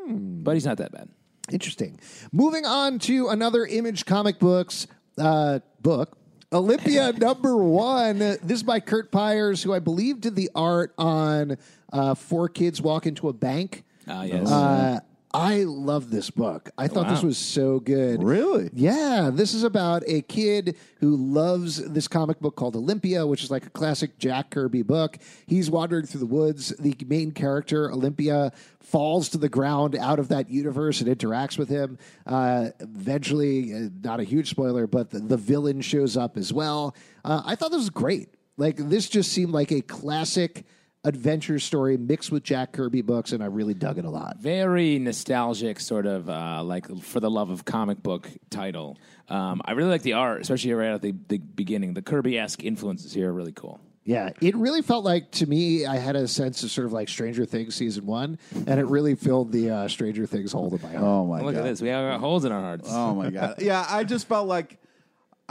but 0.07 0.53
he's 0.53 0.65
not 0.65 0.77
that 0.77 0.91
bad. 0.91 1.09
Interesting. 1.51 1.99
Moving 2.31 2.65
on 2.65 2.99
to 2.99 3.29
another 3.29 3.65
Image 3.65 4.05
comic 4.05 4.39
books 4.39 4.87
uh, 5.17 5.59
book. 5.81 6.17
Olympia 6.53 7.11
number 7.17 7.55
one. 7.57 8.19
This 8.19 8.39
is 8.51 8.63
by 8.63 8.79
Curt 8.79 9.11
Pires, 9.11 9.63
who 9.63 9.73
I 9.73 9.79
believe 9.79 10.21
did 10.21 10.35
the 10.35 10.49
art 10.53 10.93
on 10.97 11.57
uh, 11.91 12.15
Four 12.15 12.49
Kids 12.49 12.81
Walk 12.81 13.05
into 13.05 13.29
a 13.29 13.33
Bank. 13.33 13.83
Ah, 14.07 14.23
yes. 14.23 14.49
Uh, 14.49 14.99
I 15.33 15.63
love 15.63 16.11
this 16.11 16.29
book. 16.29 16.71
I 16.77 16.87
thought 16.87 17.07
this 17.07 17.23
was 17.23 17.37
so 17.37 17.79
good. 17.79 18.21
Really? 18.21 18.69
Yeah, 18.73 19.29
this 19.31 19.53
is 19.53 19.63
about 19.63 20.03
a 20.05 20.21
kid 20.23 20.75
who 20.99 21.15
loves 21.15 21.77
this 21.77 22.07
comic 22.07 22.39
book 22.39 22.55
called 22.55 22.75
Olympia, 22.75 23.25
which 23.25 23.43
is 23.43 23.49
like 23.49 23.65
a 23.65 23.69
classic 23.69 24.17
Jack 24.17 24.49
Kirby 24.49 24.81
book. 24.81 25.17
He's 25.47 25.71
wandering 25.71 26.05
through 26.05 26.19
the 26.19 26.25
woods. 26.25 26.69
The 26.79 26.95
main 27.07 27.31
character, 27.31 27.91
Olympia, 27.91 28.51
falls 28.81 29.29
to 29.29 29.37
the 29.37 29.49
ground 29.49 29.95
out 29.95 30.19
of 30.19 30.27
that 30.29 30.49
universe 30.49 30.99
and 30.99 31.17
interacts 31.17 31.57
with 31.57 31.69
him. 31.69 31.97
Uh, 32.25 32.69
eventually, 32.79 33.73
uh, 33.73 33.89
not 34.03 34.19
a 34.19 34.23
huge 34.23 34.49
spoiler, 34.49 34.85
but 34.85 35.11
the, 35.11 35.19
the 35.19 35.37
villain 35.37 35.79
shows 35.79 36.17
up 36.17 36.35
as 36.35 36.51
well. 36.51 36.93
Uh, 37.23 37.41
I 37.45 37.55
thought 37.55 37.71
this 37.71 37.79
was 37.79 37.89
great. 37.89 38.29
Like, 38.57 38.75
this 38.75 39.07
just 39.07 39.31
seemed 39.31 39.53
like 39.53 39.71
a 39.71 39.81
classic 39.81 40.65
adventure 41.03 41.59
story 41.59 41.97
mixed 41.97 42.31
with 42.31 42.43
Jack 42.43 42.73
Kirby 42.73 43.01
books, 43.01 43.31
and 43.31 43.41
I 43.41 43.47
really 43.47 43.73
dug 43.73 43.97
it 43.97 44.05
a 44.05 44.09
lot. 44.09 44.37
very 44.39 44.99
nostalgic, 44.99 45.79
sort 45.79 46.05
of 46.05 46.29
uh, 46.29 46.63
like 46.63 46.87
for 47.01 47.19
the 47.19 47.29
love 47.29 47.49
of 47.49 47.65
comic 47.65 48.01
book 48.03 48.29
title. 48.49 48.97
Um, 49.29 49.61
I 49.65 49.71
really 49.71 49.89
like 49.89 50.03
the 50.03 50.13
art, 50.13 50.41
especially 50.41 50.73
right 50.73 50.91
at 50.93 51.01
the, 51.01 51.15
the 51.27 51.37
beginning. 51.37 51.93
The 51.93 52.01
Kirby 52.01 52.37
esque 52.37 52.63
influences 52.63 53.13
here 53.13 53.29
are 53.29 53.33
really 53.33 53.53
cool. 53.53 53.79
Yeah, 54.03 54.31
it 54.41 54.55
really 54.55 54.81
felt 54.81 55.05
like 55.05 55.29
to 55.33 55.45
me. 55.45 55.85
I 55.85 55.97
had 55.97 56.15
a 56.15 56.27
sense 56.27 56.63
of 56.63 56.71
sort 56.71 56.87
of 56.87 56.93
like 56.93 57.07
Stranger 57.07 57.45
Things 57.45 57.75
season 57.75 58.07
one, 58.07 58.39
and 58.53 58.79
it 58.79 58.87
really 58.87 59.13
filled 59.13 59.51
the 59.51 59.69
uh, 59.69 59.87
Stranger 59.87 60.25
Things 60.25 60.51
hole 60.51 60.73
in 60.73 60.81
my 60.81 60.91
heart. 60.93 61.03
Oh 61.03 61.25
my 61.25 61.41
Look 61.41 61.41
god! 61.41 61.45
Look 61.45 61.55
at 61.57 61.63
this. 61.65 61.81
We 61.81 61.89
have 61.89 62.11
got 62.11 62.19
holes 62.19 62.43
in 62.43 62.51
our 62.51 62.61
hearts. 62.61 62.89
Oh 62.91 63.13
my 63.13 63.29
god! 63.29 63.61
Yeah, 63.61 63.85
I 63.87 64.03
just 64.03 64.27
felt 64.27 64.47
like 64.47 64.79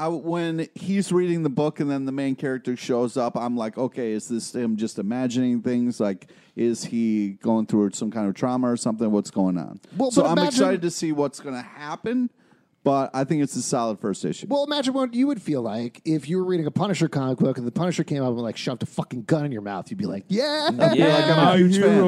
I, 0.01 0.09
when 0.09 0.69
he's 0.75 1.13
reading 1.13 1.43
the 1.43 1.51
book 1.51 1.79
and 1.79 1.91
then 1.91 2.07
the 2.07 2.13
main 2.13 2.35
character 2.37 2.75
shows 2.77 3.17
up, 3.19 3.37
I'm 3.37 3.57
like, 3.57 3.77
okay, 3.77 4.13
is 4.13 4.29
this 4.29 4.55
him 4.55 4.77
just 4.77 4.99
imagining 4.99 5.61
things? 5.61 6.01
Like, 6.01 6.29
is 6.57 6.85
he 6.85 7.33
going 7.43 7.67
through 7.67 7.91
some 7.93 8.11
kind 8.11 8.27
of 8.29 8.35
trauma 8.35 8.71
or 8.73 8.77
something? 8.77 9.11
What's 9.11 9.31
going 9.31 9.59
on? 9.59 9.79
Well, 9.97 10.11
so 10.11 10.23
but 10.23 10.29
I'm 10.31 10.39
imagine- 10.39 10.49
excited 10.49 10.83
to 10.83 10.91
see 10.91 11.13
what's 11.13 11.39
going 11.41 11.55
to 11.55 11.63
happen. 11.63 12.31
But 12.83 13.11
I 13.13 13.25
think 13.25 13.43
it's 13.43 13.55
a 13.57 13.61
solid 13.63 14.01
first 14.01 14.25
issue. 14.25 14.47
Well, 14.49 14.65
imagine 14.65 14.95
what 14.95 15.13
you 15.13 15.27
would 15.27 15.43
feel 15.43 15.61
like 15.61 16.01
if 16.07 16.31
you 16.31 16.39
were 16.39 16.45
reading 16.45 16.65
a 16.65 16.71
Punisher 16.71 17.09
comic 17.09 17.37
book 17.37 17.59
and 17.59 17.67
the 17.67 17.71
Punisher 17.71 18.05
came 18.05 18.23
up 18.23 18.31
and 18.31 18.39
like 18.39 18.57
shoved 18.57 18.83
a 18.83 18.87
fucking 18.87 19.25
gun 19.25 19.45
in 19.45 19.53
your 19.53 19.61
mouth. 19.61 19.91
You'd 19.91 19.99
be 19.99 20.07
like, 20.07 20.25
"Yeah, 20.29 20.71
Yeah, 20.71 20.79
like 20.79 21.25
I'm 21.37 21.55
a 21.55 21.57
huge 21.59 21.77
fan. 21.79 22.01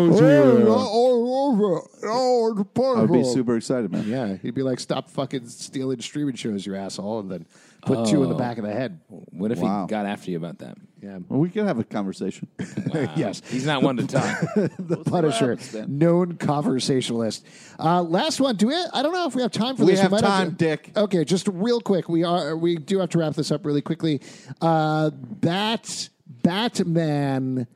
all 0.67 1.53
over, 1.53 1.83
oh, 2.05 2.55
the 2.55 2.83
I 2.83 3.01
would 3.03 3.13
be 3.13 3.23
super 3.23 3.57
excited, 3.57 3.93
man. 3.93 4.09
Yeah, 4.09 4.37
he'd 4.41 4.55
be 4.55 4.63
like, 4.63 4.81
"Stop 4.81 5.11
fucking 5.11 5.47
stealing 5.49 6.01
streaming 6.01 6.37
shows, 6.37 6.65
you 6.65 6.75
asshole," 6.75 7.21
and 7.21 7.31
then 7.31 7.47
put 7.83 8.09
two 8.09 8.23
in 8.23 8.29
the 8.29 8.35
back 8.35 8.59
of 8.59 8.65
the 8.65 8.73
head. 8.73 9.01
What 9.09 9.53
if 9.53 9.59
Wow. 9.59 9.83
he 9.87 9.91
got 9.91 10.07
after 10.07 10.31
you 10.31 10.37
about 10.37 10.59
that? 10.59 10.77
Yeah, 11.03 11.19
Well, 11.29 11.41
we 11.41 11.51
could 11.51 11.67
have 11.67 11.79
a 11.81 11.85
conversation. 11.85 12.47
yes. 13.17 13.43
He's 13.49 13.67
not 13.67 13.83
one 13.83 13.97
to 13.97 14.07
talk. 14.07 14.41
the 14.79 15.03
Punisher, 15.05 15.51
happens, 15.57 15.75
man. 15.75 15.99
known 15.99 16.37
conversationalist. 16.37 17.45
Uh, 17.79 18.03
last 18.03 18.41
one. 18.41 18.55
Do 18.57 18.69
we? 18.69 18.77
I 18.93 19.03
don't 19.03 19.13
know 19.13 19.27
if 19.27 19.35
we 19.35 19.43
have 19.43 19.51
time 19.51 19.75
for 19.77 19.83
this? 19.85 19.87
We 19.87 19.93
this. 19.95 20.01
have 20.01 20.11
might 20.13 20.21
time, 20.21 20.51
to- 20.51 20.57
Dick. 20.57 20.93
Okay, 20.97 21.25
just 21.25 21.49
real 21.49 21.81
quick. 21.81 22.09
We 22.09 22.23
are. 22.23 22.57
We 22.57 22.77
do 22.77 23.01
have 23.01 23.11
to 23.11 23.19
wrap 23.19 23.35
this 23.35 23.51
up 23.51 23.67
really 23.67 23.83
quickly. 23.83 24.21
Uh, 24.61 25.11
Bat 25.11 26.09
Batman 26.43 27.67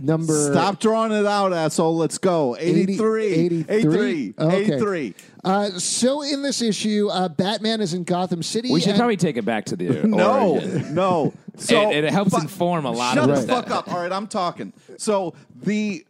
number. 0.00 0.52
Stop 0.52 0.78
drawing 0.80 1.12
it 1.12 1.26
out, 1.26 1.52
asshole. 1.52 1.96
Let's 1.96 2.18
go. 2.18 2.56
83. 2.58 3.24
83? 3.26 3.66
83. 3.68 4.34
Okay. 4.38 5.12
83. 5.44 5.50
Uh, 5.76 5.78
so 5.78 6.22
in 6.22 6.42
this 6.42 6.62
issue, 6.62 7.08
uh, 7.10 7.28
Batman 7.28 7.80
is 7.80 7.94
in 7.94 8.04
Gotham 8.04 8.42
City. 8.42 8.70
We 8.72 8.80
should 8.80 8.90
and- 8.90 8.98
probably 8.98 9.16
take 9.16 9.36
it 9.36 9.44
back 9.44 9.64
to 9.66 9.76
the 9.76 10.02
No, 10.06 10.52
origin. 10.54 10.94
no. 10.94 11.34
So 11.58 11.90
It- 11.90 12.04
it 12.04 12.12
helps 12.12 12.32
fu- 12.36 12.40
inform 12.40 12.84
a 12.86 12.90
lot 12.92 13.14
shut 13.14 13.28
of 13.28 13.34
the 13.36 13.42
stuff. 13.42 13.64
fuck 13.64 13.70
up. 13.72 13.92
All 13.92 14.00
right, 14.00 14.12
I'm 14.12 14.28
talking. 14.28 14.72
So 14.96 15.34
the 15.60 16.04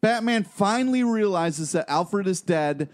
Batman 0.00 0.42
finally 0.42 1.04
realizes 1.04 1.70
that 1.72 1.88
Alfred 1.88 2.26
is 2.26 2.40
dead. 2.40 2.88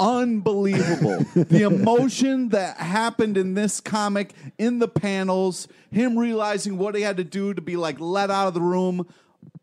Unbelievable. 0.00 1.18
the 1.34 1.64
emotion 1.64 2.48
that 2.50 2.78
happened 2.78 3.36
in 3.36 3.52
this 3.54 3.78
comic, 3.80 4.32
in 4.56 4.78
the 4.78 4.88
panels, 4.88 5.68
him 5.90 6.18
realizing 6.18 6.78
what 6.78 6.94
he 6.94 7.02
had 7.02 7.16
to 7.18 7.24
do 7.24 7.52
to 7.52 7.60
be 7.60 7.76
like 7.76 8.00
let 8.00 8.30
out 8.30 8.48
of 8.48 8.54
the 8.54 8.60
room. 8.62 9.06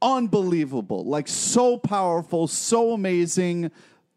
Unbelievable. 0.02 1.04
Like 1.06 1.28
so 1.28 1.78
powerful, 1.78 2.48
so 2.48 2.92
amazing 2.94 3.72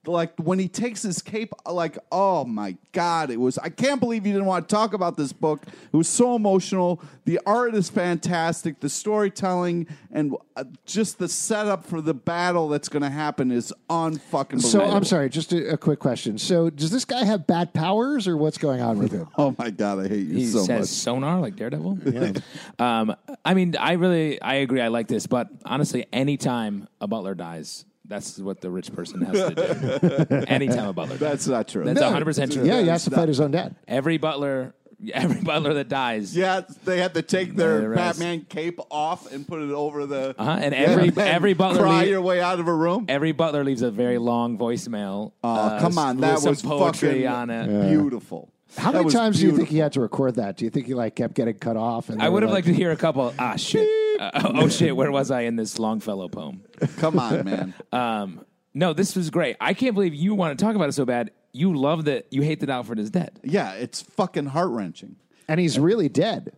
like 0.06 0.32
when 0.38 0.58
he 0.58 0.68
takes 0.68 1.02
his 1.02 1.20
cape 1.20 1.52
like 1.70 1.98
oh 2.12 2.44
my 2.44 2.76
god 2.92 3.30
it 3.30 3.38
was 3.38 3.58
i 3.58 3.68
can't 3.68 4.00
believe 4.00 4.26
you 4.26 4.32
didn't 4.32 4.46
want 4.46 4.68
to 4.68 4.74
talk 4.74 4.94
about 4.94 5.16
this 5.16 5.32
book 5.32 5.62
it 5.66 5.96
was 5.96 6.08
so 6.08 6.34
emotional 6.34 7.02
the 7.24 7.38
art 7.44 7.74
is 7.74 7.90
fantastic 7.90 8.80
the 8.80 8.88
storytelling 8.88 9.86
and 10.10 10.34
uh, 10.56 10.64
just 10.86 11.18
the 11.18 11.28
setup 11.28 11.84
for 11.84 12.00
the 12.00 12.14
battle 12.14 12.68
that's 12.68 12.88
going 12.88 13.02
to 13.02 13.10
happen 13.10 13.50
is 13.52 13.72
unfucking 13.90 14.60
So. 14.60 14.82
I'm 14.82 15.04
sorry. 15.04 15.28
Just 15.28 15.52
a, 15.52 15.74
a 15.74 15.76
quick 15.76 16.00
question. 16.00 16.38
So 16.38 16.70
does 16.70 16.90
this 16.90 17.04
guy 17.04 17.24
have 17.24 17.46
bad 17.46 17.72
powers, 17.72 18.26
or 18.26 18.36
what's 18.36 18.58
going 18.58 18.80
on 18.80 18.98
with 18.98 19.12
him? 19.12 19.28
oh 19.38 19.54
my 19.58 19.70
god 19.70 20.00
i 20.00 20.08
hate 20.08 20.26
you 20.26 20.34
He 20.34 20.46
so 20.46 20.64
says 20.64 20.80
much 20.80 20.88
sonar 20.88 21.40
like 21.40 21.56
Daredevil. 21.56 21.98
Yeah. 22.08 22.32
um, 22.78 23.14
I 23.44 23.54
mean, 23.54 23.76
I 23.76 23.92
really, 23.92 24.40
I 24.40 24.54
agree. 24.54 24.80
I 24.80 24.88
like 24.88 25.08
this, 25.08 25.26
but 25.26 25.48
honestly, 25.64 26.06
anytime 26.12 26.88
a 27.00 27.06
butler 27.06 27.34
dies, 27.34 27.84
that's 28.08 28.38
what 28.38 28.60
the 28.60 28.70
rich 28.70 28.92
person 28.92 29.20
has 29.22 29.54
to 29.54 30.26
do. 30.28 30.36
anytime 30.48 30.88
a 30.88 30.92
butler, 30.92 31.16
dies. 31.18 31.30
that's 31.30 31.46
not 31.46 31.68
true 31.68 31.84
That's 31.84 32.00
No. 32.00 32.10
100% 32.12 32.52
true. 32.52 32.64
Yeah, 32.64 32.80
he 32.80 32.88
has 32.88 33.04
to 33.04 33.10
not. 33.10 33.16
fight 33.16 33.28
his 33.28 33.40
own 33.40 33.50
dad. 33.52 33.76
every 33.86 34.16
butler, 34.18 34.74
every 35.14 35.42
butler 35.42 35.74
that 35.74 35.88
dies, 35.88 36.36
yeah 36.36 36.62
they 36.84 36.98
had 36.98 37.14
to 37.14 37.22
take 37.22 37.54
their 37.54 37.92
it 37.92 37.96
batman 37.96 38.44
cape 38.48 38.80
off 38.90 39.30
and 39.32 39.46
put 39.46 39.60
it 39.62 39.70
over 39.70 40.06
the 40.06 40.34
Uh-huh, 40.38 40.50
and 40.60 40.74
every- 40.74 41.08
and 41.08 41.18
every 41.38 41.54
butler 41.54 41.82
cry 41.82 42.02
lea- 42.04 42.08
your 42.10 42.20
way 42.22 42.40
out 42.40 42.58
of 42.60 42.66
a 42.66 42.74
room 42.74 43.04
every 43.08 43.32
butler 43.32 43.62
leaves 43.62 43.82
a 43.82 43.90
very 43.90 44.18
long 44.18 44.58
voicemail. 44.58 45.32
oh 45.44 45.54
uh, 45.54 45.80
come 45.80 45.98
on 45.98 46.16
with 46.16 46.22
that 46.22 46.38
some 46.40 46.50
was 46.50 46.62
poetry 46.62 47.24
fucking 47.24 47.26
on 47.28 47.50
it. 47.50 47.88
beautiful 47.90 48.50
How 48.76 48.90
That 48.90 48.98
many 48.98 49.04
was 49.06 49.14
times 49.14 49.38
do 49.40 49.46
you 49.46 49.56
think 49.56 49.68
he 49.68 49.78
had 49.78 49.92
to 49.92 50.00
record 50.00 50.34
that? 50.36 50.56
Do 50.58 50.64
you 50.66 50.70
think 50.70 50.86
he 50.86 50.94
like 50.94 51.14
kept 51.16 51.34
getting 51.34 51.54
cut 51.58 51.76
off? 51.78 52.10
And 52.10 52.20
I 52.20 52.24
they 52.26 52.30
would 52.30 52.42
were 52.42 52.48
have 52.48 52.54
liked 52.54 52.66
to 52.66 52.74
hear 52.74 52.90
a 52.90 52.96
couple. 52.96 53.32
Ah, 53.38 53.56
shit. 53.56 53.88
Uh, 54.18 54.30
oh, 54.44 54.50
oh, 54.54 54.68
shit. 54.68 54.96
Where 54.96 55.10
was 55.10 55.30
I 55.30 55.42
in 55.42 55.56
this 55.56 55.78
Longfellow 55.78 56.28
poem? 56.28 56.62
come 56.98 57.18
on 57.18 57.44
man 57.44 57.74
Um, 57.92 58.44
no, 58.74 58.92
this 58.92 59.16
was 59.16 59.30
great. 59.30 59.56
I 59.60 59.74
can't 59.74 59.94
believe 59.94 60.14
you 60.14 60.34
want 60.34 60.56
to 60.58 60.64
talk 60.64 60.76
about 60.76 60.88
it 60.88 60.92
so 60.92 61.04
bad. 61.04 61.30
You 61.52 61.74
love 61.76 62.04
that. 62.04 62.26
You 62.30 62.42
hate 62.42 62.60
that 62.60 62.70
Alfred 62.70 62.98
is 62.98 63.10
dead. 63.10 63.40
Yeah, 63.42 63.72
it's 63.72 64.02
fucking 64.02 64.46
heart 64.46 64.70
wrenching. 64.70 65.16
and 65.48 65.58
he's 65.58 65.78
really 65.78 66.08
dead. 66.08 66.52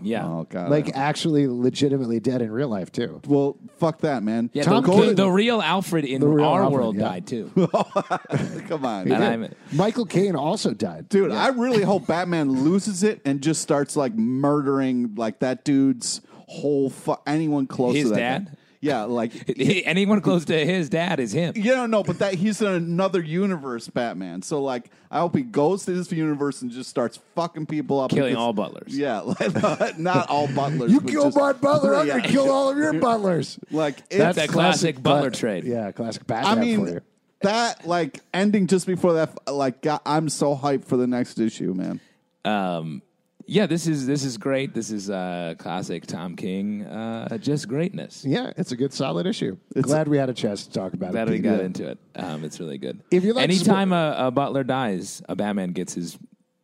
Yeah. 0.00 0.24
Oh 0.26 0.46
god, 0.48 0.70
Like 0.70 0.94
actually, 0.96 1.48
legitimately 1.48 2.20
dead 2.20 2.40
in 2.40 2.52
real 2.52 2.68
life 2.68 2.92
too. 2.92 3.20
well, 3.26 3.56
fuck 3.78 4.00
that, 4.02 4.22
man. 4.22 4.48
Yeah, 4.52 4.62
Tom 4.62 4.84
the, 4.84 4.90
King- 4.92 5.08
the, 5.08 5.14
the 5.14 5.30
real 5.30 5.60
Alfred 5.60 6.04
in 6.04 6.20
The 6.20 6.28
real 6.28 6.44
our 6.46 6.62
Alfred, 6.62 6.80
world 6.80 6.96
yeah. 6.96 7.02
died 7.02 7.26
too. 7.26 7.50
Come 8.68 8.84
on, 8.84 9.00
And 9.02 9.08
man. 9.10 9.22
I'm, 9.22 9.54
Michael 9.76 10.06
Caine 10.06 10.36
also 10.36 10.72
died. 10.74 11.08
dude. 11.08 11.32
I 11.32 11.48
really 11.48 11.82
hope 11.82 12.06
Batman 12.06 12.50
loses 12.64 13.02
it 13.02 13.20
and 13.24 13.40
just 13.42 13.60
starts 13.62 13.96
like 13.96 14.14
murdering 14.14 15.14
like 15.16 15.40
that 15.40 15.64
dude's 15.64 16.20
whole 16.48 16.90
fu- 16.90 17.16
anyone 17.26 17.66
close 17.66 17.94
His 17.94 18.04
to 18.04 18.10
that. 18.10 18.16
dad? 18.16 18.44
guy. 18.46 18.52
Yeah, 18.80 19.02
like 19.04 19.32
anyone 19.58 20.20
close 20.20 20.44
to 20.44 20.64
his 20.64 20.88
dad 20.88 21.18
is 21.18 21.32
him. 21.32 21.54
you 21.56 21.72
don't 21.72 21.90
know, 21.90 22.04
but 22.04 22.20
that 22.20 22.34
he's 22.34 22.62
in 22.62 22.68
another 22.68 23.20
universe, 23.20 23.88
Batman. 23.88 24.40
So 24.42 24.62
like, 24.62 24.88
I 25.10 25.18
hope 25.18 25.34
he 25.34 25.42
goes 25.42 25.84
to 25.86 25.90
this 25.92 26.12
universe 26.12 26.62
and 26.62 26.70
just 26.70 26.88
starts 26.88 27.18
fucking 27.34 27.66
people 27.66 27.98
up, 27.98 28.10
Killing 28.10 28.30
because- 28.34 28.36
all 28.40 28.52
butlers. 28.52 28.96
Yeah, 28.96 29.18
like, 29.40 29.98
not 29.98 30.28
all 30.30 30.46
butlers. 30.46 30.92
You 30.92 31.00
but 31.00 31.10
kill 31.10 31.24
just- 31.24 31.36
my 31.36 31.52
butler, 31.54 31.96
I'm 31.96 32.06
Yeah. 32.06 32.18
gonna 32.20 32.28
kill 32.32 32.48
all 32.50 32.70
of 32.70 32.76
your 32.76 32.92
butlers. 32.92 33.58
Like 33.72 33.98
it's, 34.10 34.16
That's 34.16 34.36
that 34.36 34.48
classic 34.48 35.02
butler 35.02 35.30
Bat- 35.30 35.38
trade. 35.40 35.64
Yeah, 35.64 35.90
classic 35.90 36.22
I 36.22 36.24
Batman 36.26 36.54
for 36.54 36.60
mean, 36.60 36.86
you. 36.94 37.00
that 37.42 37.84
like 37.84 38.20
ending 38.32 38.68
just 38.68 38.86
before 38.86 39.14
that, 39.14 39.32
like 39.52 39.82
God, 39.82 40.02
I'm 40.06 40.28
so 40.28 40.54
hyped 40.56 40.84
for 40.84 40.96
the 40.96 41.08
next 41.08 41.40
issue, 41.40 41.74
man. 41.74 42.00
Um, 42.44 43.02
yeah, 43.50 43.64
this 43.66 43.86
is 43.86 44.06
this 44.06 44.24
is 44.24 44.36
great. 44.36 44.74
This 44.74 44.90
is 44.90 45.08
uh, 45.08 45.54
classic 45.58 46.06
Tom 46.06 46.36
King. 46.36 46.84
Uh, 46.84 47.38
just 47.38 47.66
greatness. 47.66 48.22
Yeah, 48.24 48.52
it's 48.58 48.72
a 48.72 48.76
good, 48.76 48.92
solid 48.92 49.26
issue. 49.26 49.56
Glad 49.80 50.06
we 50.06 50.18
had 50.18 50.28
a 50.28 50.34
chance 50.34 50.66
to 50.66 50.72
talk 50.72 50.92
about 50.92 51.12
Glad 51.12 51.28
it. 51.28 51.32
we 51.32 51.38
got 51.38 51.58
Yeah. 51.60 51.64
into 51.64 51.88
it. 51.88 51.98
Um, 52.14 52.44
it's 52.44 52.60
really 52.60 52.76
good. 52.78 53.00
If 53.10 53.24
you'd 53.24 53.34
like 53.36 53.48
to 53.48 53.54
Anytime 53.54 53.92
a, 53.92 54.14
a 54.18 54.30
butler 54.30 54.64
dies, 54.64 55.22
a 55.28 55.34
Batman 55.34 55.72
gets 55.72 55.94
his 55.94 56.18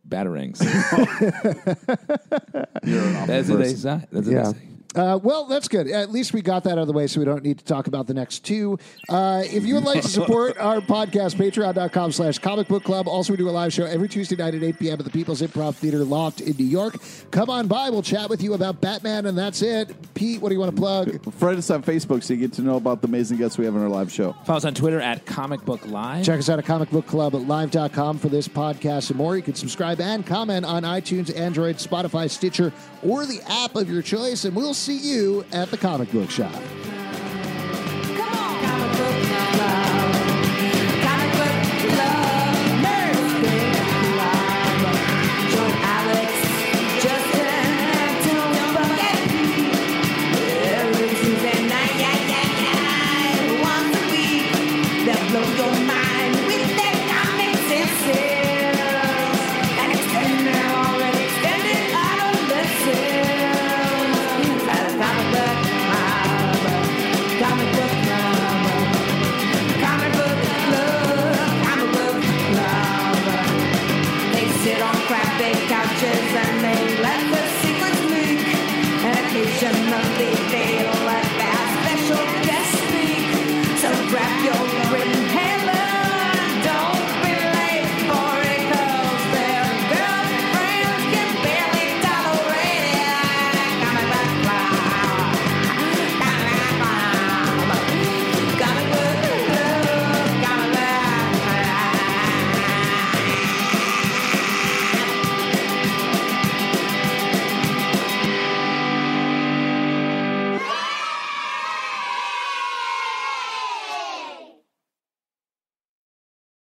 batarangs. 0.09 0.59
That's 3.27 3.49
what 3.49 3.59
they 3.61 3.75
say. 3.75 4.01
That's 4.13 4.13
what 4.13 4.25
Yeah. 4.27 4.43
they 4.45 4.53
say. 4.53 4.59
Uh, 4.95 5.19
well, 5.23 5.45
that's 5.47 5.69
good. 5.69 5.89
At 5.89 6.11
least 6.11 6.33
we 6.33 6.43
got 6.43 6.65
that 6.65 6.73
out 6.73 6.79
of 6.79 6.87
the 6.87 6.93
way, 6.93 7.07
so 7.07 7.21
we 7.21 7.25
don't 7.25 7.43
need 7.43 7.59
to 7.59 7.65
talk 7.65 7.87
about 7.87 8.07
the 8.07 8.15
next 8.15 8.45
two. 8.45 8.79
Uh, 9.09 9.43
if 9.45 9.65
you 9.65 9.75
would 9.75 9.85
like 9.85 10.03
to 10.03 10.09
support 10.09 10.57
our 10.61 10.81
podcast, 10.81 11.35
patreon.com 11.35 12.13
slash 12.13 12.39
comic 12.39 12.69
book 12.69 12.85
club. 12.85 13.09
Also, 13.09 13.33
we 13.33 13.37
do 13.37 13.49
a 13.49 13.51
live 13.51 13.73
show 13.73 13.85
every 13.85 14.09
Tuesday 14.09 14.37
night 14.37 14.55
at 14.55 14.63
8 14.63 14.79
p.m. 14.79 14.99
at 14.99 15.05
the 15.05 15.11
People's 15.11 15.43
Improv 15.43 15.75
Theater 15.75 16.05
Loft 16.05 16.41
in 16.41 16.57
New 16.57 16.65
York. 16.65 16.97
Come 17.31 17.51
on 17.51 17.67
by. 17.67 17.91
We'll 17.91 18.03
chat 18.03 18.29
with 18.29 18.43
you 18.43 18.55
about 18.55 18.81
Batman, 18.81 19.27
and 19.27 19.37
that's 19.37 19.63
it. 19.63 19.95
Pete, 20.15 20.41
what 20.41 20.51
do 20.51 20.55
you 20.55 20.61
want 20.61 20.75
to 20.75 20.81
plug? 20.81 21.35
Friend 21.35 21.59
us 21.59 21.71
on 21.71 21.83
Facebook 21.83 22.23
so 22.23 22.35
you 22.35 22.41
get 22.41 22.53
to 22.55 22.63
know 22.63 22.77
about 22.77 23.01
the 23.01 23.09
amazing 23.09 23.39
guests 23.39 23.59
we 23.59 23.65
have 23.65 23.75
on 23.75 23.83
our 23.83 23.89
live 23.89 24.13
show. 24.13 24.35
Follow 24.45 24.59
us 24.59 24.65
on 24.65 24.75
Twitter 24.75 25.01
at 25.01 25.27
Comic 25.27 25.65
Book 25.65 25.85
Live. 25.87 26.25
Check 26.25 26.39
us 26.39 26.49
out 26.49 26.59
at 26.59 26.67
Comic 26.67 26.91
Book 26.91 27.07
Club 27.07 27.35
at 27.35 27.43
live.com 27.43 28.19
for 28.19 28.29
this 28.29 28.47
podcast 28.47 29.11
and 29.11 29.19
more. 29.19 29.37
You 29.37 29.43
can 29.43 29.55
subscribe 29.55 30.01
and 30.01 30.25
comment 30.25 30.65
on 30.65 30.83
iTunes, 30.85 31.35
Android, 31.37 31.77
Spotify, 31.77 32.31
Stitcher, 32.31 32.73
or 33.03 33.27
the 33.27 33.41
app 33.49 33.75
of 33.75 33.91
your 33.91 34.03
choice, 34.03 34.45
and 34.45 34.55
we'll 34.55 34.75
see 34.75 34.84
you 34.93 35.45
at 35.53 35.71
the 35.71 35.77
comic 35.77 36.11
book 36.13 36.31
shop. 36.31 36.61